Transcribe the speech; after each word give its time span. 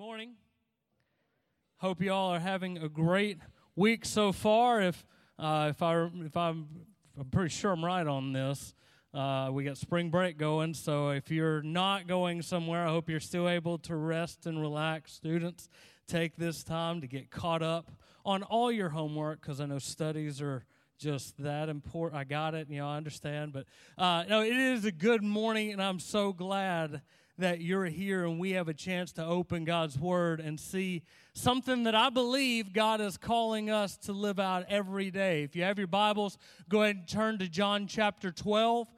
morning. 0.00 0.32
Hope 1.76 2.00
you 2.00 2.10
all 2.10 2.32
are 2.32 2.40
having 2.40 2.78
a 2.78 2.88
great 2.88 3.36
week 3.76 4.06
so 4.06 4.32
far. 4.32 4.80
If 4.80 5.04
uh, 5.38 5.66
if 5.68 5.82
I 5.82 6.08
if 6.24 6.38
I'm 6.38 6.68
I'm 7.18 7.26
pretty 7.26 7.50
sure 7.50 7.72
I'm 7.72 7.84
right 7.84 8.06
on 8.06 8.32
this. 8.32 8.72
Uh, 9.12 9.50
we 9.52 9.62
got 9.62 9.76
spring 9.76 10.08
break 10.08 10.38
going, 10.38 10.72
so 10.72 11.10
if 11.10 11.30
you're 11.30 11.60
not 11.60 12.06
going 12.06 12.40
somewhere, 12.40 12.86
I 12.86 12.88
hope 12.88 13.10
you're 13.10 13.20
still 13.20 13.46
able 13.46 13.76
to 13.80 13.94
rest 13.94 14.46
and 14.46 14.58
relax. 14.58 15.12
Students, 15.12 15.68
take 16.08 16.34
this 16.34 16.64
time 16.64 17.02
to 17.02 17.06
get 17.06 17.30
caught 17.30 17.62
up 17.62 17.92
on 18.24 18.42
all 18.42 18.72
your 18.72 18.88
homework 18.88 19.42
because 19.42 19.60
I 19.60 19.66
know 19.66 19.78
studies 19.78 20.40
are 20.40 20.64
just 20.96 21.36
that 21.42 21.68
important. 21.68 22.18
I 22.18 22.24
got 22.24 22.54
it, 22.54 22.70
you 22.70 22.78
know, 22.78 22.88
I 22.88 22.96
understand, 22.96 23.52
but 23.52 23.66
uh, 23.98 24.24
no, 24.30 24.40
it 24.40 24.56
is 24.56 24.86
a 24.86 24.92
good 24.92 25.22
morning, 25.22 25.72
and 25.72 25.82
I'm 25.82 25.98
so 25.98 26.32
glad 26.32 27.02
that 27.38 27.60
you're 27.60 27.86
here 27.86 28.24
and 28.24 28.38
we 28.38 28.52
have 28.52 28.68
a 28.68 28.74
chance 28.74 29.12
to 29.12 29.24
open 29.24 29.64
God's 29.64 29.98
Word 29.98 30.40
and 30.40 30.58
see 30.58 31.02
something 31.32 31.84
that 31.84 31.94
I 31.94 32.10
believe 32.10 32.72
God 32.72 33.00
is 33.00 33.16
calling 33.16 33.70
us 33.70 33.96
to 33.98 34.12
live 34.12 34.38
out 34.38 34.64
every 34.68 35.10
day. 35.10 35.42
If 35.42 35.56
you 35.56 35.62
have 35.62 35.78
your 35.78 35.86
Bibles, 35.86 36.38
go 36.68 36.82
ahead 36.82 36.96
and 36.96 37.08
turn 37.08 37.38
to 37.38 37.48
John 37.48 37.86
chapter 37.86 38.30
12. 38.30 38.88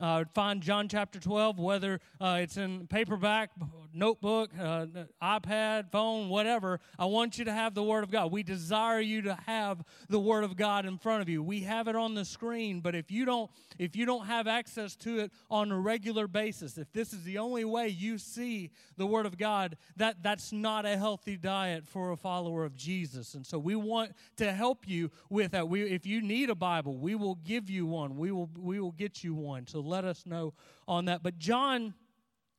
Uh, 0.00 0.24
find 0.34 0.62
John 0.62 0.88
chapter 0.88 1.20
12, 1.20 1.58
whether 1.58 2.00
uh, 2.20 2.38
it's 2.40 2.56
in 2.56 2.86
paperback, 2.86 3.50
notebook, 3.92 4.50
uh, 4.58 4.86
iPad, 5.22 5.90
phone, 5.90 6.30
whatever. 6.30 6.80
I 6.98 7.04
want 7.04 7.38
you 7.38 7.44
to 7.44 7.52
have 7.52 7.74
the 7.74 7.82
Word 7.82 8.02
of 8.02 8.10
God. 8.10 8.32
We 8.32 8.42
desire 8.42 9.00
you 9.00 9.22
to 9.22 9.38
have 9.46 9.84
the 10.08 10.18
Word 10.18 10.44
of 10.44 10.56
God 10.56 10.86
in 10.86 10.96
front 10.96 11.20
of 11.20 11.28
you. 11.28 11.42
We 11.42 11.60
have 11.60 11.88
it 11.88 11.96
on 11.96 12.14
the 12.14 12.24
screen, 12.24 12.80
but 12.80 12.94
if 12.94 13.10
you 13.10 13.26
don't, 13.26 13.50
if 13.78 13.94
you 13.94 14.06
don't 14.06 14.26
have 14.26 14.46
access 14.46 14.96
to 14.96 15.20
it 15.20 15.32
on 15.50 15.70
a 15.70 15.78
regular 15.78 16.26
basis, 16.26 16.78
if 16.78 16.90
this 16.92 17.12
is 17.12 17.22
the 17.24 17.36
only 17.36 17.66
way 17.66 17.88
you 17.88 18.16
see 18.16 18.70
the 18.96 19.06
Word 19.06 19.26
of 19.26 19.36
God, 19.36 19.76
that 19.96 20.22
that's 20.22 20.52
not 20.52 20.86
a 20.86 20.96
healthy 20.96 21.36
diet 21.36 21.86
for 21.86 22.12
a 22.12 22.16
follower 22.16 22.64
of 22.64 22.76
Jesus. 22.76 23.34
And 23.34 23.46
so 23.46 23.58
we 23.58 23.74
want 23.74 24.12
to 24.38 24.52
help 24.52 24.88
you 24.88 25.10
with 25.28 25.52
that. 25.52 25.68
We, 25.68 25.82
if 25.82 26.06
you 26.06 26.22
need 26.22 26.48
a 26.48 26.54
Bible, 26.54 26.96
we 26.96 27.14
will 27.14 27.34
give 27.34 27.68
you 27.68 27.84
one. 27.84 28.16
We 28.16 28.32
will 28.32 28.48
we 28.58 28.80
will 28.80 28.92
get 28.92 29.22
you 29.22 29.34
one. 29.34 29.66
So 29.66 29.82
let 29.92 30.04
us 30.04 30.24
know 30.24 30.54
on 30.88 31.04
that. 31.04 31.22
But 31.22 31.38
John 31.38 31.94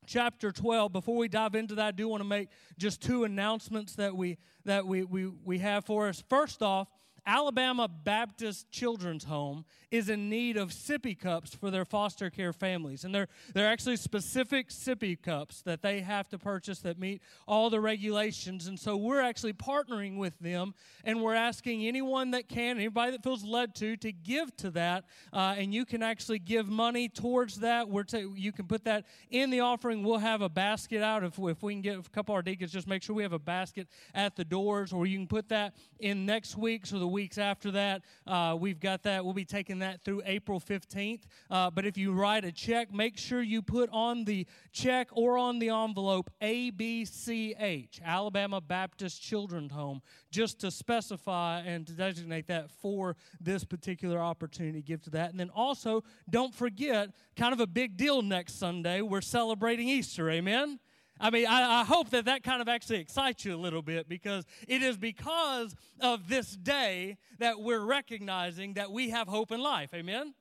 chapter 0.05 0.51
12 0.51 0.91
before 0.91 1.15
we 1.15 1.29
dive 1.29 1.55
into 1.55 1.75
that 1.75 1.85
i 1.85 1.91
do 1.91 2.09
want 2.09 2.19
to 2.19 2.27
make 2.27 2.49
just 2.77 3.01
two 3.01 3.23
announcements 3.23 3.95
that 3.95 4.13
we 4.13 4.37
that 4.65 4.85
we 4.85 5.05
we, 5.05 5.27
we 5.45 5.59
have 5.59 5.85
for 5.85 6.09
us 6.09 6.21
first 6.27 6.61
off 6.61 6.89
Alabama 7.25 7.87
Baptist 7.87 8.69
Children's 8.69 9.23
Home 9.23 9.63
is 9.93 10.09
in 10.09 10.27
need 10.27 10.57
of 10.57 10.71
sippy 10.71 11.17
cups 11.17 11.53
for 11.53 11.69
their 11.69 11.85
foster 11.85 12.31
care 12.31 12.51
families. 12.51 13.03
And 13.03 13.13
they're, 13.13 13.27
they're 13.53 13.69
actually 13.69 13.97
specific 13.97 14.69
sippy 14.69 15.21
cups 15.21 15.61
that 15.61 15.83
they 15.83 16.01
have 16.01 16.27
to 16.29 16.39
purchase 16.39 16.79
that 16.79 16.97
meet 16.97 17.21
all 17.47 17.69
the 17.69 17.79
regulations. 17.79 18.65
And 18.65 18.79
so 18.79 18.97
we're 18.97 19.21
actually 19.21 19.53
partnering 19.53 20.17
with 20.17 20.39
them 20.39 20.73
and 21.03 21.21
we're 21.21 21.35
asking 21.35 21.85
anyone 21.85 22.31
that 22.31 22.49
can, 22.49 22.77
anybody 22.77 23.11
that 23.11 23.21
feels 23.21 23.43
led 23.43 23.75
to, 23.75 23.95
to 23.97 24.11
give 24.11 24.57
to 24.57 24.71
that. 24.71 25.05
Uh, 25.31 25.53
and 25.59 25.71
you 25.71 25.85
can 25.85 26.01
actually 26.01 26.39
give 26.39 26.67
money 26.67 27.07
towards 27.07 27.59
that. 27.59 27.87
We're 27.87 28.05
you 28.35 28.51
can 28.51 28.65
put 28.65 28.85
that 28.85 29.05
in 29.29 29.51
the 29.51 29.59
offering. 29.59 30.01
We'll 30.01 30.17
have 30.17 30.41
a 30.41 30.49
basket 30.49 31.03
out. 31.03 31.23
If, 31.23 31.37
if 31.37 31.61
we 31.61 31.73
can 31.73 31.83
get 31.83 31.99
a 31.99 32.09
couple 32.09 32.33
of 32.33 32.37
our 32.37 32.41
deacons, 32.41 32.71
just 32.71 32.87
make 32.87 33.03
sure 33.03 33.15
we 33.15 33.21
have 33.21 33.33
a 33.33 33.37
basket 33.37 33.87
at 34.15 34.35
the 34.35 34.43
doors, 34.43 34.91
or 34.91 35.05
you 35.05 35.19
can 35.19 35.27
put 35.27 35.49
that 35.49 35.75
in 35.99 36.25
next 36.25 36.57
week 36.57 36.87
so 36.87 36.97
the 36.97 37.07
weeks 37.07 37.37
after 37.37 37.69
that. 37.71 38.01
Uh, 38.25 38.57
we've 38.59 38.79
got 38.79 39.03
that. 39.03 39.23
We'll 39.23 39.35
be 39.35 39.45
taking 39.45 39.82
that 39.83 40.03
through 40.03 40.21
April 40.25 40.59
15th. 40.59 41.23
Uh, 41.49 41.69
but 41.69 41.85
if 41.85 41.97
you 41.97 42.13
write 42.13 42.45
a 42.45 42.51
check, 42.51 42.93
make 42.93 43.17
sure 43.17 43.41
you 43.41 43.61
put 43.61 43.89
on 43.91 44.23
the 44.23 44.47
check 44.71 45.09
or 45.11 45.37
on 45.37 45.59
the 45.59 45.69
envelope 45.69 46.31
ABCH, 46.41 48.01
Alabama 48.03 48.61
Baptist 48.61 49.21
Children's 49.21 49.71
Home, 49.71 50.01
just 50.31 50.59
to 50.61 50.71
specify 50.71 51.59
and 51.59 51.85
to 51.87 51.93
designate 51.93 52.47
that 52.47 52.71
for 52.71 53.15
this 53.39 53.63
particular 53.63 54.19
opportunity. 54.19 54.81
Give 54.81 55.01
to 55.03 55.09
that. 55.11 55.31
And 55.31 55.39
then 55.39 55.49
also, 55.49 56.03
don't 56.29 56.53
forget, 56.53 57.09
kind 57.35 57.53
of 57.53 57.59
a 57.59 57.67
big 57.67 57.97
deal 57.97 58.21
next 58.21 58.57
Sunday, 58.59 59.01
we're 59.01 59.21
celebrating 59.21 59.89
Easter. 59.89 60.29
Amen? 60.29 60.79
I 61.19 61.29
mean, 61.29 61.45
I, 61.47 61.81
I, 61.81 61.83
hope 61.83 62.09
that 62.09 62.25
that 62.25 62.43
kind 62.43 62.61
of 62.61 62.67
actually 62.67 62.99
excites 62.99 63.45
you 63.45 63.55
a 63.55 63.57
little 63.57 63.81
bit 63.81 64.09
because 64.09 64.45
it 64.67 64.81
is 64.81 64.97
because 64.97 65.75
of 66.01 66.27
this 66.27 66.55
day 66.55 67.17
that 67.39 67.61
we're 67.61 67.85
recognizing 67.85 68.73
that 68.73 68.91
we 68.91 69.11
have 69.11 69.27
hope 69.27 69.51
in 69.51 69.61
life. 69.61 69.93
Amen? 69.93 70.33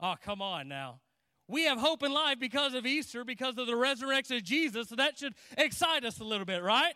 Oh, 0.00 0.14
come 0.22 0.40
on 0.40 0.68
now. 0.68 1.00
We 1.48 1.64
have 1.64 1.78
hope 1.78 2.02
in 2.02 2.12
life 2.12 2.38
because 2.38 2.74
of 2.74 2.86
Easter, 2.86 3.24
because 3.24 3.58
of 3.58 3.66
the 3.66 3.76
resurrection 3.76 4.36
of 4.36 4.44
Jesus. 4.44 4.88
So 4.88 4.96
that 4.96 5.18
should 5.18 5.34
excite 5.56 6.04
us 6.04 6.20
a 6.20 6.24
little 6.24 6.46
bit, 6.46 6.62
right? 6.62 6.94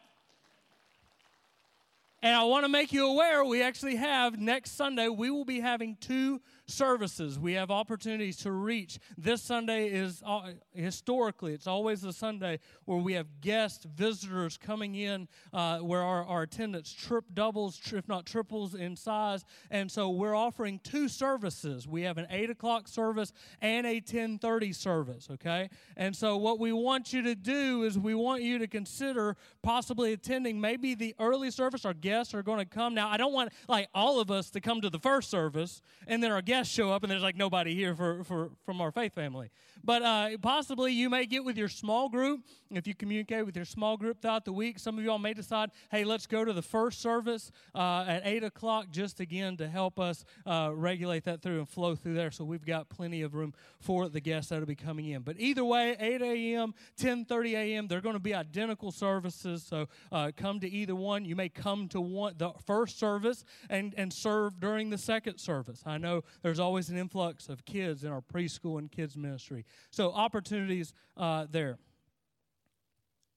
And 2.22 2.36
I 2.36 2.44
want 2.44 2.64
to 2.64 2.68
make 2.68 2.92
you 2.92 3.06
aware 3.08 3.44
we 3.44 3.62
actually 3.62 3.96
have 3.96 4.38
next 4.38 4.76
Sunday, 4.76 5.08
we 5.08 5.30
will 5.30 5.44
be 5.44 5.58
having 5.58 5.96
two 6.00 6.40
services. 6.72 7.38
We 7.38 7.52
have 7.54 7.70
opportunities 7.70 8.36
to 8.38 8.52
reach. 8.52 8.98
This 9.16 9.42
Sunday 9.42 9.88
is 9.88 10.22
uh, 10.24 10.52
historically, 10.74 11.52
it's 11.52 11.66
always 11.66 12.00
the 12.00 12.12
Sunday 12.12 12.58
where 12.84 12.98
we 12.98 13.12
have 13.14 13.40
guests, 13.40 13.84
visitors 13.84 14.56
coming 14.56 14.94
in, 14.94 15.28
uh, 15.52 15.78
where 15.78 16.02
our, 16.02 16.24
our 16.24 16.42
attendance 16.42 16.92
trip 16.92 17.24
doubles, 17.34 17.80
if 17.92 18.08
not 18.08 18.26
triples 18.26 18.74
in 18.74 18.96
size. 18.96 19.44
And 19.70 19.90
so 19.90 20.10
we're 20.10 20.34
offering 20.34 20.80
two 20.82 21.08
services. 21.08 21.86
We 21.86 22.02
have 22.02 22.18
an 22.18 22.26
8 22.30 22.50
o'clock 22.50 22.88
service 22.88 23.32
and 23.60 23.86
a 23.86 23.94
1030 23.94 24.72
service, 24.72 25.28
okay? 25.30 25.68
And 25.96 26.14
so 26.16 26.36
what 26.36 26.58
we 26.58 26.72
want 26.72 27.12
you 27.12 27.22
to 27.22 27.34
do 27.34 27.84
is 27.84 27.98
we 27.98 28.14
want 28.14 28.42
you 28.42 28.58
to 28.58 28.66
consider 28.66 29.36
possibly 29.62 30.12
attending 30.12 30.60
maybe 30.60 30.94
the 30.94 31.14
early 31.18 31.50
service. 31.50 31.84
Our 31.84 31.94
guests 31.94 32.34
are 32.34 32.42
going 32.42 32.58
to 32.58 32.64
come. 32.64 32.94
Now, 32.94 33.08
I 33.08 33.16
don't 33.16 33.32
want 33.32 33.52
like 33.68 33.88
all 33.94 34.20
of 34.20 34.30
us 34.30 34.50
to 34.50 34.60
come 34.60 34.80
to 34.80 34.90
the 34.90 34.98
first 34.98 35.30
service 35.30 35.82
and 36.06 36.22
then 36.22 36.32
our 36.32 36.42
guests 36.42 36.61
guests 36.62 36.74
show 36.74 36.92
up 36.92 37.02
and 37.02 37.10
there's 37.10 37.22
like 37.22 37.36
nobody 37.36 37.74
here 37.74 37.92
for, 37.92 38.22
for 38.22 38.50
from 38.64 38.80
our 38.80 38.92
faith 38.92 39.14
family. 39.14 39.50
But 39.82 40.02
uh, 40.02 40.28
possibly 40.40 40.92
you 40.92 41.10
may 41.10 41.26
get 41.26 41.44
with 41.44 41.56
your 41.56 41.68
small 41.68 42.08
group. 42.08 42.42
If 42.70 42.86
you 42.86 42.94
communicate 42.94 43.44
with 43.44 43.56
your 43.56 43.64
small 43.64 43.96
group 43.96 44.22
throughout 44.22 44.44
the 44.44 44.52
week, 44.52 44.78
some 44.78 44.96
of 44.96 45.04
y'all 45.04 45.18
may 45.18 45.34
decide, 45.34 45.70
hey, 45.90 46.04
let's 46.04 46.26
go 46.26 46.44
to 46.44 46.52
the 46.52 46.62
first 46.62 47.02
service 47.02 47.50
uh, 47.74 48.04
at 48.06 48.22
8 48.24 48.44
o'clock 48.44 48.86
just 48.90 49.18
again 49.18 49.56
to 49.56 49.68
help 49.68 49.98
us 49.98 50.24
uh, 50.46 50.70
regulate 50.72 51.24
that 51.24 51.42
through 51.42 51.58
and 51.58 51.68
flow 51.68 51.96
through 51.96 52.14
there. 52.14 52.30
So 52.30 52.44
we've 52.44 52.64
got 52.64 52.88
plenty 52.88 53.22
of 53.22 53.34
room 53.34 53.54
for 53.80 54.08
the 54.08 54.20
guests 54.20 54.50
that 54.50 54.60
will 54.60 54.66
be 54.66 54.76
coming 54.76 55.06
in. 55.06 55.22
But 55.22 55.36
either 55.38 55.64
way, 55.64 55.96
8 55.98 56.22
a.m., 56.22 56.74
10.30 56.98 57.52
a.m., 57.54 57.88
they're 57.88 58.00
going 58.00 58.14
to 58.14 58.20
be 58.20 58.34
identical 58.34 58.92
services. 58.92 59.64
So 59.64 59.88
uh, 60.12 60.30
come 60.36 60.60
to 60.60 60.70
either 60.70 60.94
one. 60.94 61.24
You 61.24 61.34
may 61.34 61.48
come 61.48 61.88
to 61.88 62.00
one 62.00 62.34
the 62.38 62.52
first 62.66 62.98
service 62.98 63.44
and, 63.68 63.94
and 63.96 64.12
serve 64.12 64.60
during 64.60 64.90
the 64.90 64.98
second 64.98 65.38
service. 65.38 65.82
I 65.84 65.98
know 65.98 66.22
there's 66.42 66.58
always 66.58 66.88
an 66.90 66.98
influx 66.98 67.48
of 67.48 67.64
kids 67.64 68.04
in 68.04 68.10
our 68.10 68.20
preschool 68.20 68.78
and 68.78 68.90
kids 68.90 69.16
ministry. 69.16 69.64
So, 69.90 70.12
opportunities 70.12 70.92
uh, 71.16 71.46
there. 71.50 71.78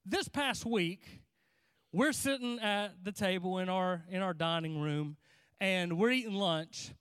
This 0.04 0.28
past 0.28 0.64
week, 0.66 1.22
we're 1.92 2.12
sitting 2.12 2.58
at 2.60 3.02
the 3.02 3.12
table 3.12 3.58
in 3.58 3.68
our 3.68 4.04
in 4.08 4.22
our 4.22 4.34
dining 4.34 4.80
room, 4.80 5.16
and 5.60 5.98
we're 5.98 6.10
eating 6.10 6.34
lunch. 6.34 6.92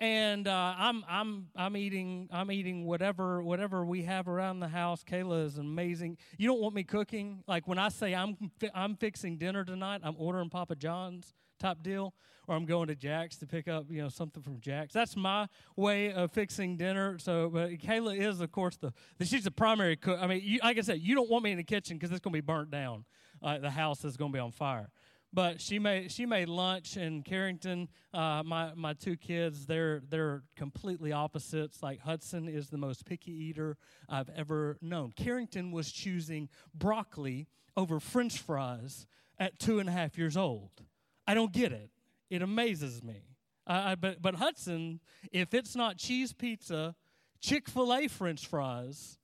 And 0.00 0.48
uh, 0.48 0.74
I'm 0.78 1.04
I'm 1.06 1.48
I'm 1.54 1.76
eating 1.76 2.28
I'm 2.32 2.50
eating 2.50 2.86
whatever 2.86 3.42
whatever 3.42 3.84
we 3.84 4.02
have 4.04 4.28
around 4.28 4.60
the 4.60 4.68
house. 4.68 5.04
Kayla 5.04 5.44
is 5.44 5.58
amazing. 5.58 6.16
You 6.38 6.48
don't 6.48 6.60
want 6.60 6.74
me 6.74 6.84
cooking. 6.84 7.44
Like 7.46 7.68
when 7.68 7.78
I 7.78 7.90
say 7.90 8.14
I'm 8.14 8.50
fi- 8.58 8.70
I'm 8.74 8.96
fixing 8.96 9.36
dinner 9.36 9.62
tonight, 9.62 10.00
I'm 10.02 10.16
ordering 10.18 10.48
Papa 10.48 10.76
John's 10.76 11.34
type 11.60 11.82
deal, 11.82 12.14
or 12.48 12.56
I'm 12.56 12.64
going 12.64 12.88
to 12.88 12.96
Jack's 12.96 13.36
to 13.36 13.46
pick 13.46 13.68
up, 13.68 13.84
you 13.90 14.02
know, 14.02 14.08
something 14.08 14.42
from 14.42 14.58
Jack's. 14.58 14.94
That's 14.94 15.14
my 15.14 15.46
way 15.76 16.12
of 16.12 16.32
fixing 16.32 16.76
dinner. 16.76 17.18
So, 17.18 17.50
but 17.50 17.70
Kayla 17.72 18.18
is, 18.18 18.40
of 18.40 18.50
course, 18.50 18.76
the, 18.76 18.92
the 19.18 19.26
she's 19.26 19.44
the 19.44 19.50
primary 19.50 19.96
cook. 19.96 20.18
I 20.20 20.26
mean, 20.26 20.40
you, 20.42 20.60
like 20.62 20.78
I 20.78 20.80
said, 20.80 21.00
you 21.00 21.14
don't 21.14 21.30
want 21.30 21.44
me 21.44 21.52
in 21.52 21.58
the 21.58 21.64
kitchen 21.64 21.98
because 21.98 22.10
it's 22.10 22.20
going 22.20 22.32
to 22.32 22.36
be 22.38 22.40
burnt 22.40 22.70
down. 22.70 23.04
Uh, 23.42 23.58
the 23.58 23.70
house 23.70 24.04
is 24.04 24.16
going 24.16 24.32
to 24.32 24.36
be 24.36 24.40
on 24.40 24.50
fire. 24.50 24.90
But 25.32 25.60
she 25.60 25.78
made 25.78 26.10
she 26.10 26.26
made 26.26 26.48
lunch 26.48 26.96
in 26.96 27.22
Carrington. 27.22 27.88
Uh, 28.12 28.42
my 28.44 28.72
my 28.74 28.94
two 28.94 29.16
kids, 29.16 29.66
they're 29.66 30.00
they're 30.08 30.42
completely 30.56 31.12
opposites. 31.12 31.82
Like 31.82 32.00
Hudson 32.00 32.48
is 32.48 32.68
the 32.68 32.78
most 32.78 33.06
picky 33.06 33.32
eater 33.32 33.76
I've 34.08 34.30
ever 34.30 34.76
known. 34.80 35.12
Carrington 35.12 35.70
was 35.70 35.92
choosing 35.92 36.48
broccoli 36.74 37.46
over 37.76 38.00
French 38.00 38.38
fries 38.38 39.06
at 39.38 39.58
two 39.58 39.78
and 39.78 39.88
a 39.88 39.92
half 39.92 40.18
years 40.18 40.36
old. 40.36 40.82
I 41.26 41.34
don't 41.34 41.52
get 41.52 41.72
it. 41.72 41.90
It 42.28 42.42
amazes 42.42 43.02
me. 43.02 43.22
Uh, 43.66 43.94
but, 43.96 44.20
but 44.20 44.34
Hudson, 44.34 45.00
if 45.32 45.54
it's 45.54 45.76
not 45.76 45.96
cheese 45.96 46.32
pizza, 46.32 46.94
Chick 47.40 47.68
fil 47.68 47.94
A 47.94 48.08
french 48.08 48.46
fries, 48.46 49.18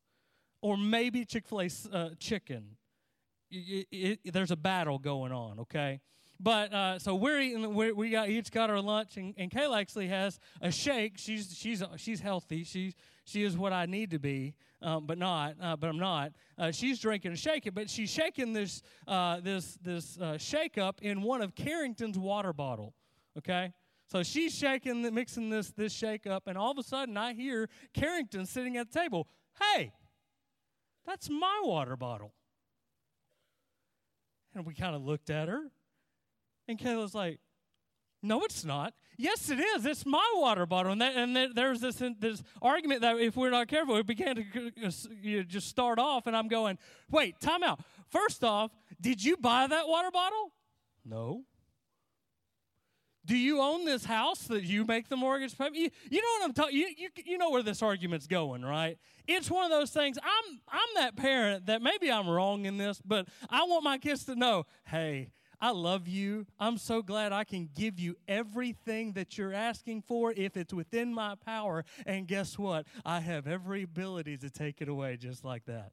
or 0.63 0.77
maybe 0.77 1.25
Chick 1.25 1.47
fil 1.47 1.61
A 1.61 1.69
uh, 1.93 2.11
chicken, 2.19 2.77
it, 3.51 3.87
it, 4.25 4.33
there's 4.33 4.51
a 4.51 4.57
battle 4.57 4.99
going 4.99 5.33
on, 5.33 5.61
okay? 5.61 6.01
But 6.39 6.73
uh, 6.73 6.99
so 6.99 7.15
we're 7.15 7.41
eating. 7.41 7.75
We're, 7.75 7.95
we 7.95 8.11
got 8.11 8.29
each 8.29 8.51
got 8.51 8.69
our 8.69 8.81
lunch, 8.81 9.17
and, 9.17 9.35
and 9.39 9.51
Kayla 9.51 9.81
actually 9.81 10.09
has 10.09 10.39
a 10.61 10.71
shake. 10.71 11.15
She's 11.17 11.57
she's 11.57 11.83
she's 11.97 12.21
healthy. 12.21 12.65
She's 12.65 12.95
she 13.25 13.43
is 13.43 13.57
what 13.57 13.73
I 13.73 13.87
need 13.87 14.11
to 14.11 14.19
be, 14.19 14.55
um, 14.83 15.07
but 15.07 15.17
not. 15.17 15.55
Uh, 15.61 15.77
but 15.77 15.89
I'm 15.89 15.99
not. 15.99 16.33
Uh, 16.59 16.71
she's 16.73 17.01
drinking 17.01 17.31
and 17.31 17.41
shaking, 17.41 17.73
but 17.73 17.89
she's 17.89 18.11
shaking 18.11 18.53
this 18.53 18.83
uh, 19.09 19.41
this 19.41 19.79
this 19.83 20.19
uh, 20.19 20.37
shake 20.37 20.77
up 20.77 21.01
in 21.01 21.23
one 21.23 21.41
of 21.41 21.55
Carrington's 21.55 22.19
water 22.19 22.53
bottle. 22.53 22.95
Okay. 23.39 23.73
So 24.09 24.23
she's 24.23 24.55
shaking, 24.55 25.03
the, 25.03 25.11
mixing 25.11 25.51
this 25.51 25.73
this 25.73 25.93
shake 25.93 26.27
up, 26.27 26.47
and 26.47 26.57
all 26.57 26.71
of 26.71 26.79
a 26.79 26.83
sudden 26.83 27.17
I 27.17 27.33
hear 27.33 27.69
Carrington 27.95 28.47
sitting 28.47 28.77
at 28.77 28.93
the 28.93 29.01
table. 29.01 29.27
Hey, 29.59 29.93
that's 31.07 31.31
my 31.31 31.61
water 31.65 31.97
bottle. 31.97 32.33
And 34.57 34.65
we 34.65 34.75
kind 34.75 34.97
of 34.97 35.03
looked 35.03 35.29
at 35.29 35.49
her, 35.49 35.71
and 36.67 36.79
Kayla's 36.79 37.15
like, 37.15 37.41
no, 38.23 38.43
it's 38.43 38.65
not. 38.65 38.95
Yes, 39.19 39.51
it 39.51 39.61
is. 39.61 39.85
It's 39.85 40.07
my 40.07 40.33
water 40.35 40.65
bottle. 40.65 40.93
And, 40.93 41.01
that, 41.03 41.15
and 41.15 41.55
there's 41.55 41.81
this, 41.81 42.03
this 42.19 42.43
argument 42.63 43.03
that 43.03 43.19
if 43.19 43.37
we're 43.37 43.51
not 43.51 43.69
careful, 43.69 43.97
it 43.97 44.07
began 44.07 44.37
to 44.37 44.45
you 45.23 45.37
know, 45.37 45.43
just 45.43 45.69
start 45.69 45.99
off. 45.99 46.27
And 46.27 46.35
I'm 46.35 46.49
going, 46.49 46.79
wait, 47.11 47.39
time 47.39 47.63
out. 47.63 47.81
First 48.09 48.43
off, 48.43 48.71
did 49.01 49.23
you 49.23 49.37
buy 49.37 49.67
that 49.67 49.87
water 49.87 50.11
bottle? 50.11 50.53
No. 51.05 51.45
Do 53.27 53.37
you 53.37 53.61
own 53.61 53.85
this 53.85 54.05
house 54.05 54.43
that 54.45 54.63
you 54.63 54.85
make 54.85 55.09
the 55.09 55.17
mortgage 55.17 55.59
payment? 55.59 55.77
You, 55.77 55.91
you 56.09 56.23
know 56.23 56.29
what 56.39 56.45
I'm 56.45 56.53
talking. 56.55 56.77
You, 56.79 56.89
you 56.97 57.09
you 57.25 57.39
know 57.39 57.51
where 57.51 57.63
this 57.63 57.83
argument's 57.83 58.27
going, 58.27 58.65
right? 58.65 58.99
It's 59.27 59.51
one 59.51 59.65
of 59.65 59.71
those 59.71 59.91
things. 59.91 60.17
I'm 60.23 60.61
I'm 60.69 60.89
that 60.97 61.17
parent 61.17 61.67
that 61.67 61.83
maybe 61.83 62.11
I'm 62.11 62.29
wrong 62.29 62.65
in 62.65 62.79
this, 62.79 63.03
but 63.05 63.27
I 63.51 63.65
want 63.65 63.83
my 63.85 63.99
kids 63.99 64.25
to 64.27 64.37
know, 64.37 64.65
hey, 64.87 65.33
I 65.61 65.71
love 65.71 66.07
you. 66.07 66.47
I'm 66.61 66.79
so 66.79 67.03
glad 67.03 67.33
I 67.33 67.45
can 67.45 67.69
give 67.75 67.99
you 67.99 68.17
everything 68.29 69.13
that 69.15 69.37
you're 69.39 69.55
asking 69.55 70.03
for 70.03 70.33
if 70.37 70.57
it's 70.57 70.73
within 70.73 71.15
my 71.15 71.35
power. 71.35 71.85
And 72.05 72.29
guess 72.29 72.59
what? 72.59 72.87
I 73.05 73.21
have 73.21 73.47
every 73.47 73.83
ability 73.83 74.37
to 74.39 74.51
take 74.51 74.81
it 74.81 74.89
away 74.89 75.17
just 75.17 75.45
like 75.45 75.65
that. 75.67 75.93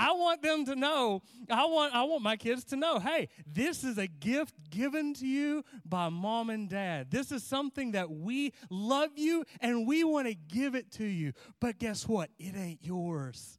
I 0.00 0.12
want 0.12 0.40
them 0.40 0.64
to 0.64 0.74
know, 0.74 1.20
I 1.50 1.66
want, 1.66 1.94
I 1.94 2.04
want 2.04 2.22
my 2.22 2.38
kids 2.38 2.64
to 2.64 2.76
know, 2.76 2.98
hey, 2.98 3.28
this 3.46 3.84
is 3.84 3.98
a 3.98 4.06
gift 4.06 4.54
given 4.70 5.12
to 5.14 5.26
you 5.26 5.62
by 5.84 6.08
mom 6.08 6.48
and 6.48 6.70
dad. 6.70 7.10
This 7.10 7.30
is 7.30 7.44
something 7.44 7.92
that 7.92 8.10
we 8.10 8.54
love 8.70 9.10
you 9.16 9.44
and 9.60 9.86
we 9.86 10.02
want 10.02 10.26
to 10.26 10.34
give 10.34 10.74
it 10.74 10.90
to 10.92 11.04
you. 11.04 11.34
But 11.60 11.78
guess 11.78 12.08
what? 12.08 12.30
It 12.38 12.56
ain't 12.56 12.82
yours 12.82 13.58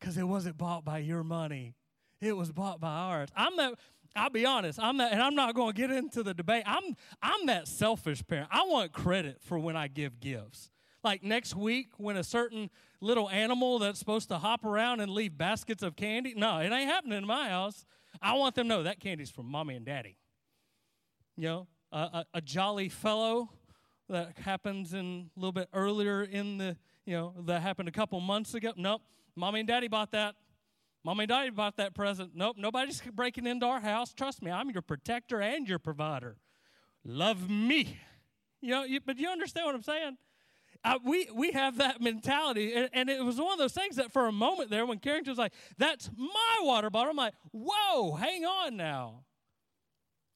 because 0.00 0.16
it 0.16 0.22
wasn't 0.22 0.56
bought 0.56 0.82
by 0.82 0.98
your 0.98 1.22
money. 1.22 1.74
It 2.22 2.34
was 2.34 2.50
bought 2.52 2.80
by 2.80 2.88
ours. 2.88 3.28
I'm 3.36 3.54
that 3.58 3.74
I'll 4.16 4.30
be 4.30 4.46
honest, 4.46 4.80
I'm 4.80 4.96
that 4.96 5.12
and 5.12 5.22
I'm 5.22 5.34
not 5.34 5.54
going 5.54 5.74
to 5.74 5.76
get 5.78 5.90
into 5.90 6.22
the 6.22 6.32
debate. 6.32 6.62
I'm 6.64 6.96
I'm 7.20 7.44
that 7.46 7.68
selfish 7.68 8.26
parent. 8.26 8.48
I 8.50 8.62
want 8.62 8.92
credit 8.92 9.42
for 9.42 9.58
when 9.58 9.76
I 9.76 9.88
give 9.88 10.20
gifts. 10.20 10.70
Like 11.06 11.22
next 11.22 11.54
week 11.54 11.90
when 11.98 12.16
a 12.16 12.24
certain 12.24 12.68
little 13.00 13.30
animal 13.30 13.78
that's 13.78 13.96
supposed 13.96 14.28
to 14.30 14.38
hop 14.38 14.64
around 14.64 14.98
and 14.98 15.12
leave 15.12 15.38
baskets 15.38 15.84
of 15.84 15.94
candy. 15.94 16.34
No, 16.36 16.58
it 16.58 16.72
ain't 16.72 16.90
happening 16.90 17.16
in 17.16 17.24
my 17.24 17.48
house. 17.48 17.86
I 18.20 18.34
want 18.34 18.56
them 18.56 18.64
to 18.64 18.68
know 18.68 18.82
that 18.82 18.98
candy's 18.98 19.30
from 19.30 19.46
mommy 19.46 19.76
and 19.76 19.86
daddy. 19.86 20.16
You 21.36 21.44
know, 21.44 21.66
a, 21.92 21.98
a, 21.98 22.26
a 22.34 22.40
jolly 22.40 22.88
fellow 22.88 23.50
that 24.08 24.36
happens 24.38 24.94
in 24.94 25.30
a 25.36 25.38
little 25.38 25.52
bit 25.52 25.68
earlier 25.72 26.24
in 26.24 26.58
the, 26.58 26.76
you 27.04 27.16
know, 27.16 27.34
that 27.44 27.62
happened 27.62 27.88
a 27.88 27.92
couple 27.92 28.18
months 28.18 28.54
ago. 28.54 28.72
Nope, 28.76 29.02
mommy 29.36 29.60
and 29.60 29.68
daddy 29.68 29.86
bought 29.86 30.10
that. 30.10 30.34
Mommy 31.04 31.22
and 31.22 31.28
daddy 31.28 31.50
bought 31.50 31.76
that 31.76 31.94
present. 31.94 32.32
Nope, 32.34 32.56
nobody's 32.58 33.00
breaking 33.14 33.46
into 33.46 33.64
our 33.64 33.78
house. 33.78 34.12
Trust 34.12 34.42
me, 34.42 34.50
I'm 34.50 34.70
your 34.70 34.82
protector 34.82 35.40
and 35.40 35.68
your 35.68 35.78
provider. 35.78 36.36
Love 37.04 37.48
me. 37.48 37.96
You 38.60 38.70
know, 38.70 38.82
you, 38.82 38.98
but 39.00 39.18
you 39.18 39.28
understand 39.28 39.66
what 39.66 39.76
I'm 39.76 39.84
saying? 39.84 40.16
Uh, 40.86 41.00
we, 41.04 41.28
we 41.34 41.50
have 41.50 41.78
that 41.78 42.00
mentality. 42.00 42.72
And, 42.72 42.88
and, 42.92 43.10
it 43.10 43.24
was 43.24 43.38
one 43.38 43.52
of 43.52 43.58
those 43.58 43.72
things 43.72 43.96
that 43.96 44.12
for 44.12 44.28
a 44.28 44.32
moment 44.32 44.70
there, 44.70 44.86
when 44.86 45.00
Carrington 45.00 45.32
was 45.32 45.38
like, 45.38 45.52
that's 45.76 46.08
my 46.16 46.58
water 46.62 46.90
bottle, 46.90 47.10
I'm 47.10 47.16
like, 47.16 47.34
whoa, 47.50 48.14
hang 48.14 48.44
on 48.44 48.76
now. 48.76 49.24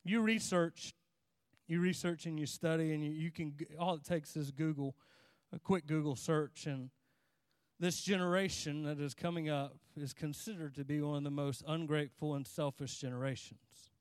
You 0.05 0.23
research, 0.23 0.93
you 1.69 1.81
research 1.81 2.27
and 2.27 2.37
you 2.37 2.47
study, 2.47 2.93
and 2.93 3.05
you, 3.05 3.13
you 3.13 3.31
can, 3.31 3.55
all 3.79 3.95
it 3.95 4.03
takes 4.03 4.37
is 4.37 4.51
Google, 4.51 4.97
a 5.53 5.61
quick 5.61 5.87
Google 5.87 6.17
search. 6.17 6.67
And 6.67 6.91
this 7.79 8.01
generation 8.01 8.83
that 8.83 8.99
is 8.99 9.15
coming 9.15 9.49
up 9.49 9.77
is 9.97 10.13
considered 10.13 10.75
to 10.75 10.85
be 10.85 11.01
one 11.01 11.19
of 11.19 11.25
the 11.25 11.31
most 11.31 11.63
ungrateful 11.69 12.35
and 12.35 12.45
selfish 12.45 12.99
generations. 12.99 13.93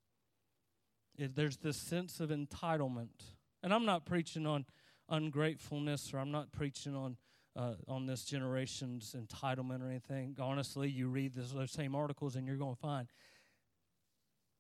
It, 1.16 1.36
there's 1.36 1.58
this 1.58 1.78
sense 1.78 2.20
of 2.20 2.32
entitlement. 2.32 3.22
And 3.62 3.72
I'm 3.72 3.86
not 3.86 4.06
preaching 4.06 4.48
on 4.48 4.66
ungratefulness, 5.10 6.14
or 6.14 6.20
I'm 6.20 6.32
not 6.32 6.52
preaching 6.52 6.96
on 6.96 7.18
uh, 7.56 7.74
on 7.88 8.06
this 8.06 8.24
generation's 8.24 9.16
entitlement 9.18 9.82
or 9.82 9.90
anything. 9.90 10.36
Honestly, 10.40 10.90
you 10.90 11.08
read 11.08 11.34
this, 11.34 11.52
those 11.52 11.72
same 11.72 11.96
articles, 11.96 12.36
and 12.36 12.48
you're 12.48 12.56
going 12.56 12.76
to 12.76 12.80
find 12.80 13.08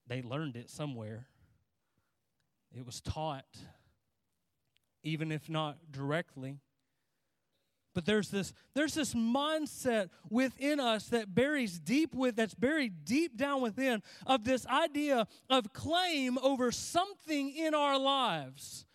they 0.07 0.21
learned 0.21 0.55
it 0.55 0.69
somewhere. 0.69 1.27
It 2.75 2.85
was 2.85 2.99
taught, 2.99 3.45
even 5.03 5.31
if 5.31 5.49
not 5.49 5.77
directly. 5.91 6.57
But 7.95 8.05
there's 8.05 8.29
this 8.29 8.53
there's 8.75 8.93
this 8.93 9.13
mindset 9.13 10.09
within 10.29 10.79
us 10.79 11.07
that 11.07 11.33
buries 11.33 11.79
deep 11.79 12.13
with 12.13 12.35
that's 12.35 12.53
buried 12.53 13.05
deep 13.05 13.35
down 13.35 13.61
within 13.61 14.01
of 14.25 14.43
this 14.43 14.65
idea 14.67 15.27
of 15.49 15.73
claim 15.73 16.37
over 16.39 16.71
something 16.71 17.55
in 17.55 17.73
our 17.73 17.99
lives 17.99 18.85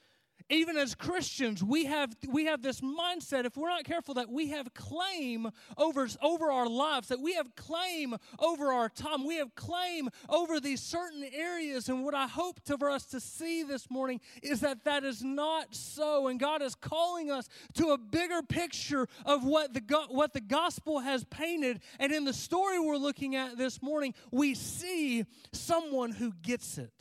even 0.51 0.77
as 0.77 0.95
Christians, 0.95 1.65
we 1.65 1.87
have, 1.87 2.15
we 2.29 2.45
have 2.47 2.61
this 2.61 2.83
mindset, 2.83 3.47
if 3.47 3.57
we're 3.57 3.69
not 3.69 3.85
careful, 3.85 4.15
that 4.15 4.29
we 4.29 4.51
have 4.51 4.75
claim 4.75 5.49
over, 5.79 6.07
over 6.23 6.53
our 6.53 6.69
lives, 6.69 7.09
that 7.09 7.21
we 7.21 7.35
have 7.35 7.57
claim 7.57 8.15
over 8.39 8.71
our 8.71 8.91
time, 8.91 9.27
we 9.27 9.37
have 9.37 9.55
claim 9.55 10.11
over 10.29 10.61
these 10.61 10.83
certain 10.83 11.25
areas. 11.33 11.89
And 11.89 12.05
what 12.05 12.15
I 12.15 12.27
hope 12.27 12.63
to, 12.65 12.77
for 12.77 12.91
us 12.91 13.07
to 13.07 13.21
see 13.21 13.63
this 13.63 13.91
morning 13.91 14.21
is 14.43 14.61
that 14.61 14.85
that 14.85 15.03
is 15.03 15.25
not 15.25 15.75
so. 15.75 16.29
And 16.29 16.39
God 16.39 16.61
is 16.61 16.75
calling 16.75 17.31
us 17.31 17.49
to 17.75 17.89
a 17.89 17.99
bigger 17.99 18.43
picture 18.43 19.09
of 19.25 19.45
what 19.45 19.73
the, 19.73 19.83
what 20.11 20.35
the 20.35 20.43
gospel 20.43 21.01
has 21.01 21.25
painted. 21.25 21.81
And 21.99 22.13
in 22.13 22.25
the 22.25 22.35
story 22.35 22.79
we're 22.79 22.97
looking 22.97 23.35
at 23.35 23.57
this 23.57 23.81
morning, 23.81 24.15
we 24.31 24.55
see 24.55 25.25
someone 25.53 26.13
who 26.13 26.33
gets 26.43 26.77
it. 26.77 26.93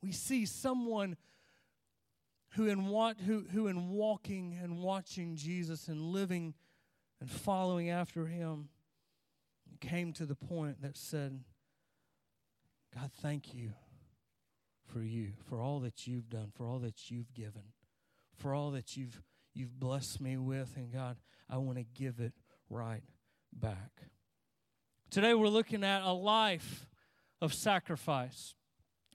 We 0.00 0.12
see 0.12 0.46
someone 0.46 1.16
who 2.50 2.66
in, 2.66 2.86
what, 2.86 3.18
who, 3.20 3.44
who 3.52 3.66
in 3.68 3.90
walking 3.90 4.58
and 4.60 4.78
watching 4.78 5.36
Jesus 5.36 5.88
and 5.88 6.00
living 6.00 6.54
and 7.20 7.30
following 7.30 7.90
after 7.90 8.26
him 8.26 8.68
came 9.80 10.12
to 10.14 10.26
the 10.26 10.34
point 10.34 10.82
that 10.82 10.96
said, 10.96 11.40
God, 12.94 13.10
thank 13.22 13.54
you 13.54 13.72
for 14.92 15.00
you, 15.00 15.32
for 15.48 15.60
all 15.60 15.80
that 15.80 16.06
you've 16.06 16.28
done, 16.28 16.50
for 16.54 16.66
all 16.66 16.80
that 16.80 17.10
you've 17.10 17.32
given, 17.32 17.72
for 18.36 18.54
all 18.54 18.72
that 18.72 18.96
you've, 18.96 19.22
you've 19.54 19.78
blessed 19.78 20.20
me 20.20 20.36
with. 20.36 20.76
And 20.76 20.92
God, 20.92 21.16
I 21.48 21.58
want 21.58 21.78
to 21.78 21.84
give 21.84 22.18
it 22.18 22.32
right 22.68 23.04
back. 23.52 24.02
Today 25.10 25.34
we're 25.34 25.48
looking 25.48 25.84
at 25.84 26.02
a 26.02 26.12
life 26.12 26.86
of 27.40 27.54
sacrifice 27.54 28.54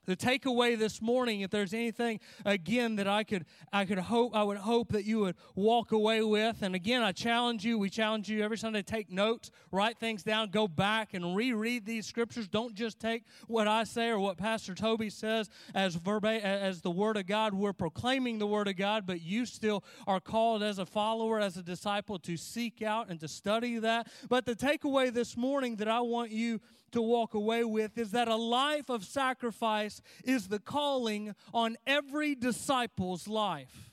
the 0.05 0.15
takeaway 0.15 0.77
this 0.77 1.01
morning 1.01 1.41
if 1.41 1.51
there's 1.51 1.73
anything 1.73 2.19
again 2.45 2.95
that 2.95 3.07
i 3.07 3.23
could 3.23 3.45
i 3.73 3.85
could 3.85 3.97
hope 3.97 4.35
i 4.35 4.43
would 4.43 4.57
hope 4.57 4.91
that 4.91 5.05
you 5.05 5.19
would 5.19 5.35
walk 5.55 5.91
away 5.91 6.21
with. 6.21 6.61
And 6.61 6.75
again 6.75 7.01
i 7.01 7.11
challenge 7.11 7.65
you 7.65 7.77
we 7.77 7.89
challenge 7.89 8.29
you 8.29 8.43
every 8.43 8.57
sunday 8.57 8.81
take 8.81 9.11
notes 9.11 9.51
write 9.71 9.97
things 9.99 10.23
down 10.23 10.49
go 10.49 10.67
back 10.67 11.13
and 11.13 11.35
reread 11.35 11.85
these 11.85 12.05
scriptures. 12.05 12.47
Don't 12.47 12.75
just 12.75 12.99
take 12.99 13.23
what 13.47 13.67
i 13.67 13.83
say 13.83 14.09
or 14.09 14.19
what 14.19 14.37
pastor 14.37 14.75
toby 14.75 15.09
says 15.09 15.49
as 15.73 15.95
verba- 15.95 16.43
as 16.43 16.81
the 16.81 16.91
word 16.91 17.17
of 17.17 17.27
god. 17.27 17.53
We're 17.53 17.73
proclaiming 17.73 18.39
the 18.39 18.47
word 18.47 18.67
of 18.67 18.77
god 18.77 19.05
but 19.05 19.21
you 19.21 19.45
still 19.45 19.83
are 20.07 20.19
called 20.19 20.63
as 20.63 20.79
a 20.79 20.85
follower 20.85 21.39
as 21.39 21.57
a 21.57 21.63
disciple 21.63 22.19
to 22.19 22.37
seek 22.37 22.81
out 22.81 23.09
and 23.09 23.19
to 23.19 23.27
study 23.27 23.79
that. 23.79 24.07
But 24.29 24.45
the 24.45 24.55
takeaway 24.55 25.13
this 25.13 25.35
morning 25.35 25.77
that 25.77 25.87
i 25.87 25.99
want 25.99 26.31
you 26.31 26.61
to 26.91 27.01
walk 27.01 27.33
away 27.33 27.63
with 27.63 27.97
is 27.97 28.11
that 28.11 28.27
a 28.27 28.35
life 28.35 28.89
of 28.89 29.03
sacrifice 29.03 30.01
is 30.23 30.47
the 30.47 30.59
calling 30.59 31.35
on 31.53 31.77
every 31.85 32.35
disciple's 32.35 33.27
life. 33.27 33.91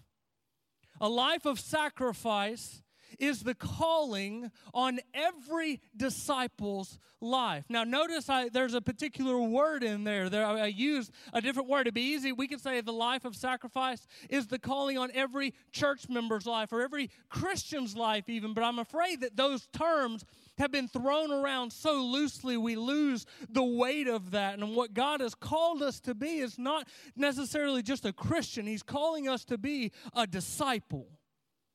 A 1.01 1.09
life 1.09 1.47
of 1.47 1.59
sacrifice 1.59 2.83
is 3.19 3.43
the 3.43 3.55
calling 3.55 4.51
on 4.75 5.01
every 5.15 5.81
disciple's 5.97 6.99
life. 7.21 7.65
Now, 7.69 7.85
notice 7.85 8.29
I, 8.29 8.49
there's 8.49 8.75
a 8.75 8.81
particular 8.81 9.39
word 9.39 9.83
in 9.83 10.05
there. 10.05 10.29
there. 10.29 10.47
I 10.47 10.67
used 10.67 11.13
a 11.33 11.41
different 11.41 11.69
word. 11.69 11.85
To 11.85 11.93
be 11.93 12.03
easy, 12.03 12.33
we 12.33 12.49
could 12.49 12.61
say 12.61 12.81
the 12.81 12.93
life 12.93 13.25
of 13.25 13.37
sacrifice 13.37 14.07
is 14.29 14.47
the 14.47 14.59
calling 14.59 14.99
on 14.99 15.11
every 15.15 15.55
church 15.73 16.09
member's 16.09 16.47
life 16.47 16.73
or 16.73 16.83
every 16.83 17.11
Christian's 17.29 17.97
life, 17.97 18.29
even. 18.29 18.55
But 18.55 18.65
I'm 18.65 18.79
afraid 18.79 19.21
that 19.21 19.37
those 19.37 19.67
terms 19.73 20.25
have 20.59 20.71
been 20.71 20.89
thrown 20.89 21.33
around 21.33 21.73
so 21.73 22.03
loosely, 22.03 22.57
we 22.57 22.77
lose 22.77 23.27
the 23.49 23.63
weight 23.63 24.09
of 24.09 24.33
that. 24.33 24.59
And 24.59 24.75
what 24.77 24.95
God 24.95 25.21
has 25.21 25.35
called 25.35 25.83
us 25.83 26.01
to 26.01 26.15
be 26.15 26.39
is 26.39 26.59
not 26.59 26.87
necessarily 27.17 27.83
just 27.83 28.05
a 28.05 28.13
Christian, 28.13 28.67
He's 28.67 28.83
calling 28.83 29.29
us 29.29 29.45
to 29.47 29.59
be 29.59 29.93
a 30.15 30.27
disciple. 30.27 31.09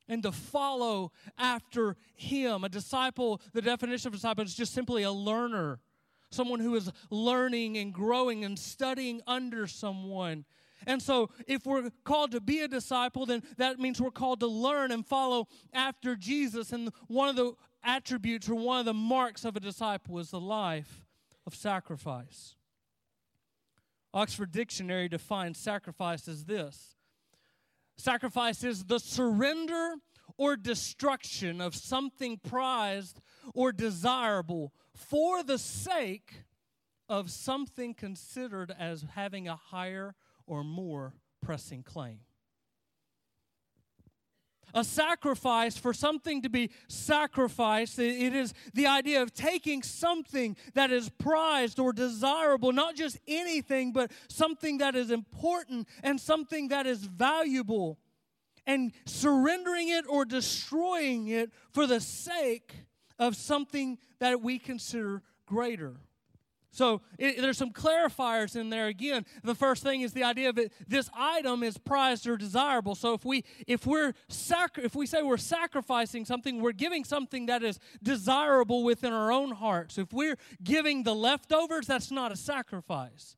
and 0.10 0.24
to 0.24 0.32
follow 0.32 1.12
after 1.38 1.98
him. 2.16 2.64
A 2.64 2.70
disciple, 2.70 3.42
the 3.52 3.62
definition 3.62 4.08
of 4.08 4.14
a 4.14 4.16
disciple 4.16 4.46
is 4.46 4.56
just 4.56 4.74
simply 4.74 5.04
a 5.04 5.12
learner, 5.12 5.82
someone 6.32 6.62
who 6.62 6.76
is 6.76 6.90
learning 7.10 7.78
and 7.78 7.94
growing 7.94 8.46
and 8.46 8.58
studying 8.58 9.20
under 9.28 9.68
someone. 9.68 10.46
And 10.86 11.02
so, 11.02 11.30
if 11.48 11.66
we're 11.66 11.90
called 12.06 12.32
to 12.32 12.40
be 12.40 12.62
a 12.62 12.68
disciple, 12.68 13.26
then 13.26 13.44
that 13.58 13.80
means 13.80 14.00
we're 14.00 14.12
called 14.12 14.40
to 14.42 14.48
learn 14.48 14.92
and 14.92 15.06
follow 15.06 15.48
after 15.74 16.16
Jesus. 16.16 16.72
And 16.72 16.92
one 17.08 17.28
of 17.28 17.36
the 17.36 17.54
attributes 17.88 18.50
or 18.50 18.56
one 18.56 18.80
of 18.80 18.86
the 18.86 18.94
marks 18.94 19.46
of 19.46 19.56
a 19.56 19.60
disciple 19.60 20.20
is 20.20 20.32
the 20.32 20.40
life 20.40 21.06
of 21.46 21.56
sacrifice. 21.56 22.56
Oxford 24.14 24.52
Dictionary 24.52 25.10
defines 25.10 25.58
sacrifice 25.58 26.28
as 26.28 26.46
this 26.46 26.96
Sacrifice 27.98 28.64
is 28.64 28.86
the 28.86 29.00
surrender 29.00 29.96
or 30.38 30.56
destruction 30.56 31.60
of 31.60 31.76
something 31.76 32.38
prized 32.38 33.22
or 33.56 33.72
desirable 33.72 34.72
for 34.94 35.42
the 35.42 35.58
sake 35.58 36.44
of 37.10 37.32
something 37.32 37.94
considered 37.94 38.74
as 38.78 39.06
having 39.16 39.48
a 39.48 39.56
higher 39.56 40.14
or 40.46 40.64
more 40.64 41.14
pressing 41.42 41.82
claim. 41.82 42.20
A 44.74 44.84
sacrifice 44.84 45.78
for 45.78 45.94
something 45.94 46.42
to 46.42 46.50
be 46.50 46.72
sacrificed, 46.88 48.00
it 48.00 48.36
is 48.36 48.54
the 48.74 48.88
idea 48.88 49.22
of 49.22 49.34
taking 49.34 49.82
something 49.82 50.56
that 50.74 50.92
is 50.92 51.10
prized 51.10 51.80
or 51.80 51.94
desirable, 51.94 52.72
not 52.72 52.96
just 52.96 53.18
anything, 53.28 53.92
but 53.92 54.12
something 54.28 54.80
that 54.80 54.96
is 54.96 55.10
important 55.10 55.88
and 56.04 56.20
something 56.20 56.68
that 56.68 56.86
is 56.86 57.06
valuable, 57.06 57.98
and 58.66 58.92
surrendering 59.06 59.90
it 59.90 60.06
or 60.08 60.26
destroying 60.26 61.30
it 61.30 61.52
for 61.72 61.88
the 61.88 62.02
sake 62.02 62.74
of 63.18 63.36
something 63.36 63.98
that 64.20 64.42
we 64.42 64.60
consider 64.60 65.24
greater. 65.46 65.96
So 66.72 67.02
it, 67.18 67.42
there's 67.42 67.58
some 67.58 67.72
clarifiers 67.72 68.56
in 68.56 68.70
there 68.70 68.88
again. 68.88 69.26
The 69.44 69.56
first 69.56 69.84
thing 69.84 70.02
is 70.02 70.14
the 70.14 70.24
idea 70.24 70.50
it, 70.56 70.72
this 70.88 71.10
item 71.16 71.64
is 71.64 71.78
prized 71.78 72.28
or 72.28 72.38
desirable. 72.38 72.96
So 72.96 73.14
if 73.14 73.26
we 73.26 73.44
if 73.66 73.86
we're 73.88 74.14
sacri- 74.28 74.84
if 74.84 74.96
we 74.96 75.08
say 75.08 75.24
we're 75.24 75.38
sacrificing 75.38 76.26
something, 76.26 76.62
we're 76.62 76.74
giving 76.74 77.04
something 77.04 77.48
that 77.48 77.64
is 77.64 77.80
desirable 78.04 78.84
within 78.84 79.14
our 79.14 79.32
own 79.32 79.52
hearts. 79.52 79.98
If 79.98 80.14
we're 80.14 80.38
giving 80.64 81.04
the 81.04 81.16
leftovers, 81.16 81.88
that's 81.88 82.12
not 82.12 82.32
a 82.32 82.36
sacrifice. 82.38 83.38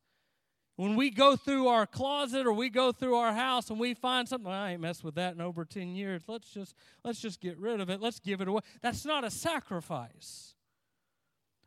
When 0.75 0.95
we 0.95 1.09
go 1.09 1.35
through 1.35 1.67
our 1.67 1.85
closet 1.85 2.47
or 2.47 2.53
we 2.53 2.69
go 2.69 2.93
through 2.93 3.15
our 3.15 3.33
house 3.33 3.69
and 3.69 3.77
we 3.77 3.93
find 3.93 4.29
something, 4.29 4.49
I 4.49 4.71
ain't 4.71 4.81
messed 4.81 5.03
with 5.03 5.15
that 5.15 5.33
in 5.33 5.41
over 5.41 5.65
10 5.65 5.93
years. 5.93 6.23
Let's 6.25 6.49
just 6.49 6.73
let's 7.03 7.19
just 7.19 7.41
get 7.41 7.57
rid 7.57 7.81
of 7.81 7.89
it. 7.89 7.99
Let's 7.99 8.21
give 8.21 8.39
it 8.39 8.47
away. 8.47 8.61
That's 8.81 9.03
not 9.03 9.25
a 9.25 9.29
sacrifice. 9.29 10.55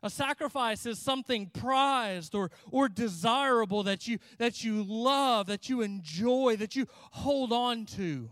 A 0.03 0.09
sacrifice 0.09 0.85
is 0.85 0.99
something 0.99 1.47
prized 1.47 2.35
or, 2.35 2.51
or 2.69 2.89
desirable 2.89 3.83
that 3.83 4.05
you, 4.05 4.19
that 4.37 4.61
you 4.61 4.83
love, 4.83 5.47
that 5.47 5.69
you 5.69 5.81
enjoy, 5.81 6.57
that 6.57 6.75
you 6.75 6.87
hold 7.11 7.53
on 7.53 7.85
to. 7.85 8.29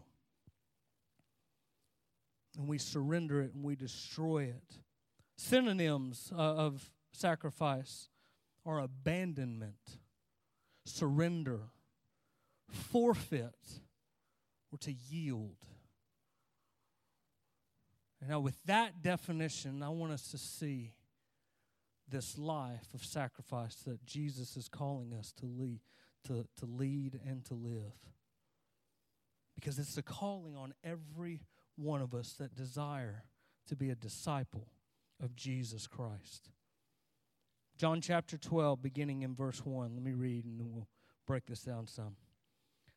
And 2.57 2.67
we 2.67 2.77
surrender 2.77 3.41
it 3.41 3.53
and 3.53 3.63
we 3.63 3.77
destroy 3.77 4.43
it. 4.43 4.79
Synonyms 5.37 6.29
uh, 6.37 6.41
of 6.41 6.91
sacrifice 7.13 8.09
are 8.65 8.79
abandonment, 8.79 9.99
surrender, 10.85 11.61
forfeit, 12.69 13.79
or 14.73 14.77
to 14.79 14.91
yield. 14.91 15.55
Now, 18.27 18.41
with 18.41 18.61
that 18.65 19.01
definition, 19.01 19.81
I 19.81 19.89
want 19.89 20.11
us 20.11 20.27
to 20.31 20.37
see 20.37 20.91
this 22.11 22.37
life 22.37 22.87
of 22.93 23.03
sacrifice 23.03 23.75
that 23.87 24.05
Jesus 24.05 24.55
is 24.55 24.67
calling 24.67 25.13
us 25.13 25.31
to 25.39 25.45
lead, 25.45 25.79
to, 26.27 26.45
to 26.59 26.65
lead 26.65 27.19
and 27.25 27.43
to 27.45 27.53
live. 27.53 27.93
Because 29.55 29.79
it's 29.79 29.97
a 29.97 30.03
calling 30.03 30.55
on 30.55 30.73
every 30.83 31.41
one 31.75 32.01
of 32.01 32.13
us 32.13 32.33
that 32.33 32.55
desire 32.55 33.23
to 33.67 33.75
be 33.75 33.89
a 33.89 33.95
disciple 33.95 34.67
of 35.21 35.35
Jesus 35.35 35.87
Christ. 35.87 36.51
John 37.77 38.01
chapter 38.01 38.37
12, 38.37 38.81
beginning 38.81 39.23
in 39.23 39.33
verse 39.33 39.65
1. 39.65 39.93
Let 39.93 40.03
me 40.03 40.13
read 40.13 40.45
and 40.45 40.59
then 40.59 40.71
we'll 40.71 40.87
break 41.25 41.45
this 41.47 41.61
down 41.61 41.87
some 41.87 42.15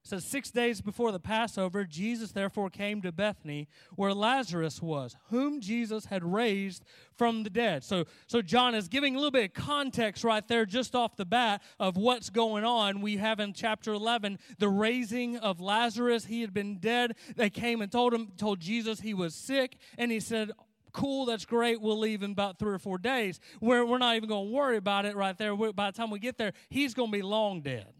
says 0.04 0.24
six 0.24 0.50
days 0.50 0.80
before 0.80 1.10
the 1.10 1.18
passover 1.18 1.84
jesus 1.84 2.32
therefore 2.32 2.68
came 2.68 3.00
to 3.00 3.10
bethany 3.10 3.66
where 3.96 4.12
lazarus 4.12 4.80
was 4.82 5.16
whom 5.30 5.60
jesus 5.60 6.06
had 6.06 6.22
raised 6.22 6.84
from 7.16 7.42
the 7.42 7.50
dead 7.50 7.82
so 7.82 8.04
so 8.26 8.42
john 8.42 8.74
is 8.74 8.86
giving 8.86 9.14
a 9.14 9.18
little 9.18 9.30
bit 9.30 9.44
of 9.44 9.54
context 9.54 10.22
right 10.22 10.46
there 10.46 10.66
just 10.66 10.94
off 10.94 11.16
the 11.16 11.24
bat 11.24 11.62
of 11.80 11.96
what's 11.96 12.30
going 12.30 12.64
on 12.64 13.00
we 13.00 13.16
have 13.16 13.40
in 13.40 13.52
chapter 13.52 13.92
11 13.92 14.38
the 14.58 14.68
raising 14.68 15.36
of 15.38 15.60
lazarus 15.60 16.26
he 16.26 16.42
had 16.42 16.52
been 16.52 16.78
dead 16.78 17.16
they 17.36 17.50
came 17.50 17.80
and 17.80 17.90
told 17.90 18.12
him 18.12 18.32
told 18.36 18.60
jesus 18.60 19.00
he 19.00 19.14
was 19.14 19.34
sick 19.34 19.78
and 19.96 20.12
he 20.12 20.20
said 20.20 20.50
cool, 20.92 21.26
that's 21.26 21.44
great. 21.44 21.80
We'll 21.80 21.98
leave 21.98 22.22
in 22.22 22.30
about 22.30 22.58
three 22.58 22.72
or 22.72 22.78
four 22.78 22.98
days. 22.98 23.40
We're, 23.60 23.84
we're 23.84 23.98
not 23.98 24.14
even 24.14 24.28
going 24.28 24.46
to 24.46 24.54
worry 24.54 24.76
about 24.76 25.04
it 25.04 25.16
right 25.16 25.36
there. 25.36 25.54
By 25.56 25.90
the 25.90 25.96
time 25.96 26.08
we 26.08 26.20
get 26.20 26.38
there, 26.38 26.52
he's 26.70 26.94
going 26.94 27.10
to 27.10 27.18
be 27.18 27.20
long 27.20 27.62
dead. 27.62 27.92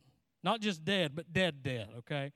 Not 0.45 0.61
just 0.61 0.85
dead, 0.85 1.13
but 1.17 1.33
dead, 1.33 1.63
dead, 1.63 1.89
okay? 1.99 2.33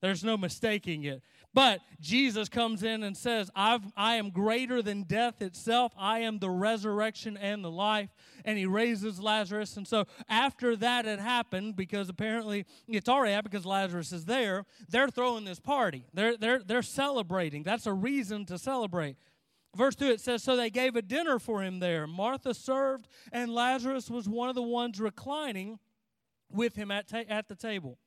There's 0.00 0.22
no 0.22 0.36
mistaking 0.36 1.04
it. 1.04 1.22
But 1.52 1.80
Jesus 2.00 2.48
comes 2.48 2.84
in 2.84 3.02
and 3.02 3.16
says, 3.16 3.50
I've, 3.56 3.82
I 3.96 4.14
am 4.14 4.30
greater 4.30 4.80
than 4.80 5.02
death 5.02 5.42
itself. 5.42 5.92
I 5.98 6.20
am 6.20 6.38
the 6.38 6.50
resurrection 6.50 7.36
and 7.36 7.64
the 7.64 7.70
life. 7.70 8.10
And 8.44 8.58
he 8.58 8.66
raises 8.66 9.18
Lazarus. 9.18 9.76
And 9.76 9.88
so 9.88 10.04
after 10.28 10.76
that 10.76 11.04
had 11.04 11.18
happened, 11.18 11.74
because 11.74 12.08
apparently 12.08 12.64
it's 12.86 13.08
already 13.08 13.32
happened 13.32 13.50
because 13.50 13.66
Lazarus 13.66 14.12
is 14.12 14.24
there, 14.26 14.66
they're 14.88 15.08
throwing 15.08 15.44
this 15.44 15.58
party. 15.58 16.04
They're, 16.14 16.36
they're, 16.36 16.60
they're 16.60 16.82
celebrating. 16.82 17.64
That's 17.64 17.86
a 17.86 17.92
reason 17.92 18.44
to 18.46 18.58
celebrate. 18.58 19.16
Verse 19.74 19.96
2 19.96 20.06
it 20.06 20.20
says, 20.20 20.44
So 20.44 20.54
they 20.54 20.70
gave 20.70 20.94
a 20.94 21.02
dinner 21.02 21.38
for 21.40 21.62
him 21.62 21.80
there. 21.80 22.06
Martha 22.06 22.54
served, 22.54 23.08
and 23.32 23.52
Lazarus 23.52 24.10
was 24.10 24.28
one 24.28 24.48
of 24.48 24.54
the 24.54 24.62
ones 24.62 25.00
reclining 25.00 25.78
with 26.50 26.76
him 26.76 26.90
at, 26.90 27.08
ta- 27.08 27.24
at 27.28 27.48
the 27.48 27.54
table. 27.54 27.98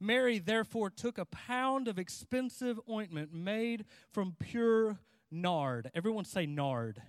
Mary 0.00 0.38
therefore 0.38 0.90
took 0.90 1.16
a 1.16 1.24
pound 1.24 1.86
of 1.86 1.98
expensive 1.98 2.80
ointment 2.90 3.32
made 3.32 3.84
from 4.10 4.34
pure 4.38 4.98
nard. 5.30 5.90
Everyone 5.94 6.24
say 6.24 6.44
nard. 6.44 7.00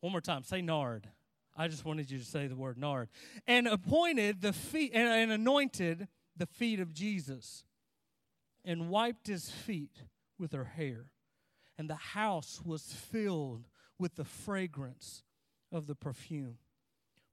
One 0.00 0.12
more 0.12 0.20
time, 0.20 0.44
say 0.44 0.62
nard. 0.62 1.08
I 1.56 1.68
just 1.68 1.84
wanted 1.84 2.10
you 2.10 2.18
to 2.18 2.24
say 2.24 2.46
the 2.46 2.56
word 2.56 2.78
nard. 2.78 3.08
And 3.46 3.66
appointed 3.66 4.40
the 4.40 4.52
feet 4.52 4.92
and, 4.94 5.08
and 5.08 5.32
anointed 5.32 6.08
the 6.36 6.46
feet 6.46 6.80
of 6.80 6.94
Jesus 6.94 7.64
and 8.64 8.88
wiped 8.88 9.26
his 9.26 9.50
feet 9.50 10.04
with 10.38 10.52
her 10.52 10.64
hair. 10.64 11.06
And 11.76 11.90
the 11.90 11.96
house 11.96 12.60
was 12.64 12.82
filled 12.82 13.66
with 13.98 14.14
the 14.14 14.24
fragrance 14.24 15.22
of 15.72 15.86
the 15.86 15.94
perfume. 15.94 16.58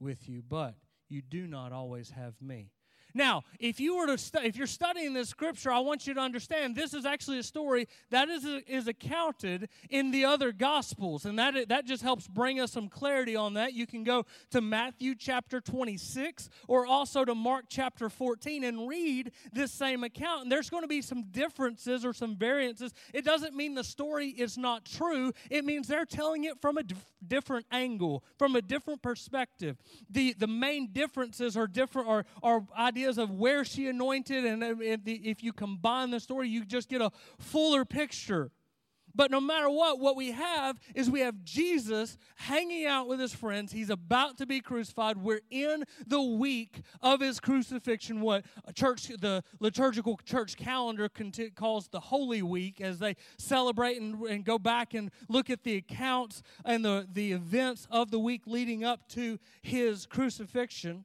with 0.00 0.28
you, 0.28 0.42
but 0.48 0.74
you 1.08 1.22
do 1.22 1.46
not 1.46 1.72
always 1.72 2.10
have 2.10 2.34
me. 2.40 2.70
Now, 3.14 3.44
if 3.58 3.80
you 3.80 3.96
were 3.96 4.06
to 4.06 4.18
stu- 4.18 4.42
if 4.42 4.56
you're 4.56 4.66
studying 4.66 5.14
this 5.14 5.28
scripture, 5.28 5.72
I 5.72 5.78
want 5.78 6.06
you 6.06 6.14
to 6.14 6.20
understand 6.20 6.76
this 6.76 6.92
is 6.92 7.06
actually 7.06 7.38
a 7.38 7.42
story 7.42 7.88
that 8.10 8.28
is 8.28 8.44
is 8.66 8.86
accounted 8.86 9.68
in 9.88 10.10
the 10.10 10.24
other 10.24 10.52
gospels, 10.52 11.24
and 11.24 11.38
that 11.38 11.68
that 11.68 11.86
just 11.86 12.02
helps 12.02 12.28
bring 12.28 12.60
us 12.60 12.72
some 12.72 12.88
clarity 12.88 13.34
on 13.34 13.54
that. 13.54 13.72
You 13.72 13.86
can 13.86 14.04
go 14.04 14.26
to 14.50 14.60
Matthew 14.60 15.14
chapter 15.14 15.60
26 15.60 16.50
or 16.66 16.86
also 16.86 17.24
to 17.24 17.34
Mark 17.34 17.64
chapter 17.68 18.08
14 18.10 18.64
and 18.64 18.88
read 18.88 19.32
this 19.52 19.72
same 19.72 20.04
account. 20.04 20.42
And 20.42 20.52
there's 20.52 20.68
going 20.70 20.84
to 20.84 20.88
be 20.88 21.00
some 21.02 21.24
differences 21.30 22.04
or 22.04 22.12
some 22.12 22.36
variances. 22.36 22.92
It 23.14 23.24
doesn't 23.24 23.54
mean 23.54 23.74
the 23.74 23.84
story 23.84 24.28
is 24.28 24.58
not 24.58 24.84
true. 24.84 25.32
It 25.50 25.64
means 25.64 25.88
they're 25.88 26.04
telling 26.04 26.44
it 26.44 26.60
from 26.60 26.76
a 26.76 26.82
d- 26.82 26.94
different 27.26 27.66
angle, 27.72 28.22
from 28.38 28.54
a 28.54 28.62
different 28.62 29.02
perspective. 29.02 29.76
The 30.10 30.34
the 30.34 30.46
main 30.46 30.92
differences 30.92 31.56
are 31.56 31.66
different 31.66 32.08
are 32.08 32.24
are 32.42 32.66
ideas 32.76 33.07
of 33.16 33.30
where 33.30 33.64
she 33.64 33.88
anointed, 33.88 34.44
and 34.44 34.62
um, 34.62 34.80
if 34.82 35.42
you 35.42 35.52
combine 35.54 36.10
the 36.10 36.20
story, 36.20 36.48
you 36.48 36.64
just 36.64 36.90
get 36.90 37.00
a 37.00 37.10
fuller 37.38 37.86
picture. 37.86 38.50
But 39.14 39.32
no 39.32 39.40
matter 39.40 39.68
what, 39.68 39.98
what 39.98 40.14
we 40.14 40.30
have 40.30 40.78
is 40.94 41.10
we 41.10 41.20
have 41.20 41.42
Jesus 41.42 42.16
hanging 42.36 42.86
out 42.86 43.08
with 43.08 43.18
his 43.18 43.34
friends. 43.34 43.72
He's 43.72 43.90
about 43.90 44.38
to 44.38 44.46
be 44.46 44.60
crucified. 44.60 45.16
We're 45.16 45.40
in 45.50 45.82
the 46.06 46.22
week 46.22 46.82
of 47.02 47.20
his 47.20 47.40
crucifixion, 47.40 48.20
what 48.20 48.44
church, 48.74 49.08
the 49.08 49.42
liturgical 49.58 50.20
church 50.24 50.56
calendar 50.56 51.10
calls 51.56 51.88
the 51.88 51.98
Holy 51.98 52.42
Week, 52.42 52.80
as 52.80 53.00
they 53.00 53.16
celebrate 53.38 54.00
and, 54.00 54.22
and 54.22 54.44
go 54.44 54.56
back 54.56 54.94
and 54.94 55.10
look 55.28 55.50
at 55.50 55.64
the 55.64 55.76
accounts 55.76 56.42
and 56.64 56.84
the, 56.84 57.08
the 57.12 57.32
events 57.32 57.88
of 57.90 58.12
the 58.12 58.20
week 58.20 58.42
leading 58.46 58.84
up 58.84 59.08
to 59.08 59.40
his 59.62 60.06
crucifixion. 60.06 61.04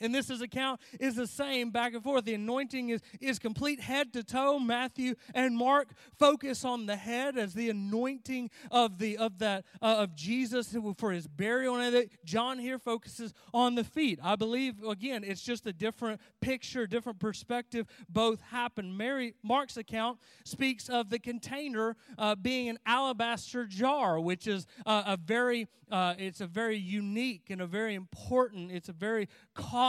And 0.00 0.14
this 0.14 0.30
is 0.30 0.42
account 0.42 0.80
is 1.00 1.16
the 1.16 1.26
same 1.26 1.70
back 1.70 1.94
and 1.94 2.02
forth. 2.02 2.24
The 2.24 2.34
anointing 2.34 2.90
is, 2.90 3.00
is 3.20 3.38
complete 3.38 3.80
head 3.80 4.12
to 4.12 4.22
toe. 4.22 4.58
Matthew 4.58 5.14
and 5.34 5.56
Mark 5.56 5.88
focus 6.18 6.64
on 6.64 6.86
the 6.86 6.96
head 6.96 7.38
as 7.38 7.54
the 7.54 7.70
anointing 7.70 8.50
of 8.70 8.98
the 8.98 9.16
of 9.16 9.38
that 9.38 9.64
uh, 9.80 9.96
of 9.98 10.14
Jesus 10.14 10.76
for 10.98 11.12
his 11.12 11.26
burial. 11.26 11.76
And 11.76 12.08
John 12.24 12.58
here 12.58 12.78
focuses 12.78 13.32
on 13.54 13.74
the 13.74 13.84
feet. 13.84 14.18
I 14.22 14.36
believe 14.36 14.82
again, 14.82 15.24
it's 15.24 15.42
just 15.42 15.66
a 15.66 15.72
different 15.72 16.20
picture, 16.40 16.86
different 16.86 17.18
perspective. 17.18 17.86
Both 18.08 18.40
happen. 18.42 18.96
Mary 18.96 19.34
Mark's 19.42 19.76
account 19.76 20.18
speaks 20.44 20.88
of 20.88 21.08
the 21.08 21.18
container 21.18 21.96
uh, 22.18 22.34
being 22.34 22.68
an 22.68 22.78
alabaster 22.84 23.64
jar, 23.64 24.20
which 24.20 24.46
is 24.46 24.66
uh, 24.84 25.04
a 25.06 25.16
very 25.16 25.68
uh, 25.90 26.14
it's 26.18 26.40
a 26.40 26.46
very 26.46 26.76
unique 26.76 27.48
and 27.48 27.60
a 27.60 27.66
very 27.66 27.94
important. 27.94 28.72
It's 28.72 28.88
a 28.88 28.92
very 28.92 29.28
costly 29.54 29.85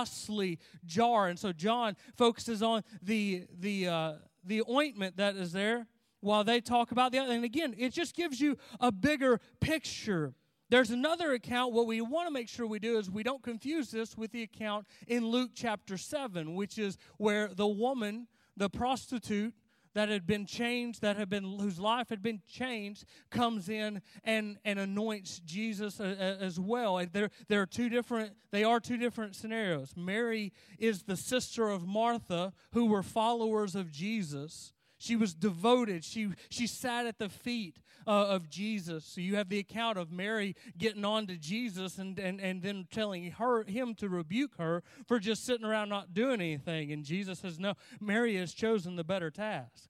jar, 0.86 1.28
and 1.28 1.38
so 1.38 1.52
John 1.52 1.96
focuses 2.16 2.62
on 2.62 2.84
the 3.02 3.46
the 3.60 3.88
uh, 3.88 4.14
the 4.44 4.64
ointment 4.70 5.18
that 5.18 5.36
is 5.36 5.52
there, 5.52 5.88
while 6.22 6.44
they 6.44 6.62
talk 6.62 6.92
about 6.92 7.12
the 7.12 7.20
other. 7.20 7.34
And 7.34 7.44
again, 7.44 7.76
it 7.78 7.94
just 7.94 8.16
gives 8.16 8.40
you 8.40 8.58
a 8.80 8.92
bigger 8.92 9.40
picture. 9.60 10.34
There's 10.70 10.92
another 10.92 11.34
account. 11.34 11.74
What 11.74 11.88
we 11.88 12.02
want 12.02 12.28
to 12.28 12.34
make 12.34 12.50
sure 12.50 12.68
we 12.68 12.80
do 12.80 12.98
is 12.98 13.10
we 13.10 13.24
don't 13.24 13.42
confuse 13.42 13.90
this 13.90 14.18
with 14.18 14.32
the 14.32 14.44
account 14.44 14.86
in 15.08 15.26
Luke 15.26 15.52
chapter 15.54 15.98
7, 15.98 16.56
which 16.56 16.78
is 16.78 16.98
where 17.18 17.48
the 17.48 17.68
woman, 17.68 18.28
the 18.58 18.70
prostitute, 18.70 19.54
that 19.98 20.10
had 20.10 20.28
been 20.28 20.46
changed, 20.46 21.02
that 21.02 21.18
had 21.18 21.28
been 21.28 21.58
whose 21.60 21.80
life 21.80 22.10
had 22.10 22.22
been 22.22 22.40
changed, 22.48 23.04
comes 23.32 23.68
in 23.68 24.00
and 24.24 24.60
and 24.64 24.78
anoints 24.78 25.40
Jesus 25.40 26.00
as 26.00 26.60
well. 26.60 27.04
There 27.12 27.32
there 27.48 27.64
are 27.64 27.66
two 27.66 27.90
different 27.90 28.34
they 28.52 28.64
are 28.64 28.80
two 28.80 28.98
different 28.98 29.36
scenarios. 29.36 29.96
Mary 29.98 30.54
is 30.78 31.02
the 31.02 31.18
sister 31.18 31.68
of 31.70 31.88
Martha, 31.88 32.54
who 32.74 32.86
were 32.86 33.02
followers 33.02 33.74
of 33.74 33.92
Jesus. 33.92 34.72
She 35.00 35.16
was 35.16 35.34
devoted. 35.34 36.04
She, 36.04 36.30
she 36.50 36.66
sat 36.66 37.06
at 37.06 37.20
the 37.20 37.30
feet 37.30 37.80
uh, 38.08 38.28
of 38.28 38.50
Jesus. 38.50 39.06
So 39.06 39.22
you 39.22 39.36
have 39.36 39.50
the 39.50 39.60
account 39.60 39.98
of 39.98 40.12
Mary 40.12 40.56
getting 40.78 41.04
on 41.04 41.28
to 41.28 41.36
Jesus 41.36 41.98
and, 41.98 42.18
and, 42.18 42.40
and 42.40 42.62
then 42.62 42.88
telling 42.90 43.32
her 43.32 43.64
him 43.66 43.94
to 43.96 44.08
rebuke 44.08 44.56
her 44.58 44.82
for 45.06 45.20
just 45.20 45.46
sitting 45.46 45.66
around 45.66 45.90
not 45.90 46.14
doing 46.14 46.40
anything. 46.42 46.92
And 46.92 47.04
Jesus 47.04 47.40
says, 47.40 47.60
No, 47.60 47.74
Mary 48.00 48.36
has 48.38 48.54
chosen 48.54 48.96
the 48.96 49.04
better 49.04 49.30
task. 49.30 49.90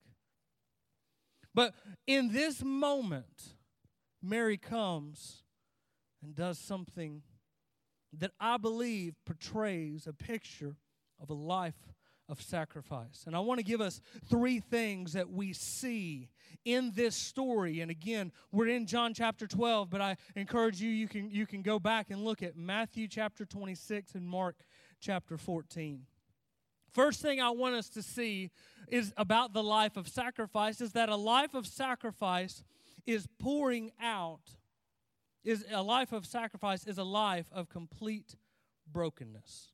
But 1.53 1.74
in 2.07 2.33
this 2.33 2.63
moment, 2.63 3.55
Mary 4.21 4.57
comes 4.57 5.43
and 6.24 6.36
does 6.36 6.57
something 6.57 7.21
that 8.17 8.31
I 8.39 8.57
believe 8.57 9.15
portrays 9.25 10.07
a 10.07 10.13
picture 10.13 10.75
of 11.21 11.29
a 11.29 11.33
life 11.33 11.93
of 12.29 12.41
sacrifice. 12.41 13.24
And 13.25 13.36
I 13.36 13.39
want 13.39 13.60
to 13.60 13.63
give 13.63 13.81
us 13.81 14.01
three 14.29 14.60
things 14.60 15.13
that 15.13 15.29
we 15.29 15.53
see 15.53 16.29
in 16.65 16.91
this 16.96 17.15
story. 17.15 17.81
And 17.81 17.89
again, 17.89 18.31
we're 18.51 18.67
in 18.67 18.86
John 18.86 19.13
chapter 19.13 19.48
12, 19.48 19.89
but 19.89 20.01
I 20.01 20.17
encourage 20.36 20.81
you 20.81 20.89
you 20.89 21.07
can 21.07 21.29
you 21.31 21.46
can 21.46 21.62
go 21.62 21.79
back 21.79 22.10
and 22.10 22.24
look 22.24 22.43
at 22.43 22.57
Matthew 22.57 23.07
chapter 23.07 23.46
26 23.46 24.15
and 24.15 24.27
Mark 24.27 24.55
chapter 25.00 25.38
14. 25.38 26.01
First 26.91 27.22
thing 27.22 27.39
I 27.39 27.51
want 27.51 27.75
us 27.75 27.89
to 27.89 28.01
see 28.01 28.50
is 28.87 29.13
about 29.18 29.53
the 29.53 29.63
life 29.63 29.98
of 29.98 30.07
sacrifice 30.07 30.81
is 30.81 30.94
that 30.94 31.09
a 31.09 31.16
life 31.16 31.53
of 31.53 31.68
sacrifice 31.68 32.63
is 33.05 33.27
pouring 33.40 33.92
out 34.01 34.42
is 35.44 35.63
a 35.72 35.81
life 35.81 36.11
of 36.11 36.25
sacrifice 36.25 36.85
is 36.85 36.98
a 36.98 37.03
life 37.03 37.48
of 37.53 37.70
complete 37.70 38.35
brokenness. 38.92 39.72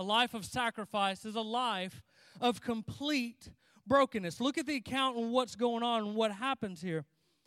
A 0.00 0.02
life 0.02 0.32
of 0.32 0.46
sacrifice 0.46 1.26
is 1.26 1.34
a 1.34 1.42
life 1.42 2.02
of 2.40 2.62
complete 2.62 3.50
brokenness. 3.86 4.40
Look 4.40 4.56
at 4.56 4.64
the 4.64 4.76
account 4.76 5.18
and 5.18 5.30
what's 5.30 5.54
going 5.54 5.82
on 5.82 6.06
and 6.06 6.14
what 6.14 6.32
happens 6.32 6.80
here. 6.80 7.04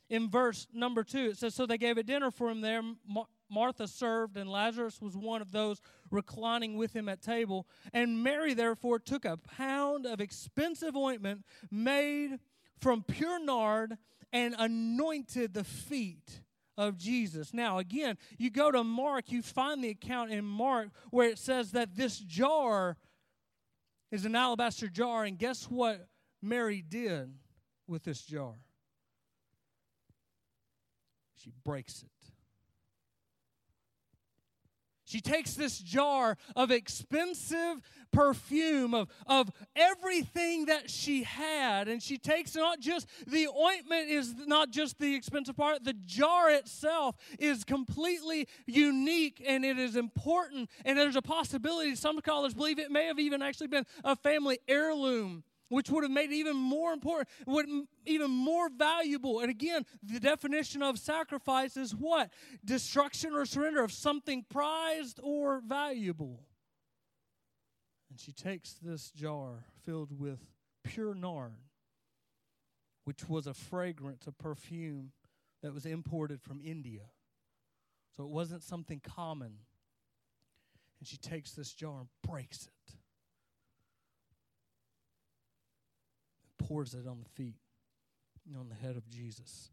In 0.07 0.29
verse 0.29 0.67
number 0.71 1.03
two, 1.03 1.31
it 1.31 1.37
says, 1.37 1.55
So 1.55 1.65
they 1.65 1.79
gave 1.79 1.97
a 1.97 2.03
dinner 2.03 2.29
for 2.29 2.51
him 2.51 2.61
there. 2.61 2.83
Martha 3.49 3.87
served, 3.87 4.37
and 4.37 4.47
Lazarus 4.47 5.01
was 5.01 5.17
one 5.17 5.41
of 5.41 5.51
those 5.51 5.81
reclining 6.11 6.77
with 6.77 6.95
him 6.95 7.09
at 7.09 7.23
table. 7.23 7.65
And 7.91 8.21
Mary, 8.23 8.53
therefore, 8.53 8.99
took 8.99 9.25
a 9.25 9.37
pound 9.37 10.05
of 10.05 10.21
expensive 10.21 10.95
ointment 10.95 11.45
made 11.71 12.37
from 12.79 13.01
pure 13.01 13.43
nard 13.43 13.97
and 14.31 14.53
anointed 14.59 15.55
the 15.55 15.63
feet 15.63 16.42
of 16.77 16.97
Jesus. 16.97 17.53
Now, 17.53 17.77
again, 17.79 18.17
you 18.37 18.49
go 18.49 18.71
to 18.71 18.83
Mark, 18.83 19.31
you 19.31 19.41
find 19.41 19.83
the 19.83 19.89
account 19.89 20.31
in 20.31 20.45
Mark 20.45 20.89
where 21.11 21.29
it 21.29 21.37
says 21.37 21.71
that 21.71 21.95
this 21.95 22.19
jar 22.19 22.97
is 24.11 24.25
an 24.25 24.35
alabaster 24.35 24.87
jar, 24.87 25.23
and 25.23 25.37
guess 25.37 25.65
what 25.65 26.07
Mary 26.41 26.83
did 26.87 27.33
with 27.87 28.03
this 28.03 28.21
jar? 28.21 28.53
She 31.35 31.51
breaks 31.63 32.03
it. 32.03 32.12
She 35.13 35.21
takes 35.21 35.53
this 35.53 35.77
jar 35.77 36.37
of 36.55 36.71
expensive 36.71 37.83
perfume, 38.11 38.95
of, 38.95 39.09
of 39.27 39.51
everything 39.75 40.65
that 40.65 40.89
she 40.89 41.21
had, 41.21 41.87
and 41.87 42.01
she 42.01 42.17
takes 42.17 42.55
not 42.55 42.79
just 42.79 43.07
the 43.27 43.47
ointment, 43.47 44.09
is 44.09 44.33
not 44.47 44.71
just 44.71 44.97
the 44.97 45.13
expensive 45.13 45.55
part, 45.55 45.83
the 45.83 45.93
jar 45.93 46.49
itself 46.49 47.15
is 47.37 47.63
completely 47.63 48.47
unique 48.65 49.39
and 49.47 49.63
it 49.63 49.77
is 49.77 49.95
important. 49.95 50.67
And 50.83 50.97
there's 50.97 51.15
a 51.15 51.21
possibility, 51.21 51.93
some 51.93 52.17
scholars 52.17 52.55
believe 52.55 52.79
it 52.79 52.89
may 52.89 53.05
have 53.05 53.19
even 53.19 53.43
actually 53.43 53.67
been 53.67 53.85
a 54.03 54.15
family 54.15 54.57
heirloom 54.67 55.43
which 55.73 55.89
would 55.89 56.03
have 56.03 56.11
made 56.11 56.31
it 56.31 56.35
even 56.35 56.55
more 56.55 56.93
important, 56.93 57.27
would 57.47 57.65
even 58.05 58.29
more 58.29 58.69
valuable. 58.69 59.39
And 59.39 59.49
again, 59.49 59.85
the 60.03 60.19
definition 60.19 60.83
of 60.83 60.99
sacrifice 60.99 61.75
is 61.77 61.95
what? 61.95 62.31
Destruction 62.63 63.33
or 63.33 63.45
surrender 63.45 63.83
of 63.83 63.91
something 63.91 64.45
prized 64.47 65.19
or 65.23 65.61
valuable. 65.61 66.43
And 68.09 68.19
she 68.19 68.31
takes 68.31 68.73
this 68.73 69.09
jar 69.11 69.65
filled 69.85 70.17
with 70.17 70.39
pure 70.83 71.15
nard, 71.15 71.55
which 73.05 73.27
was 73.27 73.47
a 73.47 73.53
fragrance, 73.53 74.27
a 74.27 74.31
perfume 74.31 75.11
that 75.63 75.73
was 75.73 75.85
imported 75.85 76.41
from 76.41 76.61
India. 76.63 77.01
So 78.15 78.23
it 78.23 78.29
wasn't 78.29 78.61
something 78.61 78.99
common. 78.99 79.53
And 80.99 81.07
she 81.07 81.17
takes 81.17 81.53
this 81.53 81.73
jar 81.73 82.01
and 82.01 82.07
breaks 82.21 82.67
it 82.67 82.72
pours 86.67 86.93
it 86.93 87.07
on 87.07 87.19
the 87.19 87.29
feet, 87.29 87.55
on 88.57 88.69
the 88.69 88.75
head 88.75 88.95
of 88.95 89.07
Jesus. 89.09 89.72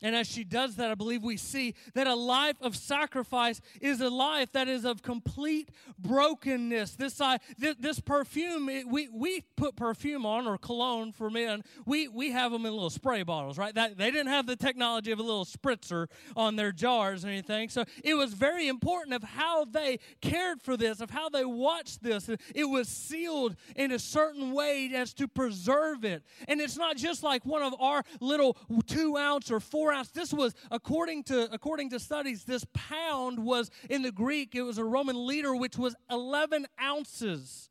And 0.00 0.14
as 0.14 0.28
she 0.28 0.44
does 0.44 0.76
that, 0.76 0.90
I 0.90 0.94
believe 0.94 1.24
we 1.24 1.36
see 1.36 1.74
that 1.94 2.06
a 2.06 2.14
life 2.14 2.56
of 2.60 2.76
sacrifice 2.76 3.60
is 3.80 4.00
a 4.00 4.08
life 4.08 4.52
that 4.52 4.68
is 4.68 4.84
of 4.84 5.02
complete 5.02 5.70
brokenness. 5.98 6.94
This, 6.94 7.20
this, 7.58 7.76
this 7.80 8.00
perfume, 8.00 8.68
it, 8.68 8.86
we, 8.86 9.08
we 9.08 9.42
put 9.56 9.74
perfume 9.74 10.24
on, 10.24 10.46
or 10.46 10.56
cologne 10.56 11.12
for 11.12 11.30
men, 11.30 11.62
we, 11.84 12.06
we 12.06 12.30
have 12.30 12.52
them 12.52 12.64
in 12.64 12.72
little 12.72 12.90
spray 12.90 13.24
bottles, 13.24 13.58
right? 13.58 13.74
That, 13.74 13.98
they 13.98 14.10
didn't 14.10 14.28
have 14.28 14.46
the 14.46 14.56
technology 14.56 15.10
of 15.10 15.18
a 15.18 15.22
little 15.22 15.44
spritzer 15.44 16.06
on 16.36 16.54
their 16.54 16.70
jars 16.70 17.24
or 17.24 17.28
anything. 17.28 17.68
So 17.68 17.84
it 18.04 18.14
was 18.14 18.34
very 18.34 18.68
important 18.68 19.14
of 19.14 19.24
how 19.24 19.64
they 19.64 19.98
cared 20.20 20.62
for 20.62 20.76
this, 20.76 21.00
of 21.00 21.10
how 21.10 21.28
they 21.28 21.44
watched 21.44 22.02
this. 22.04 22.30
It 22.54 22.64
was 22.64 22.88
sealed 22.88 23.56
in 23.74 23.90
a 23.90 23.98
certain 23.98 24.52
way 24.52 24.92
as 24.94 25.12
to 25.14 25.26
preserve 25.26 26.04
it. 26.04 26.22
And 26.46 26.60
it's 26.60 26.76
not 26.76 26.96
just 26.96 27.22
like 27.24 27.44
one 27.44 27.62
of 27.62 27.74
our 27.80 28.04
little 28.20 28.56
two 28.86 29.16
ounce 29.16 29.50
or 29.50 29.58
four 29.58 29.87
four 29.88 29.94
ounce. 29.94 30.10
This 30.10 30.32
was 30.32 30.54
according 30.70 31.24
to 31.24 31.52
according 31.52 31.90
to 31.90 32.00
studies. 32.00 32.44
This 32.44 32.64
pound 32.72 33.38
was 33.44 33.70
in 33.88 34.02
the 34.02 34.12
Greek. 34.12 34.54
It 34.54 34.62
was 34.62 34.78
a 34.78 34.84
Roman 34.84 35.16
liter, 35.16 35.54
which 35.54 35.76
was 35.76 35.94
eleven 36.10 36.66
ounces. 36.80 37.70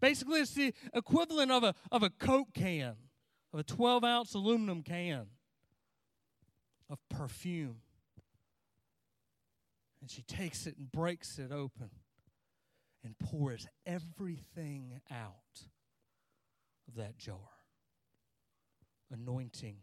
Basically, 0.00 0.40
it's 0.40 0.54
the 0.54 0.74
equivalent 0.94 1.50
of 1.50 1.64
a 1.64 1.74
of 1.90 2.02
a 2.02 2.10
Coke 2.10 2.52
can, 2.54 2.96
of 3.52 3.60
a 3.60 3.62
twelve 3.62 4.04
ounce 4.04 4.34
aluminum 4.34 4.82
can 4.82 5.26
of 6.88 6.98
perfume. 7.08 7.76
And 10.00 10.10
she 10.10 10.22
takes 10.22 10.66
it 10.66 10.76
and 10.78 10.90
breaks 10.90 11.38
it 11.38 11.52
open 11.52 11.90
and 13.04 13.18
pours 13.18 13.66
everything 13.84 15.00
out 15.10 15.34
of 16.88 16.96
that 16.96 17.18
jar 17.18 17.36
anointing 19.12 19.76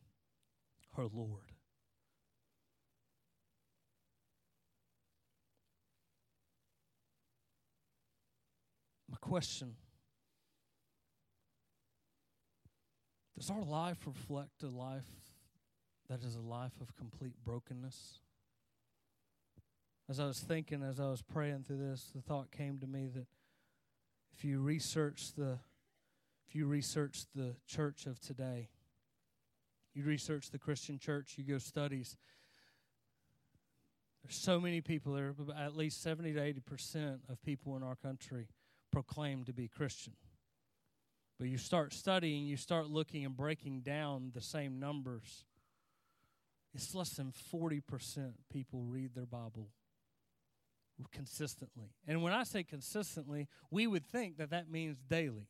her 0.96 1.06
Lord. 1.13 1.46
My 9.10 9.17
question 9.22 9.76
Does 13.38 13.52
our 13.52 13.63
life 13.63 14.00
reflect 14.08 14.63
a 14.63 14.67
life 14.67 15.06
that 16.10 16.24
is 16.24 16.36
a 16.36 16.41
life 16.41 16.82
of 16.82 16.96
complete 16.96 17.34
brokenness? 17.46 18.20
As 20.10 20.20
I 20.20 20.26
was 20.26 20.39
thinking, 20.39 20.82
as 20.82 21.00
I 21.00 21.06
was 21.06 21.22
praying 21.22 21.65
through 21.67 21.78
this, 21.78 22.10
the 22.15 22.22
thought 22.22 22.50
came 22.50 22.80
to 22.80 22.88
me 22.88 23.10
that 23.13 23.28
if 24.36 24.43
you 24.43 24.60
research 24.60 25.34
the 25.38 25.60
if 26.48 26.56
you 26.56 26.65
research 26.65 27.26
the 27.36 27.56
church 27.67 28.06
of 28.06 28.20
today, 28.20 28.70
you 29.93 30.04
research 30.04 30.50
the 30.50 30.58
Christian 30.58 30.98
church, 30.98 31.34
you 31.38 31.43
go 31.43 31.58
studies. 31.58 32.15
There's 34.24 34.38
so 34.38 34.60
many 34.60 34.80
people 34.80 35.13
there, 35.13 35.36
at 35.58 35.76
least 35.76 36.02
70 36.02 36.34
to 36.34 36.41
80 36.41 36.60
percent 36.62 37.20
of 37.30 37.41
people 37.43 37.76
in 37.76 37.84
our 37.84 37.96
country 37.96 38.48
proclaim 38.97 39.43
to 39.43 39.53
be 39.53 39.67
Christian. 39.67 40.13
But 41.38 41.49
you 41.49 41.60
start 41.60 41.93
studying, 41.93 42.47
you 42.47 42.57
start 42.57 42.88
looking 42.88 43.25
and 43.25 43.38
breaking 43.38 43.81
down 43.81 44.31
the 44.33 44.41
same 44.41 44.79
numbers. 44.79 45.45
It's 46.73 46.95
less 46.95 47.12
than 47.12 47.31
40% 47.53 48.33
people 48.51 48.86
read 48.88 49.13
their 49.13 49.27
Bible 49.27 49.69
consistently. 51.12 51.91
And 52.07 52.23
when 52.23 52.33
I 52.33 52.41
say 52.41 52.63
consistently, 52.63 53.47
we 53.69 53.86
would 53.86 54.03
think 54.03 54.38
that 54.38 54.49
that 54.49 54.71
means 54.71 54.97
daily. 55.07 55.45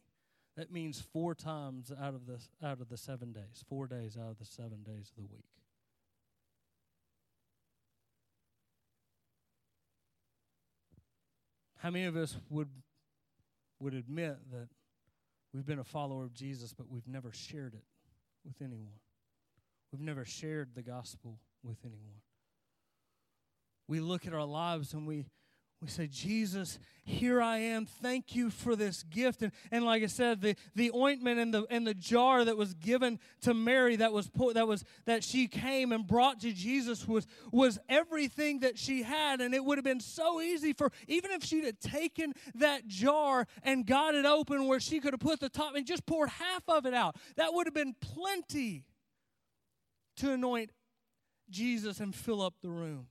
That 0.58 0.70
means 0.70 1.00
four 1.00 1.34
times 1.34 1.90
out 1.90 2.16
of 2.16 2.26
the 2.26 2.42
out 2.62 2.82
of 2.82 2.90
the 2.90 2.98
7 2.98 3.32
days, 3.32 3.64
4 3.70 3.88
days 3.88 4.18
out 4.22 4.32
of 4.32 4.40
the 4.40 4.46
7 4.46 4.84
days 4.84 5.10
of 5.10 5.24
the 5.24 5.34
week. 5.34 5.46
How 11.78 11.92
many 11.92 12.04
of 12.04 12.18
us 12.18 12.36
would 12.50 12.68
would 13.80 13.94
admit 13.94 14.38
that 14.52 14.68
we've 15.54 15.66
been 15.66 15.80
a 15.80 15.84
follower 15.84 16.24
of 16.24 16.34
Jesus 16.34 16.74
but 16.74 16.90
we've 16.90 17.08
never 17.08 17.32
shared 17.32 17.74
it 17.74 17.84
with 18.46 18.62
anyone? 18.62 19.00
We've 19.92 20.02
never 20.02 20.26
shared 20.26 20.76
the 20.76 20.82
gospel 20.82 21.40
with 21.64 21.78
anyone. 21.86 22.22
We 23.88 24.00
look 24.00 24.28
at 24.28 24.34
our 24.34 24.46
lives 24.46 24.94
and 24.94 25.08
we 25.08 25.26
we 25.82 25.88
say, 25.88 26.08
Jesus, 26.08 26.80
here 27.04 27.40
I 27.40 27.60
am. 27.60 27.86
Thank 27.86 28.36
you 28.36 28.50
for 28.50 28.76
this 28.76 29.04
gift. 29.04 29.44
And, 29.44 29.52
and 29.72 29.86
like 29.86 30.02
I 30.02 30.08
said, 30.08 30.42
the, 30.42 30.56
the 30.74 30.92
ointment 30.96 31.40
and 31.40 31.54
the, 31.54 31.66
and 31.70 31.86
the 31.86 31.94
jar 31.94 32.44
that 32.44 32.58
was 32.58 32.74
given 32.74 33.20
to 33.42 33.54
Mary 33.54 33.96
that 33.98 34.12
was, 34.12 34.28
put, 34.28 34.56
that 34.56 34.68
was 34.68 34.84
that 35.06 35.24
she 35.24 35.48
came 35.48 35.92
and 35.92 36.08
brought 36.08 36.40
to 36.40 36.52
Jesus 36.52 37.08
was, 37.08 37.28
was 37.52 37.78
everything 37.88 38.62
that 38.62 38.80
she 38.80 39.04
had. 39.04 39.40
And 39.40 39.54
it 39.54 39.64
would 39.64 39.78
have 39.78 39.86
been 39.86 40.00
so 40.00 40.42
easy 40.42 40.74
for, 40.74 40.92
even 41.08 41.30
if 41.30 41.44
she'd 41.44 41.66
have 41.66 41.80
taken 41.80 42.34
that 42.56 42.88
jar 42.88 43.46
and 43.62 43.86
got 43.86 44.16
it 44.16 44.26
open 44.26 44.68
where 44.68 44.80
she 44.80 45.00
could 45.00 45.14
have 45.14 45.20
put 45.20 45.40
the 45.40 45.50
top 45.50 45.76
and 45.76 45.86
just 45.86 46.08
poured 46.08 46.30
half 46.30 46.64
of 46.68 46.88
it 46.88 46.96
out, 46.96 47.16
that 47.36 47.54
would 47.54 47.68
have 47.68 47.76
been 47.76 47.96
plenty 48.02 48.84
to 50.16 50.32
anoint 50.32 50.72
Jesus 51.52 52.00
and 52.00 52.16
fill 52.16 52.42
up 52.42 52.56
the 52.64 52.70
room. 52.70 53.08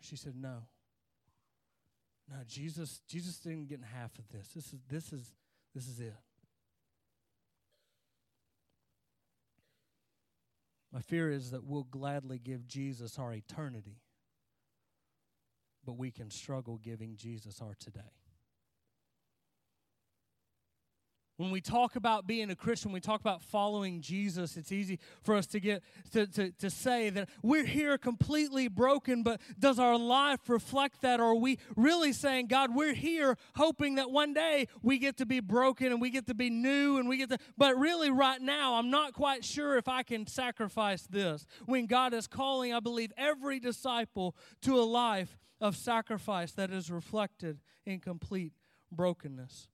She 0.00 0.16
said, 0.16 0.34
No. 0.36 0.62
No, 2.28 2.36
Jesus, 2.46 3.00
Jesus 3.08 3.38
didn't 3.38 3.66
get 3.68 3.80
half 3.82 4.16
of 4.18 4.28
this. 4.28 4.48
This 4.54 4.72
is 4.72 4.80
this 4.88 5.12
is 5.12 5.32
this 5.74 5.88
is 5.88 5.98
it. 5.98 6.14
My 10.92 11.00
fear 11.00 11.30
is 11.30 11.50
that 11.50 11.64
we'll 11.64 11.84
gladly 11.84 12.38
give 12.38 12.66
Jesus 12.66 13.18
our 13.18 13.32
eternity, 13.32 13.98
but 15.84 15.96
we 15.96 16.10
can 16.10 16.30
struggle 16.30 16.78
giving 16.78 17.16
Jesus 17.16 17.60
our 17.60 17.74
today. 17.78 18.19
When 21.40 21.50
we 21.50 21.62
talk 21.62 21.96
about 21.96 22.26
being 22.26 22.50
a 22.50 22.54
Christian, 22.54 22.92
we 22.92 23.00
talk 23.00 23.22
about 23.22 23.40
following 23.40 24.02
Jesus, 24.02 24.58
it's 24.58 24.70
easy 24.70 24.98
for 25.22 25.34
us 25.34 25.46
to 25.46 25.58
get 25.58 25.82
to, 26.12 26.26
to, 26.26 26.50
to 26.50 26.68
say 26.68 27.08
that 27.08 27.30
we're 27.42 27.64
here 27.64 27.96
completely 27.96 28.68
broken, 28.68 29.22
but 29.22 29.40
does 29.58 29.78
our 29.78 29.96
life 29.96 30.50
reflect 30.50 31.00
that? 31.00 31.18
Or 31.18 31.30
are 31.30 31.34
we 31.34 31.58
really 31.76 32.12
saying, 32.12 32.48
God, 32.48 32.74
we're 32.74 32.92
here 32.92 33.38
hoping 33.56 33.94
that 33.94 34.10
one 34.10 34.34
day 34.34 34.68
we 34.82 34.98
get 34.98 35.16
to 35.16 35.24
be 35.24 35.40
broken 35.40 35.86
and 35.86 35.98
we 35.98 36.10
get 36.10 36.26
to 36.26 36.34
be 36.34 36.50
new 36.50 36.98
and 36.98 37.08
we 37.08 37.16
get 37.16 37.30
to, 37.30 37.38
but 37.56 37.74
really 37.78 38.10
right 38.10 38.42
now, 38.42 38.74
I'm 38.74 38.90
not 38.90 39.14
quite 39.14 39.42
sure 39.42 39.78
if 39.78 39.88
I 39.88 40.02
can 40.02 40.26
sacrifice 40.26 41.06
this. 41.06 41.46
When 41.64 41.86
God 41.86 42.12
is 42.12 42.26
calling, 42.26 42.74
I 42.74 42.80
believe, 42.80 43.14
every 43.16 43.60
disciple 43.60 44.36
to 44.60 44.78
a 44.78 44.84
life 44.84 45.38
of 45.58 45.74
sacrifice 45.74 46.52
that 46.52 46.70
is 46.70 46.90
reflected 46.90 47.60
in 47.86 47.98
complete 47.98 48.52
brokenness. 48.92 49.68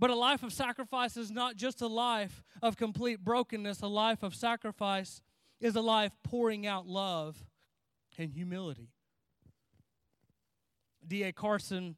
But 0.00 0.08
a 0.08 0.14
life 0.14 0.42
of 0.42 0.50
sacrifice 0.50 1.18
is 1.18 1.30
not 1.30 1.56
just 1.56 1.82
a 1.82 1.86
life 1.86 2.42
of 2.62 2.78
complete 2.78 3.22
brokenness. 3.22 3.82
A 3.82 3.86
life 3.86 4.22
of 4.22 4.34
sacrifice 4.34 5.20
is 5.60 5.76
a 5.76 5.82
life 5.82 6.12
pouring 6.24 6.66
out 6.66 6.86
love 6.86 7.44
and 8.16 8.32
humility. 8.32 8.88
D.A. 11.06 11.32
Carson, 11.32 11.96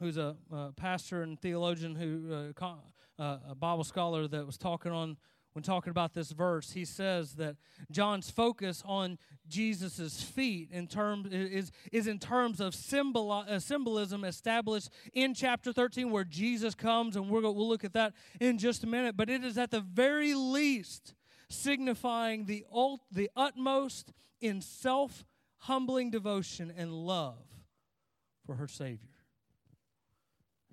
who's 0.00 0.18
a, 0.18 0.36
pastor 0.76 1.22
and 1.22 1.40
theologian, 1.40 1.94
who 1.94 2.52
uh, 2.60 2.76
uh, 3.18 3.38
a 3.48 3.54
Bible 3.54 3.84
scholar 3.84 4.28
that 4.28 4.44
was 4.44 4.58
talking 4.58 4.92
on 4.92 5.16
when 5.54 5.62
talking 5.62 5.92
about 5.92 6.14
this 6.14 6.32
verse, 6.32 6.72
he 6.72 6.84
says 6.84 7.34
that 7.34 7.54
John's 7.90 8.28
focus 8.28 8.82
on 8.84 9.18
Jesus' 9.48 10.20
feet 10.20 10.70
in 10.72 10.88
terms 10.88 11.32
is, 11.32 11.70
is 11.92 12.08
in 12.08 12.18
terms 12.18 12.60
of 12.60 12.74
uh, 12.74 13.58
symbolism 13.60 14.24
established 14.24 14.90
in 15.12 15.32
chapter 15.32 15.72
13 15.72 16.10
where 16.10 16.24
Jesus 16.24 16.74
comes, 16.74 17.14
and 17.14 17.30
we're, 17.30 17.40
we'll 17.42 17.68
look 17.68 17.84
at 17.84 17.92
that 17.92 18.14
in 18.40 18.58
just 18.58 18.82
a 18.82 18.88
minute. 18.88 19.16
But 19.16 19.30
it 19.30 19.44
is 19.44 19.56
at 19.56 19.70
the 19.70 19.80
very 19.80 20.34
least 20.34 21.14
signifying 21.48 22.46
the, 22.46 22.66
ult, 22.72 23.02
the 23.12 23.30
utmost 23.36 24.12
in 24.40 24.60
self 24.60 25.24
humbling 25.58 26.10
devotion 26.10 26.72
and 26.76 26.92
love 26.92 27.46
for 28.44 28.56
her 28.56 28.66
Savior 28.66 29.13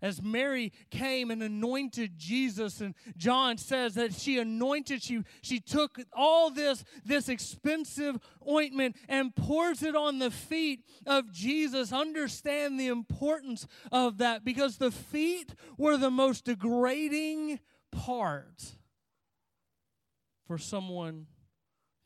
as 0.02 0.22
Mary 0.22 0.72
came 0.90 1.30
and 1.30 1.44
anointed 1.44 2.18
Jesus, 2.18 2.82
and 2.82 2.96
John 3.18 3.58
says 3.58 3.96
that 3.96 4.14
she 4.14 4.40
anointed, 4.40 5.04
she, 5.04 5.24
she 5.42 5.60
took 5.60 6.00
all 6.14 6.50
this, 6.50 6.84
this 7.06 7.30
expensive 7.30 8.18
ointment 8.48 8.96
and 9.08 9.36
pours 9.36 9.84
it 9.84 9.96
on 9.96 10.20
the 10.20 10.32
feet 10.32 10.84
of 11.06 11.32
Jesus. 11.32 11.94
Understand 11.94 12.80
the 12.80 12.88
importance 12.88 13.68
of 13.92 14.18
that 14.18 14.44
because 14.44 14.78
the 14.78 14.92
feet 14.92 15.54
were 15.78 15.98
the 15.98 16.12
most 16.12 16.46
degrading 16.46 17.60
part 17.92 18.76
for 20.48 20.58
someone 20.58 21.28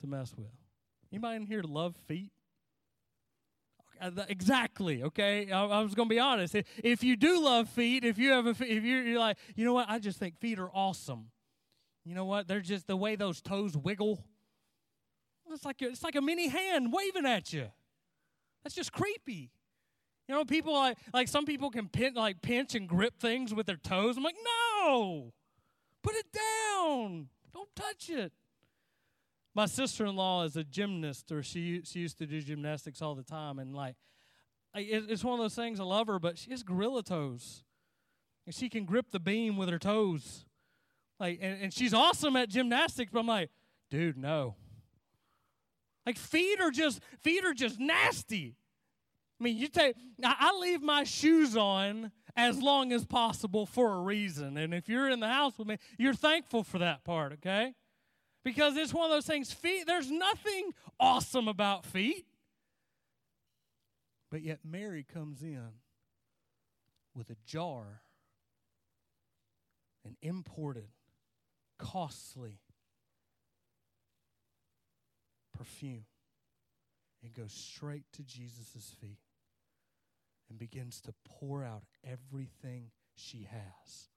to 0.02 0.08
mess 0.08 0.34
with. 0.36 0.48
Anybody 1.12 1.38
in 1.38 1.46
here 1.46 1.64
love 1.64 1.96
feet? 2.08 2.32
Uh, 4.02 4.12
exactly. 4.30 5.04
Okay, 5.04 5.52
I, 5.52 5.66
I 5.66 5.82
was 5.82 5.96
going 5.96 6.10
to 6.10 6.14
be 6.14 6.20
honest. 6.20 6.56
If 6.84 7.04
you 7.04 7.16
do 7.16 7.44
love 7.44 7.70
feet, 7.70 8.04
if 8.04 8.18
you 8.18 8.32
have 8.32 8.46
a, 8.48 8.50
if 8.52 8.84
you're, 8.84 9.04
you're 9.04 9.20
like, 9.20 9.38
you 9.56 9.66
know 9.66 9.74
what, 9.74 9.90
I 9.90 10.00
just 10.00 10.20
think 10.20 10.40
feet 10.40 10.60
are 10.60 10.70
awesome. 10.70 11.28
You 12.06 12.14
know 12.14 12.26
what? 12.26 12.48
They're 12.48 12.62
just 12.62 12.88
the 12.88 12.96
way 12.96 13.16
those 13.16 13.42
toes 13.42 13.76
wiggle. 13.76 14.24
It's 15.52 15.66
like 15.66 15.82
it's 15.82 16.04
like 16.04 16.16
a 16.16 16.22
mini 16.22 16.48
hand 16.48 16.92
waving 16.92 17.26
at 17.26 17.54
you. 17.54 17.68
That's 18.64 18.76
just 18.76 18.92
creepy. 18.92 19.52
You 20.28 20.36
know, 20.36 20.46
people 20.46 20.74
like 20.74 20.98
like 21.14 21.28
some 21.28 21.46
people 21.46 21.70
can 21.70 21.88
pin, 21.88 22.14
like 22.16 22.42
pinch 22.42 22.76
and 22.76 22.88
grip 22.88 23.20
things 23.20 23.54
with 23.54 23.66
their 23.66 23.78
toes. 23.78 24.18
I'm 24.18 24.24
like, 24.24 24.36
no, 24.44 25.34
put 26.04 26.16
it 26.16 26.26
down. 26.32 27.30
Don't 27.54 27.70
touch 27.76 28.10
it. 28.10 28.34
My 29.56 29.68
sister 29.68 30.06
in 30.06 30.18
law 30.18 30.44
is 30.44 30.58
a 30.58 30.66
gymnast, 30.66 31.32
or 31.32 31.42
she 31.42 31.82
she 31.86 32.00
used 32.00 32.18
to 32.18 32.28
do 32.28 32.42
gymnastics 32.42 33.02
all 33.02 33.16
the 33.16 33.24
time, 33.24 33.58
and 33.58 33.74
like, 33.74 33.96
it's 34.76 35.24
one 35.24 35.40
of 35.40 35.40
those 35.40 35.56
things. 35.56 35.80
I 35.80 35.84
love 35.84 36.08
her, 36.08 36.20
but 36.20 36.38
she 36.38 36.52
has 36.52 36.62
gorilla 36.62 37.04
toes, 37.04 37.64
and 38.46 38.54
she 38.54 38.68
can 38.68 38.84
grip 38.84 39.12
the 39.12 39.20
beam 39.20 39.56
with 39.56 39.70
her 39.70 39.80
toes, 39.80 40.46
like, 41.22 41.40
and, 41.42 41.58
and 41.64 41.74
she's 41.74 41.94
awesome 41.94 42.36
at 42.36 42.50
gymnastics. 42.50 43.12
But 43.14 43.22
I'm 43.22 43.28
like, 43.28 43.50
dude, 43.90 44.18
no. 44.18 44.56
Like 46.06 46.18
feet 46.18 46.60
are 46.60 46.70
just 46.70 47.02
feet 47.22 47.46
are 47.46 47.54
just 47.54 47.80
nasty. 47.80 48.58
I 49.40 49.44
mean, 49.44 49.58
you 49.58 49.70
take 49.70 49.96
I 50.22 50.58
leave 50.60 50.82
my 50.82 51.06
shoes 51.06 51.56
on 51.56 52.12
as 52.36 52.62
long 52.62 52.92
as 52.92 53.06
possible 53.06 53.66
for 53.66 53.94
a 53.94 54.02
reason. 54.02 54.58
And 54.58 54.74
if 54.74 54.90
you're 54.90 55.10
in 55.10 55.22
the 55.22 55.30
house 55.30 55.58
with 55.58 55.68
me, 55.68 55.78
you're 55.98 56.14
thankful 56.14 56.64
for 56.64 56.80
that 56.80 57.06
part, 57.06 57.32
okay? 57.34 57.74
Because 58.46 58.78
it's 58.78 58.94
one 58.94 59.06
of 59.06 59.12
those 59.12 59.26
things. 59.26 59.52
Feet, 59.52 59.86
there's 59.88 60.10
nothing 60.10 60.72
awesome 61.00 61.50
about 61.50 61.86
feet. 61.86 62.26
But 64.32 64.44
yet, 64.44 64.60
Mary 64.64 65.04
comes 65.04 65.42
in 65.42 65.68
with 67.16 67.30
a 67.32 67.36
jar, 67.46 68.02
an 70.06 70.16
imported, 70.22 70.90
costly 71.80 72.60
perfume 75.58 76.06
and 77.24 77.34
goes 77.34 77.54
straight 77.54 78.06
to 78.14 78.24
Jesus' 78.24 78.94
feet 79.02 79.20
and 80.50 80.60
begins 80.60 81.02
to 81.02 81.14
pour 81.28 81.64
out 81.64 81.84
everything 82.04 82.92
she 83.16 83.48
has 83.50 84.10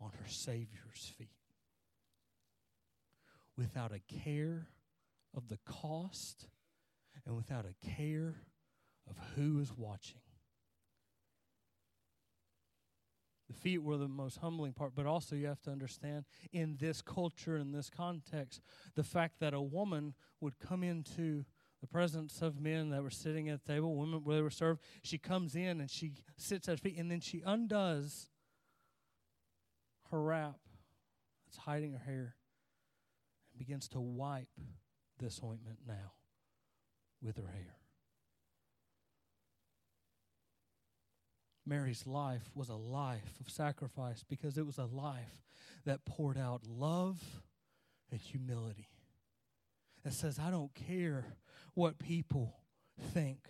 on 0.00 0.10
her 0.12 0.26
Savior's 0.26 1.12
feet 1.16 1.39
without 3.60 3.92
a 3.92 4.00
care 4.24 4.68
of 5.36 5.48
the 5.48 5.58
cost 5.66 6.48
and 7.26 7.36
without 7.36 7.66
a 7.66 7.86
care 7.86 8.36
of 9.06 9.16
who 9.36 9.60
is 9.60 9.70
watching. 9.76 10.22
The 13.48 13.54
feet 13.54 13.82
were 13.82 13.98
the 13.98 14.08
most 14.08 14.38
humbling 14.38 14.72
part, 14.72 14.92
but 14.94 15.04
also 15.04 15.36
you 15.36 15.46
have 15.48 15.60
to 15.62 15.70
understand 15.70 16.24
in 16.52 16.78
this 16.80 17.02
culture, 17.02 17.58
in 17.58 17.72
this 17.72 17.90
context, 17.90 18.62
the 18.94 19.04
fact 19.04 19.40
that 19.40 19.52
a 19.52 19.60
woman 19.60 20.14
would 20.40 20.58
come 20.58 20.82
into 20.82 21.44
the 21.82 21.86
presence 21.86 22.40
of 22.40 22.60
men 22.60 22.88
that 22.90 23.02
were 23.02 23.10
sitting 23.10 23.50
at 23.50 23.62
the 23.62 23.72
table, 23.74 23.94
women 23.94 24.24
where 24.24 24.36
they 24.36 24.42
were 24.42 24.50
served. 24.50 24.80
She 25.02 25.18
comes 25.18 25.54
in 25.54 25.80
and 25.80 25.90
she 25.90 26.12
sits 26.38 26.66
at 26.66 26.80
feet, 26.80 26.96
and 26.96 27.10
then 27.10 27.20
she 27.20 27.42
undoes 27.44 28.30
her 30.10 30.22
wrap 30.22 30.60
that's 31.46 31.58
hiding 31.58 31.92
her 31.92 31.98
hair 31.98 32.36
begins 33.60 33.88
to 33.88 34.00
wipe 34.00 34.48
this 35.18 35.38
ointment 35.44 35.80
now 35.86 36.14
with 37.20 37.36
her 37.36 37.52
hair. 37.52 37.76
Mary's 41.66 42.06
life 42.06 42.50
was 42.54 42.70
a 42.70 42.74
life 42.74 43.38
of 43.38 43.50
sacrifice 43.50 44.24
because 44.26 44.56
it 44.56 44.64
was 44.64 44.78
a 44.78 44.86
life 44.86 45.42
that 45.84 46.06
poured 46.06 46.38
out 46.38 46.62
love 46.66 47.20
and 48.10 48.18
humility. 48.18 48.88
That 50.04 50.14
says, 50.14 50.38
I 50.38 50.50
don't 50.50 50.74
care 50.74 51.26
what 51.74 51.98
people 51.98 52.54
think. 53.12 53.40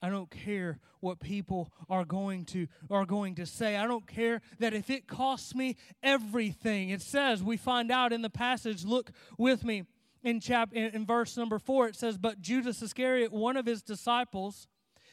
I 0.00 0.10
don't 0.10 0.30
care 0.30 0.78
what 1.00 1.20
people 1.20 1.72
are 1.88 2.04
going 2.04 2.44
to 2.46 2.68
are 2.90 3.04
going 3.04 3.34
to 3.36 3.46
say. 3.46 3.76
I 3.76 3.86
don't 3.86 4.06
care 4.06 4.40
that 4.58 4.74
if 4.74 4.90
it 4.90 5.06
costs 5.06 5.54
me 5.54 5.76
everything. 6.02 6.90
It 6.90 7.02
says 7.02 7.42
we 7.42 7.56
find 7.56 7.90
out 7.90 8.12
in 8.12 8.22
the 8.22 8.30
passage. 8.30 8.84
Look 8.84 9.10
with 9.36 9.64
me 9.64 9.84
in 10.22 10.40
chap 10.40 10.72
in, 10.72 10.90
in 10.94 11.06
verse 11.06 11.36
number 11.36 11.60
4 11.60 11.88
it 11.88 11.96
says 11.96 12.18
but 12.18 12.40
Judas 12.40 12.82
Iscariot 12.82 13.32
one 13.32 13.56
of 13.56 13.66
his 13.66 13.82
disciples 13.82 14.66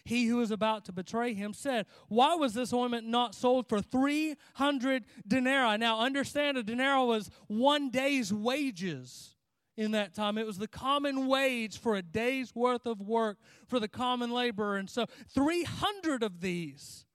he 0.05 0.27
who 0.27 0.37
was 0.37 0.51
about 0.51 0.85
to 0.85 0.91
betray 0.91 1.33
him 1.33 1.53
said, 1.53 1.87
Why 2.07 2.35
was 2.35 2.53
this 2.53 2.71
ointment 2.71 3.07
not 3.07 3.33
sold 3.33 3.67
for 3.67 3.81
300 3.81 5.03
denarii? 5.27 5.77
Now, 5.77 5.99
understand 5.99 6.57
a 6.57 6.63
denarii 6.63 7.05
was 7.05 7.31
one 7.47 7.89
day's 7.89 8.31
wages 8.31 9.34
in 9.77 9.91
that 9.91 10.13
time. 10.13 10.37
It 10.37 10.45
was 10.45 10.57
the 10.57 10.67
common 10.67 11.27
wage 11.27 11.77
for 11.77 11.95
a 11.95 12.01
day's 12.01 12.55
worth 12.55 12.85
of 12.85 13.01
work 13.01 13.37
for 13.67 13.79
the 13.79 13.87
common 13.87 14.31
laborer. 14.31 14.77
And 14.77 14.89
so 14.89 15.05
300 15.33 16.23
of 16.23 16.41
these 16.41 17.05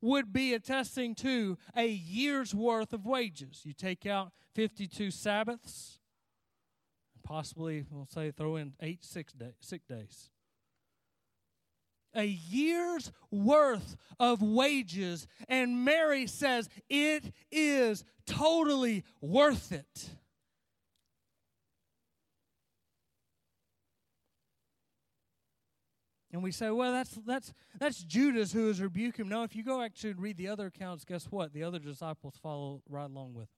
would 0.00 0.32
be 0.32 0.54
attesting 0.54 1.14
to 1.16 1.58
a 1.76 1.88
year's 1.88 2.54
worth 2.54 2.92
of 2.92 3.06
wages. 3.06 3.62
You 3.64 3.72
take 3.72 4.06
out 4.06 4.32
52 4.54 5.10
Sabbaths, 5.10 5.98
possibly, 7.22 7.84
we'll 7.90 8.06
say, 8.06 8.30
throw 8.30 8.56
in 8.56 8.74
eight 8.80 9.04
sick, 9.04 9.28
day, 9.36 9.52
sick 9.60 9.82
days. 9.88 10.30
A 12.14 12.24
year's 12.24 13.12
worth 13.30 13.96
of 14.18 14.40
wages. 14.40 15.26
And 15.48 15.84
Mary 15.84 16.26
says, 16.26 16.70
it 16.88 17.32
is 17.50 18.04
totally 18.26 19.04
worth 19.20 19.70
it. 19.70 20.10
And 26.36 26.42
we 26.42 26.52
say, 26.52 26.68
well, 26.68 26.92
that's 26.92 27.18
that's 27.26 27.54
that's 27.78 28.04
Judas 28.04 28.52
who 28.52 28.68
is 28.68 28.78
rebuking 28.78 29.24
him. 29.24 29.30
No, 29.30 29.42
if 29.42 29.56
you 29.56 29.64
go 29.64 29.80
actually 29.80 30.12
read 30.12 30.36
the 30.36 30.48
other 30.48 30.66
accounts, 30.66 31.02
guess 31.02 31.24
what? 31.30 31.54
The 31.54 31.62
other 31.62 31.78
disciples 31.78 32.34
follow 32.42 32.82
right 32.90 33.08
along 33.08 33.32
with 33.32 33.44
him. 33.44 33.48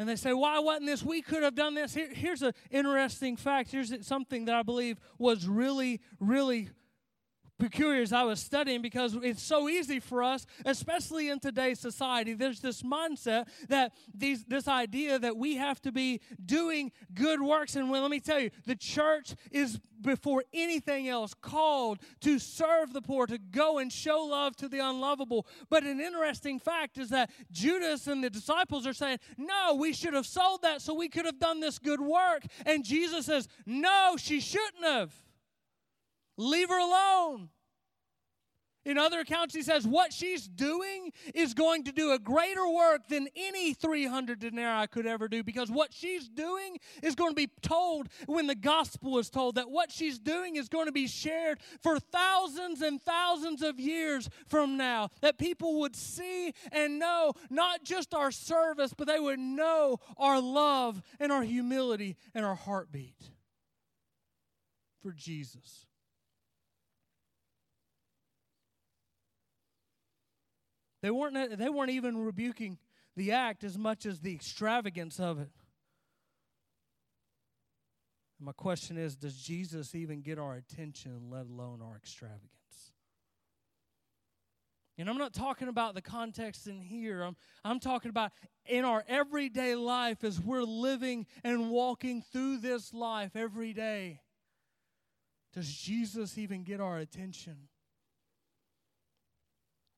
And 0.00 0.08
they 0.08 0.16
say, 0.16 0.32
why 0.32 0.58
wasn't 0.58 0.86
this? 0.86 1.04
We 1.04 1.22
could 1.22 1.44
have 1.44 1.54
done 1.54 1.74
this. 1.74 1.94
Here, 1.94 2.08
here's 2.12 2.42
an 2.42 2.54
interesting 2.72 3.36
fact. 3.36 3.70
Here's 3.70 4.04
something 4.04 4.46
that 4.46 4.56
I 4.56 4.64
believe 4.64 4.98
was 5.16 5.46
really, 5.46 6.00
really 6.18 6.70
peculiar 7.62 8.02
as 8.02 8.12
I 8.12 8.24
was 8.24 8.40
studying 8.40 8.82
because 8.82 9.14
it's 9.22 9.42
so 9.42 9.68
easy 9.68 10.00
for 10.00 10.24
us, 10.24 10.46
especially 10.64 11.28
in 11.28 11.38
today's 11.38 11.78
society. 11.78 12.34
There's 12.34 12.60
this 12.60 12.82
mindset 12.82 13.46
that 13.68 13.92
these, 14.12 14.44
this 14.44 14.66
idea 14.66 15.20
that 15.20 15.36
we 15.36 15.56
have 15.56 15.80
to 15.82 15.92
be 15.92 16.20
doing 16.44 16.90
good 17.14 17.40
works. 17.40 17.76
And 17.76 17.88
well, 17.88 18.02
let 18.02 18.10
me 18.10 18.18
tell 18.18 18.40
you, 18.40 18.50
the 18.66 18.74
church 18.74 19.36
is 19.52 19.78
before 20.00 20.42
anything 20.52 21.08
else 21.08 21.34
called 21.34 22.00
to 22.22 22.40
serve 22.40 22.92
the 22.92 23.00
poor, 23.00 23.28
to 23.28 23.38
go 23.38 23.78
and 23.78 23.92
show 23.92 24.24
love 24.24 24.56
to 24.56 24.68
the 24.68 24.80
unlovable. 24.80 25.46
But 25.70 25.84
an 25.84 26.00
interesting 26.00 26.58
fact 26.58 26.98
is 26.98 27.10
that 27.10 27.30
Judas 27.52 28.08
and 28.08 28.24
the 28.24 28.30
disciples 28.30 28.88
are 28.88 28.92
saying, 28.92 29.18
No, 29.38 29.76
we 29.78 29.92
should 29.92 30.14
have 30.14 30.26
sold 30.26 30.62
that 30.62 30.82
so 30.82 30.94
we 30.94 31.08
could 31.08 31.26
have 31.26 31.38
done 31.38 31.60
this 31.60 31.78
good 31.78 32.00
work. 32.00 32.42
And 32.66 32.84
Jesus 32.84 33.26
says, 33.26 33.46
No, 33.64 34.16
she 34.18 34.40
shouldn't 34.40 34.82
have. 34.82 35.14
Leave 36.36 36.68
her 36.68 36.78
alone. 36.78 37.50
In 38.84 38.98
other 38.98 39.20
accounts, 39.20 39.54
he 39.54 39.62
says, 39.62 39.86
What 39.86 40.12
she's 40.12 40.48
doing 40.48 41.12
is 41.34 41.54
going 41.54 41.84
to 41.84 41.92
do 41.92 42.12
a 42.12 42.18
greater 42.18 42.68
work 42.68 43.06
than 43.06 43.28
any 43.36 43.74
300 43.74 44.40
denarii 44.40 44.88
could 44.88 45.06
ever 45.06 45.28
do 45.28 45.44
because 45.44 45.70
what 45.70 45.94
she's 45.94 46.28
doing 46.28 46.78
is 47.00 47.14
going 47.14 47.30
to 47.30 47.36
be 47.36 47.50
told 47.62 48.08
when 48.26 48.48
the 48.48 48.56
gospel 48.56 49.18
is 49.18 49.30
told, 49.30 49.54
that 49.54 49.70
what 49.70 49.92
she's 49.92 50.18
doing 50.18 50.56
is 50.56 50.68
going 50.68 50.86
to 50.86 50.92
be 50.92 51.06
shared 51.06 51.60
for 51.80 52.00
thousands 52.00 52.82
and 52.82 53.00
thousands 53.00 53.62
of 53.62 53.78
years 53.78 54.28
from 54.48 54.76
now. 54.76 55.10
That 55.20 55.38
people 55.38 55.80
would 55.80 55.94
see 55.94 56.52
and 56.72 56.98
know 56.98 57.34
not 57.50 57.84
just 57.84 58.14
our 58.14 58.32
service, 58.32 58.92
but 58.96 59.06
they 59.06 59.20
would 59.20 59.38
know 59.38 59.98
our 60.16 60.40
love 60.40 61.00
and 61.20 61.30
our 61.30 61.42
humility 61.42 62.16
and 62.34 62.44
our 62.44 62.56
heartbeat 62.56 63.30
for 65.02 65.12
Jesus. 65.12 65.86
They 71.02 71.10
weren't, 71.10 71.36
uh, 71.36 71.56
they 71.56 71.68
weren't 71.68 71.90
even 71.90 72.16
rebuking 72.24 72.78
the 73.16 73.32
act 73.32 73.64
as 73.64 73.76
much 73.76 74.06
as 74.06 74.20
the 74.20 74.32
extravagance 74.32 75.20
of 75.20 75.38
it. 75.40 75.50
And 78.38 78.46
my 78.46 78.52
question 78.52 78.96
is 78.96 79.16
Does 79.16 79.36
Jesus 79.36 79.94
even 79.94 80.22
get 80.22 80.38
our 80.38 80.54
attention, 80.54 81.28
let 81.30 81.46
alone 81.46 81.82
our 81.82 81.96
extravagance? 81.96 82.48
And 84.98 85.08
I'm 85.08 85.18
not 85.18 85.32
talking 85.32 85.68
about 85.68 85.94
the 85.94 86.02
context 86.02 86.66
in 86.68 86.80
here. 86.80 87.22
I'm, 87.22 87.34
I'm 87.64 87.80
talking 87.80 88.10
about 88.10 88.30
in 88.66 88.84
our 88.84 89.02
everyday 89.08 89.74
life 89.74 90.22
as 90.22 90.38
we're 90.38 90.62
living 90.62 91.26
and 91.42 91.70
walking 91.70 92.22
through 92.22 92.58
this 92.58 92.92
life 92.92 93.34
every 93.34 93.72
day. 93.72 94.20
Does 95.54 95.72
Jesus 95.72 96.38
even 96.38 96.62
get 96.62 96.80
our 96.80 96.98
attention? 96.98 97.68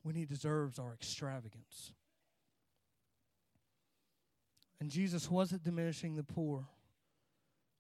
When 0.05 0.15
he 0.15 0.27
deserves 0.27 0.79
our 0.79 0.93
extravagance. 0.93 1.93
And 4.79 4.91
Jesus 4.91 5.31
wasn't 5.31 5.65
diminishing 5.65 6.15
the 6.15 6.23
poor, 6.23 6.67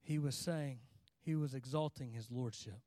he 0.01 0.19
was 0.19 0.35
saying, 0.35 0.79
he 1.21 1.35
was 1.35 1.55
exalting 1.55 2.13
his 2.13 2.31
lordship. 2.31 2.81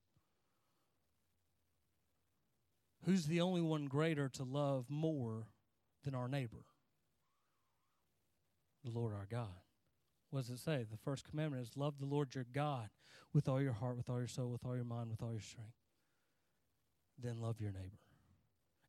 Who's 3.05 3.27
the 3.27 3.41
only 3.41 3.61
one 3.61 3.85
greater 3.85 4.27
to 4.27 4.43
love 4.43 4.85
more 4.89 5.47
than 6.03 6.15
our 6.15 6.27
neighbor? 6.27 6.65
The 8.83 8.91
Lord 8.91 9.13
our 9.13 9.27
God. 9.29 9.61
What 10.31 10.41
does 10.41 10.49
it 10.49 10.59
say? 10.59 10.83
The 10.89 10.97
first 10.97 11.29
commandment 11.29 11.61
is 11.61 11.77
love 11.77 11.99
the 11.99 12.05
Lord 12.05 12.33
your 12.33 12.45
God 12.51 12.89
with 13.33 13.47
all 13.47 13.61
your 13.61 13.73
heart, 13.73 13.97
with 13.97 14.09
all 14.09 14.17
your 14.17 14.27
soul, 14.27 14.49
with 14.49 14.65
all 14.65 14.75
your 14.75 14.83
mind, 14.83 15.11
with 15.11 15.21
all 15.21 15.31
your 15.31 15.41
strength. 15.41 15.71
Then 17.21 17.39
love 17.39 17.61
your 17.61 17.71
neighbor. 17.71 18.06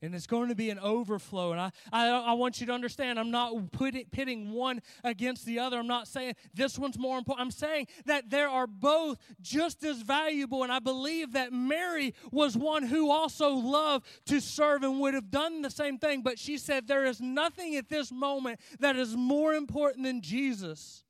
And 0.00 0.14
it's 0.14 0.28
going 0.28 0.48
to 0.48 0.54
be 0.54 0.70
an 0.70 0.78
overflow. 0.78 1.50
And 1.50 1.60
I, 1.60 1.72
I, 1.92 2.08
I 2.08 2.32
want 2.34 2.60
you 2.60 2.66
to 2.68 2.72
understand, 2.72 3.18
I'm 3.18 3.32
not 3.32 3.72
putting, 3.72 4.04
pitting 4.06 4.52
one 4.52 4.80
against 5.02 5.44
the 5.44 5.58
other. 5.58 5.76
I'm 5.76 5.88
not 5.88 6.06
saying 6.06 6.34
this 6.54 6.78
one's 6.78 6.96
more 6.96 7.18
important. 7.18 7.44
I'm 7.44 7.50
saying 7.50 7.88
that 8.06 8.30
there 8.30 8.48
are 8.48 8.68
both 8.68 9.18
just 9.40 9.82
as 9.82 10.02
valuable. 10.02 10.62
And 10.62 10.70
I 10.70 10.78
believe 10.78 11.32
that 11.32 11.52
Mary 11.52 12.14
was 12.30 12.56
one 12.56 12.84
who 12.84 13.10
also 13.10 13.50
loved 13.50 14.06
to 14.26 14.40
serve 14.40 14.84
and 14.84 15.00
would 15.00 15.14
have 15.14 15.32
done 15.32 15.62
the 15.62 15.70
same 15.70 15.98
thing. 15.98 16.22
But 16.22 16.38
she 16.38 16.58
said, 16.58 16.86
There 16.86 17.04
is 17.04 17.20
nothing 17.20 17.74
at 17.74 17.88
this 17.88 18.12
moment 18.12 18.60
that 18.78 18.94
is 18.94 19.16
more 19.16 19.54
important 19.54 20.04
than 20.04 20.20
Jesus. 20.20 21.02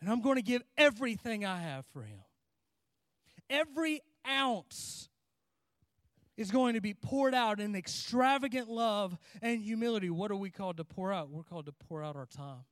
And 0.00 0.08
I'm 0.10 0.22
going 0.22 0.36
to 0.36 0.42
give 0.42 0.62
everything 0.78 1.44
I 1.44 1.60
have 1.60 1.84
for 1.86 2.02
him. 2.02 2.20
Every 3.50 4.00
ounce 4.26 5.07
is 6.38 6.52
going 6.52 6.74
to 6.74 6.80
be 6.80 6.94
poured 6.94 7.34
out 7.34 7.58
in 7.58 7.74
extravagant 7.74 8.70
love 8.70 9.18
and 9.42 9.60
humility. 9.60 10.08
What 10.08 10.30
are 10.30 10.36
we 10.36 10.50
called 10.50 10.76
to 10.76 10.84
pour 10.84 11.12
out? 11.12 11.30
We're 11.30 11.42
called 11.42 11.66
to 11.66 11.72
pour 11.72 12.02
out 12.02 12.14
our 12.14 12.26
time. 12.26 12.64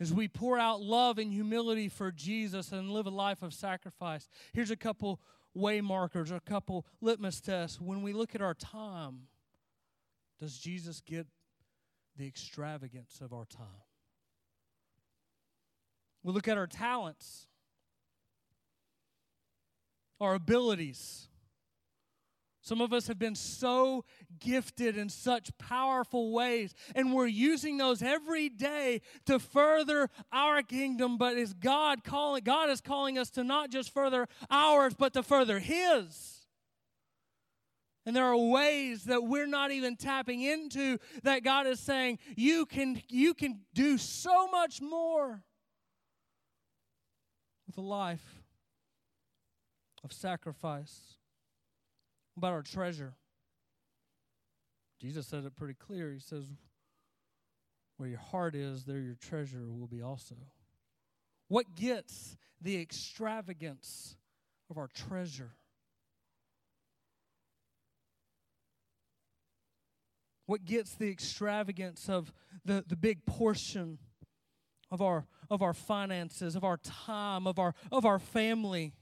As 0.00 0.12
we 0.12 0.26
pour 0.26 0.58
out 0.58 0.80
love 0.80 1.18
and 1.18 1.32
humility 1.32 1.88
for 1.88 2.10
Jesus 2.10 2.72
and 2.72 2.90
live 2.90 3.06
a 3.06 3.10
life 3.10 3.42
of 3.42 3.54
sacrifice, 3.54 4.28
here's 4.52 4.72
a 4.72 4.76
couple 4.76 5.20
way 5.54 5.80
markers, 5.80 6.32
a 6.32 6.40
couple 6.40 6.84
litmus 7.00 7.40
tests. 7.40 7.80
When 7.80 8.02
we 8.02 8.12
look 8.12 8.34
at 8.34 8.42
our 8.42 8.54
time, 8.54 9.28
does 10.40 10.58
Jesus 10.58 11.00
get 11.00 11.28
the 12.16 12.26
extravagance 12.26 13.20
of 13.20 13.32
our 13.32 13.44
time? 13.44 13.66
We 16.24 16.32
look 16.32 16.48
at 16.48 16.58
our 16.58 16.66
talents 16.66 17.46
our 20.20 20.34
abilities. 20.34 21.28
Some 22.68 22.82
of 22.82 22.92
us 22.92 23.06
have 23.06 23.18
been 23.18 23.34
so 23.34 24.04
gifted 24.40 24.98
in 24.98 25.08
such 25.08 25.56
powerful 25.56 26.32
ways, 26.32 26.74
and 26.94 27.14
we're 27.14 27.26
using 27.26 27.78
those 27.78 28.02
every 28.02 28.50
day 28.50 29.00
to 29.24 29.38
further 29.38 30.10
our 30.30 30.62
kingdom. 30.62 31.16
But 31.16 31.38
is 31.38 31.54
God 31.54 32.04
calling? 32.04 32.44
God 32.44 32.68
is 32.68 32.82
calling 32.82 33.16
us 33.16 33.30
to 33.30 33.42
not 33.42 33.70
just 33.70 33.94
further 33.94 34.28
ours, 34.50 34.92
but 34.92 35.14
to 35.14 35.22
further 35.22 35.60
His. 35.60 36.46
And 38.04 38.14
there 38.14 38.26
are 38.26 38.36
ways 38.36 39.04
that 39.04 39.24
we're 39.24 39.46
not 39.46 39.70
even 39.70 39.96
tapping 39.96 40.42
into 40.42 40.98
that 41.22 41.44
God 41.44 41.66
is 41.66 41.80
saying, 41.80 42.18
you 42.36 42.66
can, 42.66 43.00
you 43.08 43.32
can 43.32 43.60
do 43.72 43.96
so 43.96 44.48
much 44.48 44.82
more 44.82 45.42
with 47.66 47.78
a 47.78 47.82
life 47.82 48.37
of 50.08 50.12
sacrifice 50.16 51.16
about 52.36 52.52
our 52.52 52.62
treasure. 52.62 53.14
Jesus 55.00 55.26
said 55.26 55.44
it 55.44 55.54
pretty 55.54 55.74
clear. 55.74 56.12
He 56.12 56.18
says, 56.18 56.44
Where 57.98 58.08
your 58.08 58.18
heart 58.18 58.54
is, 58.54 58.84
there 58.84 59.00
your 59.00 59.16
treasure 59.16 59.70
will 59.70 59.86
be 59.86 60.00
also. 60.00 60.34
What 61.48 61.74
gets 61.74 62.36
the 62.60 62.80
extravagance 62.80 64.16
of 64.70 64.78
our 64.78 64.88
treasure? 64.88 65.52
What 70.46 70.64
gets 70.64 70.94
the 70.94 71.10
extravagance 71.10 72.08
of 72.08 72.32
the, 72.64 72.82
the 72.86 72.96
big 72.96 73.26
portion 73.26 73.98
of 74.90 75.02
our, 75.02 75.26
of 75.50 75.60
our 75.60 75.74
finances, 75.74 76.56
of 76.56 76.64
our 76.64 76.78
time, 76.78 77.46
of 77.46 77.58
our, 77.58 77.74
of 77.92 78.06
our 78.06 78.18
family? 78.18 78.94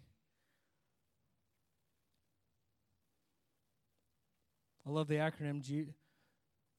I 4.86 4.90
love 4.90 5.08
the 5.08 5.16
acronym 5.16 5.62
G. 5.62 5.86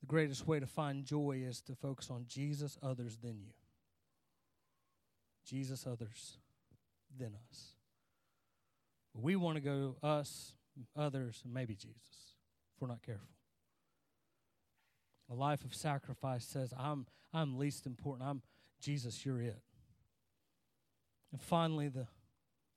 The 0.01 0.05
greatest 0.07 0.47
way 0.47 0.59
to 0.59 0.67
find 0.67 1.03
joy 1.03 1.43
is 1.45 1.61
to 1.61 1.75
focus 1.75 2.09
on 2.09 2.25
Jesus, 2.27 2.77
others, 2.81 3.17
than 3.17 3.39
you. 3.39 3.51
Jesus, 5.45 5.85
others, 5.85 6.37
than 7.17 7.33
us. 7.49 7.75
We 9.13 9.35
want 9.35 9.55
to 9.55 9.61
go 9.61 9.95
us, 10.03 10.53
others, 10.95 11.41
and 11.43 11.53
maybe 11.53 11.75
Jesus 11.75 12.35
if 12.77 12.81
we're 12.81 12.87
not 12.87 13.01
careful. 13.01 13.27
A 15.29 15.33
life 15.33 15.65
of 15.65 15.73
sacrifice 15.73 16.45
says, 16.45 16.73
I'm, 16.77 17.07
I'm 17.33 17.57
least 17.57 17.85
important. 17.85 18.29
I'm 18.29 18.41
Jesus, 18.79 19.25
you're 19.25 19.41
it. 19.41 19.59
And 21.31 21.41
finally, 21.41 21.89
the 21.89 22.07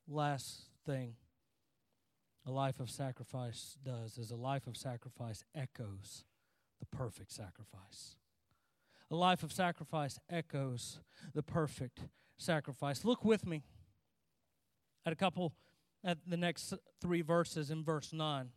last 0.09 0.65
thing 0.87 1.15
a 2.47 2.51
life 2.51 2.81
of 2.81 2.91
sacrifice 2.91 3.77
does 3.85 4.19
is 4.19 4.31
a 4.31 4.37
life 4.37 4.67
of 4.67 4.77
sacrifice 4.77 5.45
echoes 5.55 6.25
the 6.79 6.87
perfect 6.87 7.33
sacrifice. 7.33 8.17
A 9.11 9.17
life 9.17 9.43
of 9.43 9.53
sacrifice 9.53 10.19
echoes 10.31 11.01
the 11.35 11.43
perfect 11.43 12.01
sacrifice. 12.39 13.05
Look 13.05 13.25
with 13.25 13.47
me 13.47 13.63
at 15.05 15.13
a 15.13 15.17
couple 15.17 15.55
at 16.03 16.19
the 16.27 16.37
next 16.37 16.73
three 17.01 17.23
verses 17.23 17.71
in 17.71 17.85
verse 17.85 18.13
9. 18.13 18.51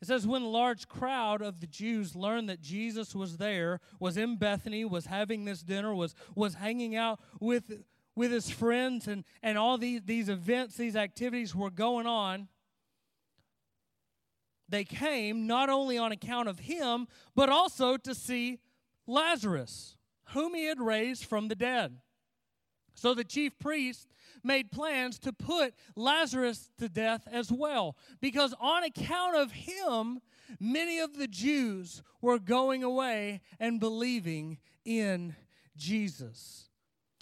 It 0.00 0.06
says, 0.06 0.26
When 0.26 0.42
a 0.42 0.48
large 0.48 0.86
crowd 0.86 1.42
of 1.42 1.60
the 1.60 1.66
Jews 1.66 2.14
learned 2.14 2.48
that 2.48 2.60
Jesus 2.60 3.14
was 3.14 3.38
there, 3.38 3.80
was 3.98 4.16
in 4.16 4.36
Bethany, 4.36 4.84
was 4.84 5.06
having 5.06 5.44
this 5.44 5.62
dinner, 5.62 5.94
was, 5.94 6.14
was 6.36 6.54
hanging 6.54 6.94
out 6.94 7.18
with, 7.40 7.82
with 8.14 8.30
his 8.30 8.48
friends, 8.48 9.08
and, 9.08 9.24
and 9.42 9.58
all 9.58 9.76
these, 9.76 10.02
these 10.04 10.28
events, 10.28 10.76
these 10.76 10.94
activities 10.94 11.54
were 11.54 11.70
going 11.70 12.06
on, 12.06 12.48
they 14.68 14.84
came 14.84 15.46
not 15.46 15.68
only 15.68 15.96
on 15.96 16.12
account 16.12 16.48
of 16.48 16.60
him, 16.60 17.06
but 17.34 17.48
also 17.48 17.96
to 17.96 18.14
see 18.14 18.60
Lazarus, 19.06 19.96
whom 20.30 20.54
he 20.54 20.66
had 20.66 20.80
raised 20.80 21.24
from 21.24 21.48
the 21.48 21.54
dead. 21.54 21.98
So 22.94 23.14
the 23.14 23.24
chief 23.24 23.58
priest 23.58 24.08
made 24.42 24.70
plans 24.70 25.18
to 25.20 25.32
put 25.32 25.74
Lazarus 25.96 26.70
to 26.78 26.88
death 26.88 27.26
as 27.30 27.50
well, 27.50 27.96
because 28.20 28.54
on 28.60 28.84
account 28.84 29.36
of 29.36 29.52
him, 29.52 30.20
many 30.58 30.98
of 30.98 31.16
the 31.16 31.28
Jews 31.28 32.02
were 32.20 32.38
going 32.38 32.82
away 32.82 33.40
and 33.60 33.80
believing 33.80 34.58
in 34.84 35.36
Jesus. 35.76 36.68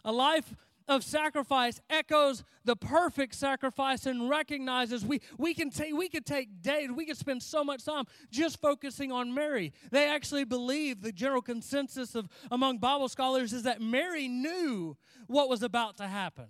A 0.05 0.13
life 0.13 0.55
of 0.89 1.03
sacrifice 1.03 1.81
echoes 1.91 2.45
the 2.65 2.77
perfect 2.77 3.35
sacrifice 3.35 4.07
and 4.07 4.29
recognizes 4.29 5.05
we, 5.05 5.21
we 5.39 5.55
can 5.55 5.71
take 5.71 5.95
we 5.95 6.09
could 6.09 6.27
take 6.27 6.63
days 6.63 6.91
we 6.91 7.07
could 7.07 7.17
spend 7.17 7.43
so 7.43 7.65
much 7.65 7.85
time 7.85 8.05
just 8.31 8.61
focusing 8.61 9.13
on 9.13 9.35
mary. 9.35 9.73
They 9.91 10.09
actually 10.09 10.45
believe 10.45 11.03
the 11.03 11.13
general 11.13 11.43
consensus 11.43 12.15
of 12.15 12.29
among 12.51 12.79
bible 12.79 13.09
scholars 13.09 13.53
is 13.53 13.65
that 13.65 13.81
mary 13.81 14.29
knew 14.29 14.97
what 15.27 15.49
was 15.49 15.63
about 15.63 15.97
to 15.99 16.07
happen 16.07 16.47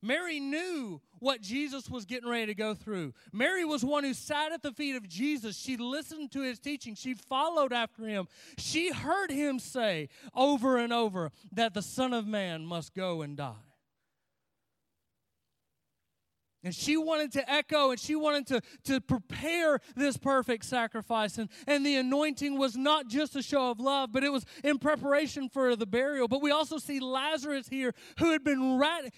Mary 0.00 0.38
knew 0.38 1.00
what 1.18 1.40
Jesus 1.40 1.90
was 1.90 2.04
getting 2.04 2.28
ready 2.28 2.46
to 2.46 2.54
go 2.54 2.74
through. 2.74 3.12
Mary 3.32 3.64
was 3.64 3.84
one 3.84 4.04
who 4.04 4.14
sat 4.14 4.52
at 4.52 4.62
the 4.62 4.72
feet 4.72 4.94
of 4.94 5.08
Jesus. 5.08 5.56
She 5.56 5.76
listened 5.76 6.30
to 6.32 6.42
his 6.42 6.60
teaching. 6.60 6.94
She 6.94 7.14
followed 7.14 7.72
after 7.72 8.06
him. 8.06 8.28
She 8.56 8.92
heard 8.92 9.30
him 9.30 9.58
say 9.58 10.08
over 10.34 10.78
and 10.78 10.92
over 10.92 11.32
that 11.52 11.74
the 11.74 11.82
Son 11.82 12.12
of 12.12 12.26
Man 12.26 12.64
must 12.64 12.94
go 12.94 13.22
and 13.22 13.36
die. 13.36 13.54
And 16.64 16.74
she 16.74 16.96
wanted 16.96 17.32
to 17.32 17.50
echo 17.50 17.92
and 17.92 18.00
she 18.00 18.16
wanted 18.16 18.46
to, 18.48 18.60
to 18.84 19.00
prepare 19.00 19.80
this 19.94 20.16
perfect 20.16 20.64
sacrifice. 20.64 21.38
And, 21.38 21.48
and 21.68 21.86
the 21.86 21.96
anointing 21.96 22.58
was 22.58 22.76
not 22.76 23.06
just 23.06 23.36
a 23.36 23.42
show 23.42 23.70
of 23.70 23.78
love, 23.78 24.10
but 24.12 24.24
it 24.24 24.32
was 24.32 24.44
in 24.64 24.78
preparation 24.78 25.48
for 25.48 25.76
the 25.76 25.86
burial. 25.86 26.26
But 26.26 26.42
we 26.42 26.50
also 26.50 26.78
see 26.78 26.98
Lazarus 26.98 27.68
here 27.68 27.94
who 28.18 28.32
had 28.32 28.42
been 28.42 28.76
rat- 28.76 29.14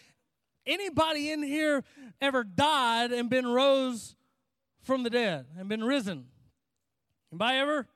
Anybody 0.66 1.30
in 1.30 1.42
here 1.42 1.82
ever 2.20 2.44
died 2.44 3.12
and 3.12 3.30
been 3.30 3.46
rose 3.46 4.14
from 4.82 5.02
the 5.02 5.10
dead 5.10 5.46
and 5.58 5.68
been 5.68 5.84
risen? 5.84 6.26
Anybody 7.32 7.58
ever? 7.58 7.88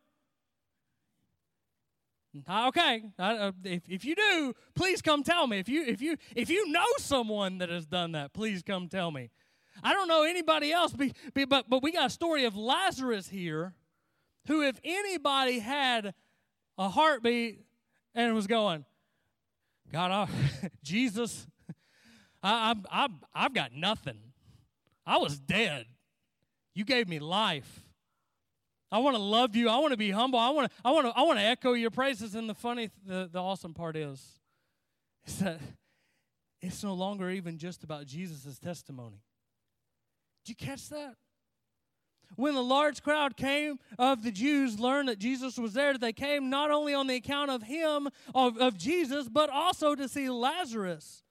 Okay, 2.51 3.03
uh, 3.17 3.53
if, 3.63 3.83
if 3.89 4.05
you 4.05 4.17
do, 4.17 4.55
please 4.75 5.01
come 5.01 5.23
tell 5.23 5.47
me. 5.47 5.59
If 5.59 5.69
you 5.69 5.85
if 5.85 6.03
you 6.03 6.17
if 6.35 6.51
you 6.51 6.69
know 6.69 6.85
someone 6.99 7.59
that 7.59 7.69
has 7.69 7.87
done 7.87 8.13
that, 8.13 8.33
please 8.33 8.63
come 8.63 8.89
tell 8.89 9.13
me. 9.13 9.31
I 9.85 9.93
don't 9.93 10.09
know 10.09 10.25
anybody 10.25 10.73
else, 10.73 10.93
but 10.93 11.13
but 11.49 11.83
we 11.83 11.93
got 11.93 12.07
a 12.07 12.11
story 12.11 12.45
of 12.45 12.57
Lazarus 12.57 13.29
here, 13.29 13.75
who 14.49 14.63
if 14.63 14.81
anybody 14.83 15.61
had 15.61 16.13
a 16.77 16.89
heartbeat 16.89 17.65
and 18.17 18.35
was 18.35 18.49
going, 18.49 18.85
God, 19.93 20.11
I, 20.11 20.69
Jesus, 20.83 21.47
I, 22.45 22.75
I, 22.91 23.05
I, 23.05 23.09
I've 23.35 23.55
got 23.55 23.73
nothing. 23.75 24.19
I 25.07 25.17
was 25.17 25.39
dead. 25.39 25.87
You 26.75 26.85
gave 26.85 27.09
me 27.09 27.19
life. 27.19 27.83
I 28.93 28.99
want 28.99 29.17
to 29.17 29.23
love 29.23 29.57
you. 29.57 29.69
I 29.69 29.79
want 29.79 29.93
to 29.93 29.97
be 29.97 30.11
humble. 30.11 30.39
I 30.39 30.51
want 30.51 30.71
to, 30.71 30.77
I 30.85 30.91
want 30.93 31.07
to, 31.07 31.13
I 31.19 31.23
want 31.23 31.39
to 31.41 31.45
echo 31.45 31.73
your 31.73 31.91
praises. 31.91 32.35
And 32.37 32.49
the 32.49 32.55
funny, 32.55 32.91
the, 33.05 33.29
the 33.33 33.41
awesome 33.41 33.75
part 33.75 33.97
is, 33.97 34.23
is 35.27 35.39
that 35.39 35.59
it's 36.61 36.85
no 36.85 36.95
longer 36.95 37.31
even 37.31 37.59
just 37.59 37.83
about 37.83 38.07
Jesus' 38.07 38.59
testimony. 38.59 39.23
Did 40.45 40.51
you 40.61 40.67
catch 40.67 40.89
that? 40.91 41.17
When 42.37 42.55
the 42.55 42.63
large 42.63 43.03
crowd 43.03 43.37
came 43.37 43.79
of 43.99 44.23
the 44.23 44.31
Jews 44.31 44.79
learned 44.79 45.09
that 45.09 45.19
Jesus 45.19 45.59
was 45.59 45.73
there, 45.73 45.97
they 45.97 46.13
came 46.13 46.51
not 46.51 46.71
only 46.71 46.95
on 46.95 47.07
the 47.07 47.17
account 47.17 47.51
of 47.51 47.63
him, 47.63 48.09
of, 48.35 48.59
of 48.59 48.77
Jesus, 48.77 49.29
but 49.29 49.51
also 49.51 49.95
to 49.95 50.09
see 50.09 50.29
Lazarus 50.31 51.24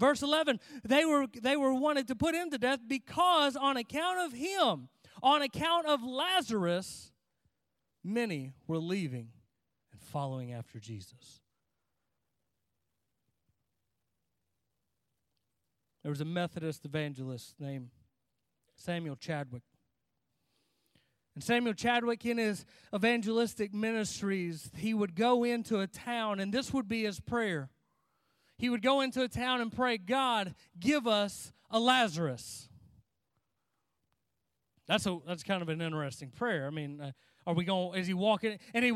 Verse 0.00 0.22
11, 0.22 0.58
they 0.82 1.04
were, 1.04 1.26
they 1.42 1.58
were 1.58 1.74
wanted 1.74 2.08
to 2.08 2.16
put 2.16 2.34
him 2.34 2.50
to 2.50 2.56
death 2.56 2.80
because 2.88 3.54
on 3.54 3.76
account 3.76 4.18
of 4.20 4.32
him, 4.32 4.88
on 5.22 5.42
account 5.42 5.84
of 5.86 6.02
Lazarus, 6.02 7.12
many 8.02 8.54
were 8.66 8.78
leaving 8.78 9.28
and 9.92 10.00
following 10.00 10.54
after 10.54 10.80
Jesus. 10.80 11.42
There 16.02 16.08
was 16.08 16.22
a 16.22 16.24
Methodist 16.24 16.86
evangelist 16.86 17.56
named 17.60 17.90
Samuel 18.76 19.16
Chadwick. 19.16 19.64
And 21.34 21.44
Samuel 21.44 21.74
Chadwick, 21.74 22.24
in 22.24 22.38
his 22.38 22.64
evangelistic 22.94 23.74
ministries, 23.74 24.70
he 24.74 24.94
would 24.94 25.14
go 25.14 25.44
into 25.44 25.80
a 25.80 25.86
town, 25.86 26.40
and 26.40 26.54
this 26.54 26.72
would 26.72 26.88
be 26.88 27.04
his 27.04 27.20
prayer 27.20 27.68
he 28.60 28.68
would 28.68 28.82
go 28.82 29.00
into 29.00 29.22
a 29.22 29.28
town 29.28 29.62
and 29.62 29.72
pray, 29.72 29.96
God, 29.96 30.54
give 30.78 31.06
us 31.06 31.50
a 31.70 31.80
Lazarus. 31.80 32.68
That's 34.86 35.06
a 35.06 35.18
that's 35.26 35.42
kind 35.42 35.62
of 35.62 35.70
an 35.70 35.80
interesting 35.80 36.28
prayer. 36.28 36.66
I 36.66 36.70
mean, 36.70 37.00
uh, 37.00 37.12
are 37.46 37.54
we 37.54 37.64
going? 37.64 37.98
Is 37.98 38.06
he 38.06 38.12
walking? 38.12 38.58
And 38.74 38.84
he 38.84 38.92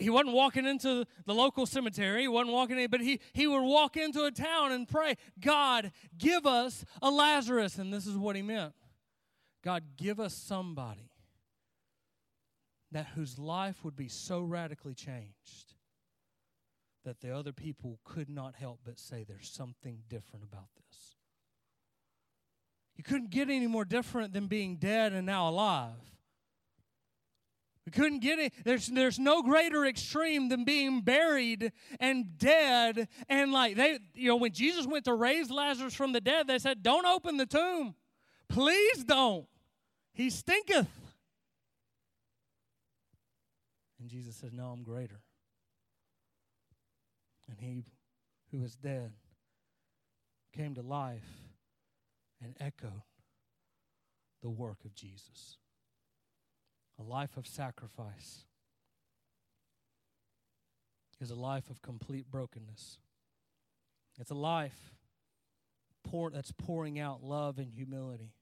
he 0.00 0.10
wasn't 0.10 0.34
walking 0.34 0.66
into 0.66 1.04
the 1.26 1.34
local 1.34 1.64
cemetery. 1.64 2.22
He 2.22 2.28
wasn't 2.28 2.54
walking 2.54 2.76
in, 2.76 2.90
but 2.90 3.00
he 3.00 3.20
he 3.32 3.46
would 3.46 3.62
walk 3.62 3.96
into 3.96 4.24
a 4.24 4.32
town 4.32 4.72
and 4.72 4.88
pray, 4.88 5.14
God, 5.38 5.92
give 6.18 6.44
us 6.44 6.84
a 7.00 7.08
Lazarus. 7.08 7.78
And 7.78 7.94
this 7.94 8.08
is 8.08 8.16
what 8.16 8.34
he 8.34 8.42
meant. 8.42 8.72
God, 9.62 9.84
give 9.96 10.18
us 10.18 10.34
somebody 10.34 11.12
that 12.90 13.06
whose 13.14 13.38
life 13.38 13.84
would 13.84 13.94
be 13.94 14.08
so 14.08 14.40
radically 14.40 14.94
changed 14.94 15.73
that 17.04 17.20
the 17.20 17.34
other 17.34 17.52
people 17.52 18.00
could 18.04 18.28
not 18.28 18.54
help 18.54 18.80
but 18.84 18.98
say 18.98 19.24
there's 19.24 19.50
something 19.50 20.02
different 20.08 20.44
about 20.44 20.68
this. 20.76 21.16
You 22.96 23.04
couldn't 23.04 23.30
get 23.30 23.50
any 23.50 23.66
more 23.66 23.84
different 23.84 24.32
than 24.32 24.46
being 24.46 24.76
dead 24.76 25.12
and 25.12 25.26
now 25.26 25.48
alive. 25.48 25.92
We 27.86 27.92
couldn't 27.92 28.20
get 28.20 28.38
it. 28.38 28.54
There's, 28.64 28.86
there's 28.86 29.18
no 29.18 29.42
greater 29.42 29.84
extreme 29.84 30.48
than 30.48 30.64
being 30.64 31.02
buried 31.02 31.72
and 32.00 32.38
dead. 32.38 33.08
And 33.28 33.52
like 33.52 33.76
they, 33.76 33.98
you 34.14 34.28
know, 34.28 34.36
when 34.36 34.52
Jesus 34.52 34.86
went 34.86 35.04
to 35.04 35.14
raise 35.14 35.50
Lazarus 35.50 35.94
from 35.94 36.12
the 36.12 36.20
dead, 36.20 36.46
they 36.46 36.58
said, 36.58 36.82
Don't 36.82 37.04
open 37.04 37.36
the 37.36 37.44
tomb. 37.44 37.94
Please 38.48 39.04
don't. 39.04 39.46
He 40.14 40.30
stinketh. 40.30 40.88
And 44.00 44.08
Jesus 44.08 44.36
says, 44.36 44.52
No, 44.52 44.68
I'm 44.68 44.82
greater. 44.82 45.20
And 47.54 47.68
he 47.68 47.84
who 48.50 48.58
was 48.58 48.74
dead 48.74 49.12
came 50.52 50.74
to 50.74 50.82
life 50.82 51.50
and 52.42 52.56
echoed 52.58 53.02
the 54.42 54.50
work 54.50 54.78
of 54.84 54.94
Jesus. 54.94 55.58
A 56.98 57.02
life 57.02 57.36
of 57.36 57.46
sacrifice 57.46 58.44
is 61.20 61.30
a 61.30 61.34
life 61.34 61.70
of 61.70 61.80
complete 61.80 62.30
brokenness. 62.30 62.98
It's 64.18 64.30
a 64.30 64.34
life 64.34 64.94
pour, 66.02 66.30
that's 66.30 66.52
pouring 66.52 66.98
out 66.98 67.22
love 67.22 67.58
and 67.58 67.70
humility. 67.72 68.32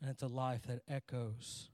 And 0.00 0.10
it's 0.10 0.22
a 0.22 0.28
life 0.28 0.62
that 0.66 0.82
echoes 0.88 1.70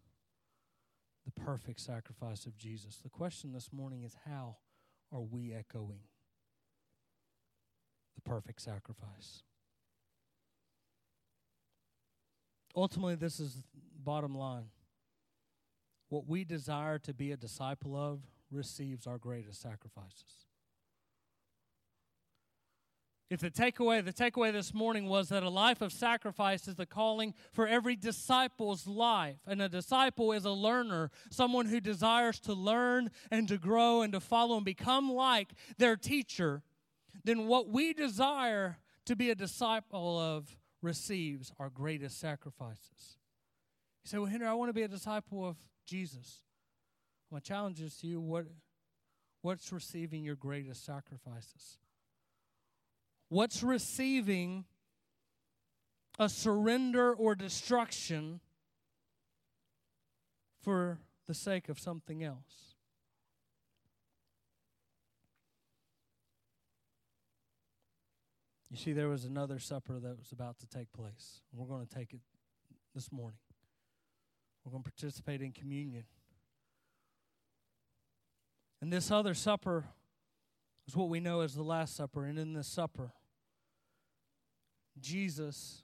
the 1.25 1.33
perfect 1.33 1.81
sacrifice 1.81 2.45
of 2.47 2.57
Jesus. 2.57 2.99
The 2.99 3.11
question 3.11 3.53
this 3.53 3.73
morning 3.73 4.03
is 4.03 4.17
how 4.27 4.57
are 5.13 5.21
we 5.21 5.53
echoing 5.53 6.01
the 8.15 8.21
perfect 8.23 8.63
sacrifice? 8.63 9.43
Ultimately, 12.75 13.17
this 13.17 13.39
is 13.39 13.65
bottom 14.03 14.35
line. 14.35 14.71
What 16.09 16.27
we 16.27 16.45
desire 16.45 16.99
to 17.01 17.13
be 17.13 17.33
a 17.33 17.37
disciple 17.37 17.97
of 17.97 18.21
receives 18.51 19.07
our 19.07 19.19
greatest 19.19 19.61
sacrifices. 19.61 20.47
If 23.33 23.41
the 23.41 23.51
takeaway, 23.51 24.05
the 24.05 24.13
takeaway 24.13 24.53
this 24.53 24.75
morning 24.75 25.09
was 25.09 25.31
that 25.31 25.43
a 25.43 25.49
life 25.49 25.81
of 25.81 25.91
sacrifice 25.91 26.69
is 26.69 26.75
the 26.75 26.85
calling 26.85 27.33
for 27.51 27.67
every 27.67 27.97
disciple's 27.97 28.87
life. 28.87 29.39
And 29.47 29.63
a 29.63 29.71
disciple 29.71 30.33
is 30.33 30.45
a 30.45 30.51
learner, 30.51 31.11
someone 31.31 31.65
who 31.65 31.81
desires 31.81 32.39
to 32.41 32.53
learn 32.53 33.11
and 33.31 33.49
to 33.49 33.57
grow 33.57 34.03
and 34.03 34.13
to 34.13 34.21
follow 34.21 34.57
and 34.57 34.67
become 34.67 35.11
like 35.11 35.55
their 35.79 35.97
teacher. 35.97 36.63
Then 37.25 37.47
what 37.47 37.71
we 37.71 37.95
desire 37.95 38.77
to 39.07 39.17
be 39.17 39.31
a 39.31 39.35
disciple 39.35 40.21
of 40.21 40.55
receives 40.83 41.55
our 41.59 41.71
greatest 41.71 42.21
sacrifices. 42.21 43.17
You 44.05 44.11
say, 44.11 44.19
Well, 44.19 44.27
Henry, 44.27 44.47
I 44.47 44.53
want 44.53 44.69
to 44.69 44.75
be 44.75 44.83
a 44.83 44.89
disciple 44.89 45.49
of 45.49 45.57
Jesus. 45.87 46.43
My 47.31 47.39
challenge 47.39 47.81
is 47.81 47.97
to 48.01 48.07
you 48.07 48.21
what, 48.21 48.45
what's 49.41 49.73
receiving 49.73 50.23
your 50.23 50.37
greatest 50.37 50.85
sacrifices? 50.85 51.79
What's 53.33 53.63
receiving 53.63 54.67
a 56.19 56.29
surrender 56.29 57.15
or 57.15 57.35
destruction 57.35 58.41
for 60.61 60.99
the 61.27 61.33
sake 61.33 61.71
of 61.71 61.79
something 61.79 62.23
else? 62.23 62.75
You 68.71 68.77
see, 68.77 68.93
there 68.93 69.09
was 69.09 69.25
another 69.25 69.59
supper 69.59 69.99
that 69.99 70.19
was 70.19 70.33
about 70.33 70.59
to 70.59 70.67
take 70.67 70.93
place. 70.93 71.41
We're 71.55 71.65
going 71.65 71.87
to 71.87 71.95
take 71.95 72.13
it 72.13 72.21
this 72.95 73.11
morning. 73.11 73.41
We're 74.63 74.73
going 74.73 74.85
to 74.85 74.91
participate 74.91 75.41
in 75.41 75.53
communion. 75.53 76.05
And 78.83 78.93
this 78.93 79.11
other 79.11 79.33
supper 79.33 79.87
is 80.87 80.95
what 80.95 81.09
we 81.09 81.19
know 81.19 81.41
as 81.41 81.55
the 81.55 81.63
Last 81.63 81.97
Supper. 81.97 82.27
And 82.27 82.39
in 82.39 82.53
this 82.53 82.69
supper, 82.69 83.15
Jesus 85.01 85.83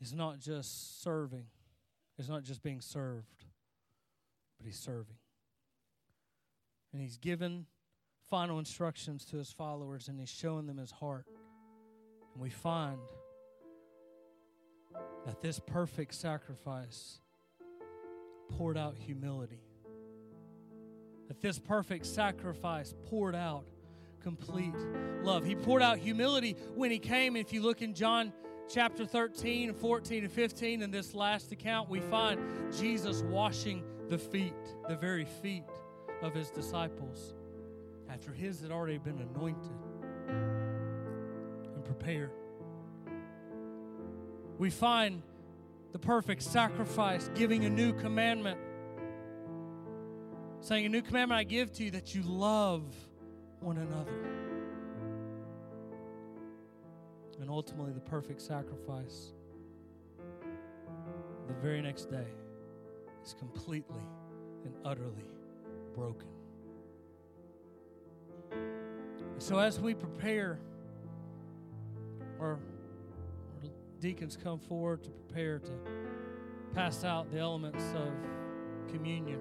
is 0.00 0.12
not 0.12 0.38
just 0.38 1.02
serving, 1.02 1.46
He's 2.16 2.28
not 2.28 2.42
just 2.42 2.62
being 2.62 2.80
served, 2.80 3.44
but 4.58 4.66
He's 4.66 4.78
serving. 4.78 5.16
And 6.92 7.00
He's 7.00 7.16
given 7.16 7.66
final 8.28 8.58
instructions 8.58 9.24
to 9.26 9.36
His 9.36 9.50
followers, 9.50 10.08
and 10.08 10.18
He's 10.20 10.28
showing 10.28 10.66
them 10.66 10.78
His 10.78 10.90
heart. 10.90 11.26
And 12.34 12.42
we 12.42 12.50
find 12.50 12.98
that 15.26 15.40
this 15.40 15.58
perfect 15.58 16.14
sacrifice 16.14 17.18
poured 18.50 18.76
out 18.76 18.96
humility. 18.98 19.60
That 21.28 21.40
this 21.40 21.58
perfect 21.58 22.06
sacrifice 22.06 22.94
poured 23.06 23.34
out 23.34 23.64
complete 24.22 24.74
love. 25.22 25.44
He 25.44 25.54
poured 25.54 25.82
out 25.82 25.98
humility 25.98 26.56
when 26.74 26.90
he 26.90 26.98
came. 26.98 27.36
If 27.36 27.52
you 27.52 27.62
look 27.62 27.82
in 27.82 27.94
John 27.94 28.32
chapter 28.68 29.04
13, 29.04 29.70
and 29.70 29.78
14, 29.78 30.24
and 30.24 30.32
15, 30.32 30.82
in 30.82 30.90
this 30.90 31.14
last 31.14 31.52
account, 31.52 31.88
we 31.88 32.00
find 32.00 32.40
Jesus 32.72 33.22
washing 33.22 33.82
the 34.08 34.18
feet, 34.18 34.54
the 34.88 34.96
very 34.96 35.24
feet 35.24 35.64
of 36.22 36.34
his 36.34 36.50
disciples, 36.50 37.34
after 38.08 38.32
his 38.32 38.60
had 38.60 38.70
already 38.70 38.98
been 38.98 39.18
anointed 39.34 39.72
and 41.74 41.84
prepared. 41.84 42.30
We 44.58 44.70
find 44.70 45.22
the 45.92 45.98
perfect 45.98 46.42
sacrifice 46.42 47.28
giving 47.34 47.64
a 47.64 47.70
new 47.70 47.92
commandment, 47.92 48.58
saying, 50.60 50.86
A 50.86 50.88
new 50.88 51.02
commandment 51.02 51.38
I 51.38 51.44
give 51.44 51.72
to 51.72 51.84
you 51.84 51.90
that 51.92 52.14
you 52.14 52.22
love 52.22 52.84
one 53.62 53.78
another. 53.78 54.12
And 57.40 57.50
ultimately, 57.50 57.92
the 57.92 58.00
perfect 58.00 58.40
sacrifice 58.40 59.32
the 61.48 61.54
very 61.54 61.82
next 61.82 62.10
day 62.10 62.26
is 63.24 63.34
completely 63.38 64.02
and 64.64 64.74
utterly 64.84 65.26
broken. 65.94 66.28
So, 69.38 69.58
as 69.58 69.80
we 69.80 69.94
prepare, 69.94 70.60
our, 72.38 72.50
our 72.50 72.58
deacons 74.00 74.36
come 74.36 74.60
forward 74.60 75.02
to 75.02 75.10
prepare 75.10 75.58
to 75.58 75.72
pass 76.74 77.04
out 77.04 77.30
the 77.32 77.38
elements 77.38 77.84
of 77.94 78.12
communion. 78.92 79.40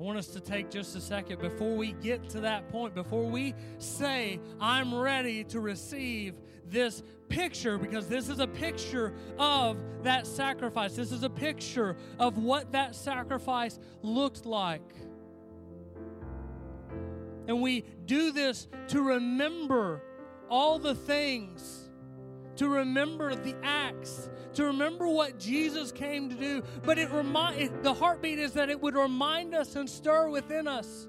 I 0.00 0.02
want 0.02 0.16
us 0.16 0.28
to 0.28 0.40
take 0.40 0.70
just 0.70 0.96
a 0.96 1.00
second 1.00 1.40
before 1.40 1.76
we 1.76 1.92
get 1.92 2.26
to 2.30 2.40
that 2.40 2.70
point, 2.70 2.94
before 2.94 3.26
we 3.26 3.54
say, 3.76 4.40
I'm 4.58 4.94
ready 4.94 5.44
to 5.44 5.60
receive 5.60 6.36
this 6.64 7.02
picture, 7.28 7.76
because 7.76 8.08
this 8.08 8.30
is 8.30 8.38
a 8.38 8.46
picture 8.46 9.12
of 9.38 9.76
that 10.02 10.26
sacrifice. 10.26 10.96
This 10.96 11.12
is 11.12 11.22
a 11.22 11.28
picture 11.28 11.98
of 12.18 12.38
what 12.38 12.72
that 12.72 12.94
sacrifice 12.94 13.78
looked 14.00 14.46
like. 14.46 14.94
And 17.46 17.60
we 17.60 17.84
do 18.06 18.32
this 18.32 18.68
to 18.88 19.02
remember 19.02 20.00
all 20.48 20.78
the 20.78 20.94
things, 20.94 21.89
to 22.60 22.68
remember 22.68 23.34
the 23.34 23.56
acts, 23.62 24.28
to 24.52 24.66
remember 24.66 25.08
what 25.08 25.38
Jesus 25.38 25.90
came 25.90 26.28
to 26.28 26.34
do. 26.34 26.62
But 26.82 26.98
it 26.98 27.10
remind 27.10 27.82
the 27.82 27.94
heartbeat 27.94 28.38
is 28.38 28.52
that 28.52 28.68
it 28.68 28.78
would 28.82 28.96
remind 28.96 29.54
us 29.54 29.76
and 29.76 29.88
stir 29.88 30.28
within 30.28 30.68
us. 30.68 31.08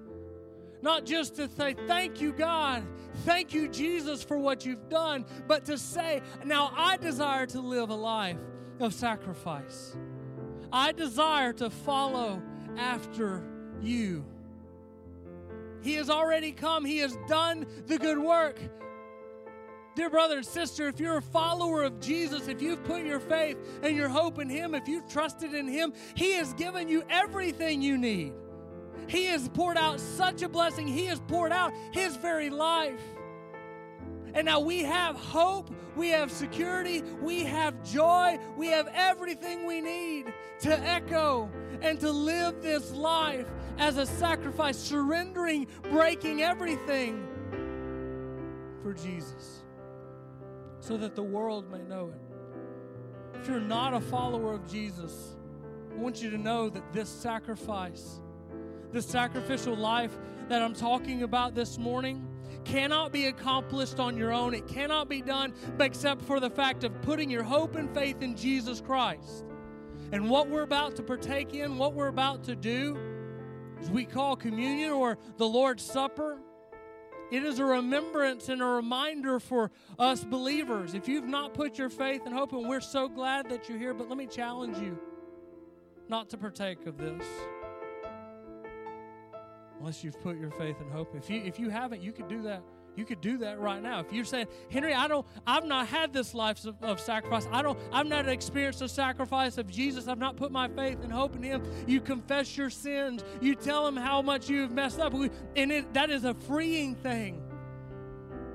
Not 0.81 1.05
just 1.05 1.35
to 1.35 1.49
say, 1.49 1.75
Thank 1.87 2.21
you, 2.21 2.31
God. 2.31 2.85
Thank 3.25 3.53
you, 3.53 3.67
Jesus, 3.67 4.23
for 4.23 4.37
what 4.37 4.65
you've 4.65 4.87
done, 4.87 5.25
but 5.45 5.65
to 5.65 5.77
say, 5.77 6.21
Now 6.45 6.71
I 6.73 6.95
desire 6.95 7.45
to 7.47 7.59
live 7.59 7.89
a 7.89 7.95
life 7.95 8.39
of 8.79 8.93
sacrifice. 8.93 9.97
I 10.71 10.93
desire 10.93 11.51
to 11.51 11.69
follow 11.69 12.41
after 12.77 13.43
you. 13.81 14.23
He 15.81 15.95
has 15.95 16.09
already 16.09 16.53
come. 16.53 16.85
He 16.85 16.99
has 16.99 17.17
done 17.27 17.65
the 17.87 17.97
good 17.97 18.19
work. 18.19 18.57
Dear 19.93 20.09
brother 20.09 20.37
and 20.37 20.45
sister, 20.45 20.87
if 20.87 21.01
you're 21.01 21.17
a 21.17 21.21
follower 21.21 21.83
of 21.83 21.99
Jesus, 21.99 22.47
if 22.47 22.61
you've 22.61 22.83
put 22.85 23.03
your 23.03 23.19
faith 23.19 23.57
and 23.83 23.95
your 23.95 24.07
hope 24.07 24.39
in 24.39 24.49
Him, 24.49 24.73
if 24.73 24.87
you've 24.87 25.07
trusted 25.09 25.53
in 25.53 25.67
Him, 25.67 25.93
He 26.15 26.31
has 26.33 26.53
given 26.53 26.87
you 26.87 27.03
everything 27.09 27.81
you 27.81 27.97
need. 27.97 28.33
He 29.07 29.25
has 29.25 29.49
poured 29.49 29.77
out 29.77 29.99
such 29.99 30.43
a 30.43 30.49
blessing. 30.49 30.87
He 30.87 31.07
has 31.07 31.19
poured 31.19 31.51
out 31.51 31.73
His 31.91 32.15
very 32.15 32.49
life. 32.49 33.01
And 34.33 34.45
now 34.45 34.61
we 34.61 34.79
have 34.83 35.17
hope, 35.17 35.69
we 35.97 36.07
have 36.09 36.31
security, 36.31 37.03
we 37.21 37.43
have 37.43 37.83
joy, 37.83 38.39
we 38.55 38.67
have 38.67 38.87
everything 38.93 39.67
we 39.67 39.81
need 39.81 40.31
to 40.61 40.79
echo 40.87 41.49
and 41.81 41.99
to 41.99 42.09
live 42.09 42.61
this 42.61 42.93
life 42.93 43.47
as 43.77 43.97
a 43.97 44.05
sacrifice, 44.05 44.77
surrendering, 44.77 45.67
breaking 45.89 46.43
everything 46.43 47.27
for 48.81 48.93
Jesus 48.93 49.60
so 50.81 50.97
that 50.97 51.15
the 51.15 51.23
world 51.23 51.71
may 51.71 51.81
know 51.83 52.09
it. 52.13 53.39
If 53.39 53.47
you're 53.47 53.59
not 53.59 53.93
a 53.93 54.01
follower 54.01 54.53
of 54.53 54.69
Jesus, 54.69 55.37
I 55.91 55.95
want 55.95 56.21
you 56.21 56.29
to 56.31 56.37
know 56.37 56.69
that 56.69 56.91
this 56.91 57.09
sacrifice, 57.09 58.19
this 58.91 59.05
sacrificial 59.05 59.75
life 59.75 60.17
that 60.49 60.61
I'm 60.61 60.73
talking 60.73 61.23
about 61.23 61.55
this 61.55 61.77
morning, 61.77 62.27
cannot 62.65 63.11
be 63.11 63.27
accomplished 63.27 63.99
on 63.99 64.17
your 64.17 64.31
own. 64.31 64.53
It 64.53 64.67
cannot 64.67 65.07
be 65.07 65.21
done 65.21 65.53
except 65.79 66.21
for 66.21 66.39
the 66.39 66.49
fact 66.49 66.83
of 66.83 67.01
putting 67.01 67.29
your 67.29 67.43
hope 67.43 67.75
and 67.75 67.91
faith 67.93 68.21
in 68.21 68.35
Jesus 68.35 68.81
Christ. 68.81 69.45
And 70.11 70.29
what 70.29 70.49
we're 70.49 70.63
about 70.63 70.95
to 70.97 71.03
partake 71.03 71.53
in, 71.53 71.77
what 71.77 71.93
we're 71.93 72.07
about 72.07 72.43
to 72.45 72.55
do, 72.55 72.97
as 73.79 73.89
we 73.89 74.05
call 74.05 74.35
communion 74.35 74.91
or 74.91 75.17
the 75.37 75.47
Lord's 75.47 75.83
Supper, 75.83 76.39
it 77.31 77.43
is 77.43 77.59
a 77.59 77.65
remembrance 77.65 78.49
and 78.49 78.61
a 78.61 78.65
reminder 78.65 79.39
for 79.39 79.71
us 79.97 80.23
believers. 80.23 80.93
If 80.93 81.07
you've 81.07 81.27
not 81.27 81.53
put 81.53 81.77
your 81.77 81.89
faith 81.89 82.23
and 82.25 82.33
hope, 82.33 82.51
and 82.51 82.67
we're 82.67 82.81
so 82.81 83.07
glad 83.07 83.49
that 83.49 83.69
you're 83.69 83.77
here, 83.77 83.93
but 83.93 84.09
let 84.09 84.17
me 84.17 84.27
challenge 84.27 84.77
you 84.77 84.99
not 86.09 86.29
to 86.29 86.37
partake 86.37 86.85
of 86.85 86.97
this 86.97 87.25
unless 89.79 90.03
you've 90.03 90.21
put 90.21 90.37
your 90.37 90.51
faith 90.51 90.75
and 90.81 90.91
hope. 90.91 91.15
If 91.15 91.29
you 91.29 91.41
if 91.43 91.57
you 91.57 91.69
haven't, 91.69 92.01
you 92.01 92.11
could 92.11 92.27
do 92.27 92.41
that. 92.43 92.61
You 92.95 93.05
could 93.05 93.21
do 93.21 93.37
that 93.39 93.59
right 93.59 93.81
now. 93.81 93.99
If 94.01 94.11
you're 94.11 94.25
saying, 94.25 94.47
Henry, 94.69 94.93
I 94.93 95.07
don't, 95.07 95.25
I've 95.47 95.65
not 95.65 95.87
had 95.87 96.11
this 96.11 96.33
life 96.33 96.63
of, 96.65 96.75
of, 96.81 96.99
sacrifice. 96.99 97.47
I 97.51 97.61
don't, 97.61 97.79
I've 97.91 98.07
not 98.07 98.27
experienced 98.27 98.79
the 98.79 98.89
sacrifice 98.89 99.57
of 99.57 99.69
Jesus. 99.69 100.07
I've 100.07 100.17
not 100.17 100.35
put 100.35 100.51
my 100.51 100.67
faith 100.67 100.99
and 101.01 101.11
hope 101.11 101.35
in 101.35 101.43
Him. 101.43 101.63
You 101.87 102.01
confess 102.01 102.57
your 102.57 102.69
sins. 102.69 103.23
You 103.39 103.55
tell 103.55 103.87
Him 103.87 103.95
how 103.95 104.21
much 104.21 104.49
you've 104.49 104.71
messed 104.71 104.99
up, 104.99 105.13
and 105.13 105.71
it, 105.71 105.93
that 105.93 106.09
is 106.09 106.25
a 106.25 106.33
freeing 106.33 106.95
thing. 106.95 107.41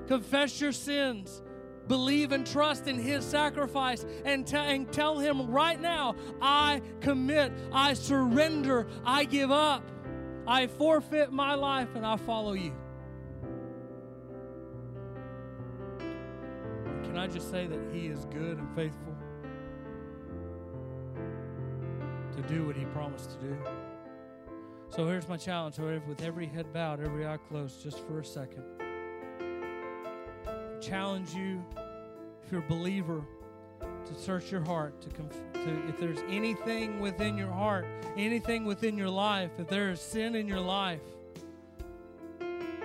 Confess 0.07 0.61
your 0.61 0.71
sins. 0.71 1.41
Believe 1.87 2.31
and 2.31 2.45
trust 2.45 2.87
in 2.87 2.99
His 2.99 3.25
sacrifice 3.25 4.05
and, 4.23 4.45
t- 4.45 4.55
and 4.55 4.91
tell 4.91 5.17
Him 5.17 5.49
right 5.49 5.79
now, 5.79 6.15
I 6.41 6.81
commit, 6.99 7.51
I 7.71 7.93
surrender, 7.93 8.87
I 9.03 9.23
give 9.23 9.51
up. 9.51 9.83
I 10.45 10.67
forfeit 10.67 11.31
my 11.31 11.55
life 11.55 11.89
and 11.95 12.05
I 12.05 12.15
follow 12.15 12.53
you. 12.53 12.73
Can 17.07 17.17
I 17.17 17.27
just 17.27 17.49
say 17.49 17.65
that 17.67 17.79
He 17.91 18.07
is 18.07 18.25
good 18.25 18.57
and 18.57 18.75
faithful 18.75 19.15
to 22.35 22.41
do 22.43 22.65
what 22.65 22.75
He 22.75 22.85
promised 22.85 23.31
to 23.31 23.47
do? 23.47 23.57
So 24.89 25.05
here's 25.07 25.27
my 25.27 25.37
challenge 25.37 25.77
with 25.79 26.21
every 26.21 26.45
head 26.45 26.71
bowed, 26.73 27.03
every 27.03 27.27
eye 27.27 27.37
closed, 27.49 27.81
just 27.83 27.99
for 28.07 28.19
a 28.19 28.25
second. 28.25 28.63
challenge 30.79 31.33
you, 31.33 31.63
if 32.45 32.51
you're 32.51 32.61
a 32.61 32.67
believer, 32.69 33.23
to 34.07 34.15
search 34.15 34.51
your 34.51 34.61
heart 34.61 35.01
to, 35.01 35.09
conf- 35.09 35.53
to 35.53 35.89
if 35.89 35.99
there's 35.99 36.19
anything 36.29 36.99
within 36.99 37.37
your 37.37 37.51
heart 37.51 37.85
anything 38.15 38.63
within 38.63 38.97
your 38.97 39.09
life 39.09 39.51
if 39.59 39.67
there 39.67 39.89
is 39.91 39.99
sin 39.99 40.33
in 40.33 40.47
your 40.47 40.59
life 40.61 41.01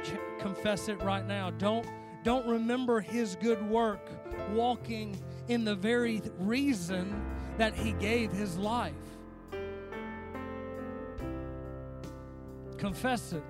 ch- 0.02 0.18
confess 0.40 0.88
it 0.88 1.00
right 1.02 1.26
now 1.26 1.50
don't 1.50 1.86
don't 2.24 2.46
remember 2.46 3.00
his 3.00 3.36
good 3.36 3.62
work 3.68 4.08
walking 4.52 5.20
in 5.48 5.64
the 5.64 5.74
very 5.74 6.22
reason 6.38 7.24
that 7.58 7.74
he 7.74 7.92
gave 7.92 8.32
his 8.32 8.56
life. 8.56 8.94
Confess 12.78 13.32
it. 13.32 13.42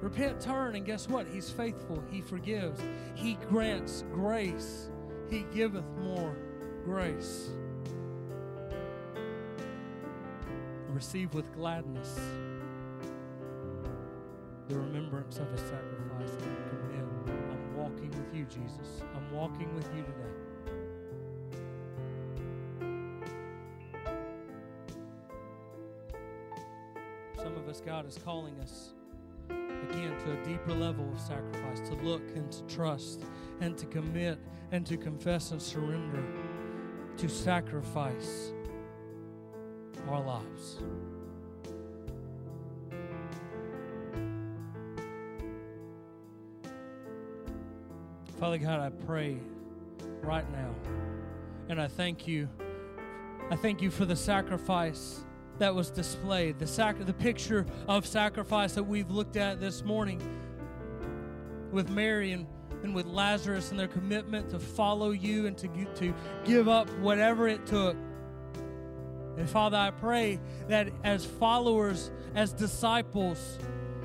Repent 0.00 0.40
turn 0.40 0.76
and 0.76 0.84
guess 0.84 1.08
what? 1.08 1.26
He's 1.26 1.50
faithful. 1.50 2.02
He 2.10 2.20
forgives. 2.20 2.80
He 3.14 3.34
grants 3.48 4.04
grace. 4.12 4.90
He 5.30 5.46
giveth 5.54 5.88
more 6.02 6.36
grace. 6.84 7.50
Receive 10.88 11.32
with 11.34 11.52
gladness 11.54 12.20
the 14.68 14.78
remembrance 14.78 15.38
of 15.38 15.50
his 15.50 15.60
sacrifice 15.60 16.36
you, 18.44 18.62
Jesus. 18.62 19.02
I'm 19.14 19.30
walking 19.32 19.74
with 19.74 19.88
you 19.96 20.02
today. 20.02 20.14
Some 27.36 27.56
of 27.56 27.68
us, 27.68 27.80
God 27.80 28.06
is 28.06 28.18
calling 28.24 28.58
us 28.60 28.94
again 29.50 30.14
to 30.24 30.32
a 30.32 30.44
deeper 30.44 30.72
level 30.72 31.10
of 31.12 31.20
sacrifice, 31.20 31.80
to 31.88 31.94
look 31.96 32.22
and 32.34 32.50
to 32.50 32.62
trust 32.64 33.22
and 33.60 33.76
to 33.78 33.86
commit 33.86 34.38
and 34.72 34.86
to 34.86 34.96
confess 34.96 35.50
and 35.50 35.60
surrender 35.60 36.24
to 37.16 37.28
sacrifice 37.28 38.52
our 40.08 40.22
lives. 40.22 40.78
Father 48.44 48.58
God, 48.58 48.78
I 48.78 48.90
pray 49.06 49.38
right 50.20 50.44
now, 50.52 50.74
and 51.70 51.80
I 51.80 51.88
thank 51.88 52.28
you. 52.28 52.46
I 53.50 53.56
thank 53.56 53.80
you 53.80 53.90
for 53.90 54.04
the 54.04 54.16
sacrifice 54.16 55.24
that 55.56 55.74
was 55.74 55.88
displayed, 55.88 56.58
the 56.58 56.66
sac- 56.66 57.06
the 57.06 57.14
picture 57.14 57.64
of 57.88 58.06
sacrifice 58.06 58.74
that 58.74 58.82
we've 58.82 59.10
looked 59.10 59.38
at 59.38 59.60
this 59.60 59.82
morning 59.82 60.20
with 61.72 61.88
Mary 61.88 62.32
and 62.32 62.46
and 62.82 62.94
with 62.94 63.06
Lazarus 63.06 63.70
and 63.70 63.80
their 63.80 63.88
commitment 63.88 64.50
to 64.50 64.58
follow 64.58 65.12
you 65.12 65.46
and 65.46 65.56
to, 65.56 65.68
to 65.94 66.14
give 66.44 66.68
up 66.68 66.90
whatever 66.98 67.48
it 67.48 67.64
took. 67.64 67.96
And 69.38 69.48
Father, 69.48 69.78
I 69.78 69.90
pray 69.90 70.38
that 70.68 70.90
as 71.02 71.24
followers, 71.24 72.10
as 72.34 72.52
disciples, 72.52 73.58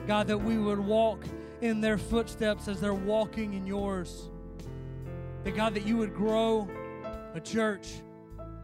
God, 0.08 0.28
that 0.28 0.38
we 0.38 0.58
would 0.58 0.80
walk 0.80 1.26
in 1.62 1.82
their 1.82 1.98
footsteps 1.98 2.68
as 2.68 2.80
they're 2.80 2.94
walking 2.94 3.54
in 3.54 3.66
yours. 3.66 4.30
That 5.44 5.56
God, 5.56 5.74
that 5.76 5.86
you 5.86 5.98
would 5.98 6.14
grow 6.14 6.68
a 7.34 7.40
church 7.40 7.88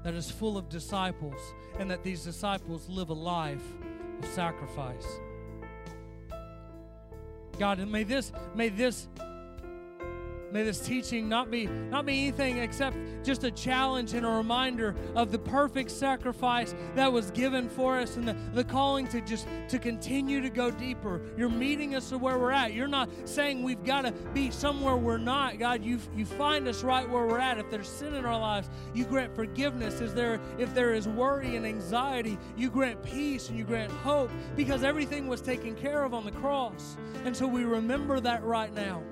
that 0.04 0.14
is 0.14 0.30
full 0.30 0.58
of 0.58 0.70
disciples 0.70 1.40
and 1.80 1.90
that 1.90 2.04
these 2.04 2.24
disciples 2.24 2.88
live 2.90 3.10
a 3.10 3.14
life 3.14 3.64
of 4.22 4.30
sacrifice. 4.30 5.06
God, 7.58 7.80
and 7.80 7.92
may 7.92 8.04
this, 8.04 8.32
may 8.54 8.70
this 8.70 9.08
May 10.56 10.64
this 10.64 10.80
teaching 10.80 11.28
not 11.28 11.52
be 11.52 11.66
not 11.68 12.06
be 12.06 12.14
anything 12.14 12.60
except 12.60 12.96
just 13.26 13.44
a 13.44 13.52
challenge 13.52 14.14
and 14.14 14.26
a 14.26 14.30
reminder 14.30 14.96
of 15.14 15.30
the 15.30 15.38
perfect 15.38 15.92
sacrifice 15.92 16.74
that 16.96 17.12
was 17.12 17.30
given 17.32 17.68
for 17.68 17.98
us 17.98 18.16
and 18.16 18.26
the, 18.26 18.38
the 18.54 18.64
calling 18.64 19.06
to 19.10 19.20
just 19.20 19.50
to 19.68 19.78
continue 19.78 20.40
to 20.40 20.50
go 20.50 20.72
deeper. 20.72 21.20
You're 21.36 21.50
meeting 21.50 21.94
us 21.94 22.10
where 22.14 22.40
we're 22.40 22.54
at. 22.54 22.72
You're 22.72 22.88
not 22.88 23.10
saying 23.26 23.64
we've 23.64 23.84
got 23.84 24.04
to 24.04 24.14
be 24.34 24.50
somewhere 24.50 24.96
we're 24.96 25.18
not. 25.18 25.60
God, 25.60 25.84
you 25.84 26.00
you 26.16 26.26
find 26.26 26.66
us 26.70 26.86
right 26.86 27.10
where 27.10 27.26
we're 27.26 27.38
at. 27.38 27.58
If 27.58 27.70
there's 27.70 27.90
sin 27.90 28.14
in 28.14 28.24
our 28.24 28.40
lives, 28.40 28.70
you 28.94 29.04
grant 29.04 29.36
forgiveness. 29.36 30.00
Is 30.00 30.14
there 30.14 30.40
if 30.58 30.74
there 30.74 30.94
is 30.94 31.06
worry 31.06 31.58
and 31.58 31.66
anxiety, 31.66 32.38
you 32.56 32.70
grant 32.70 33.04
peace 33.04 33.50
and 33.50 33.58
you 33.58 33.66
grant 33.66 33.92
hope 33.92 34.32
because 34.56 34.86
everything 34.86 35.28
was 35.28 35.42
taken 35.42 35.76
care 35.76 36.06
of 36.06 36.14
on 36.14 36.24
the 36.24 36.32
cross. 36.32 36.96
And 37.26 37.36
so 37.36 37.46
we 37.46 37.66
remember 37.66 38.22
that 38.22 38.42
right 38.46 38.74
now 38.74 39.04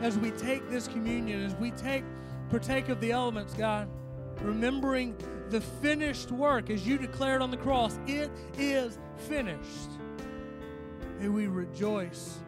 as 0.00 0.18
we 0.18 0.30
take 0.32 0.68
this 0.70 0.88
communion, 0.88 1.44
as 1.44 1.54
we 1.56 1.70
take 1.72 2.04
partake 2.50 2.88
of 2.88 3.00
the 3.00 3.12
elements, 3.12 3.54
God, 3.54 3.88
remembering 4.42 5.16
the 5.50 5.60
finished 5.60 6.30
work 6.30 6.70
as 6.70 6.86
you 6.86 6.98
declared 6.98 7.42
on 7.42 7.50
the 7.50 7.56
cross, 7.56 7.98
it 8.06 8.30
is 8.56 8.98
finished. 9.16 9.90
And 11.20 11.34
we 11.34 11.46
rejoice 11.46 12.38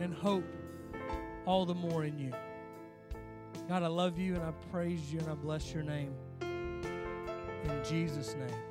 and 0.00 0.12
hope 0.12 0.44
all 1.46 1.64
the 1.64 1.74
more 1.74 2.04
in 2.04 2.18
you. 2.18 2.32
God, 3.68 3.82
I 3.82 3.88
love 3.88 4.18
you 4.18 4.34
and 4.34 4.44
I 4.44 4.52
praise 4.70 5.12
you 5.12 5.18
and 5.18 5.28
I 5.28 5.34
bless 5.34 5.72
your 5.72 5.82
name. 5.82 6.14
In 6.40 7.84
Jesus' 7.84 8.34
name. 8.34 8.65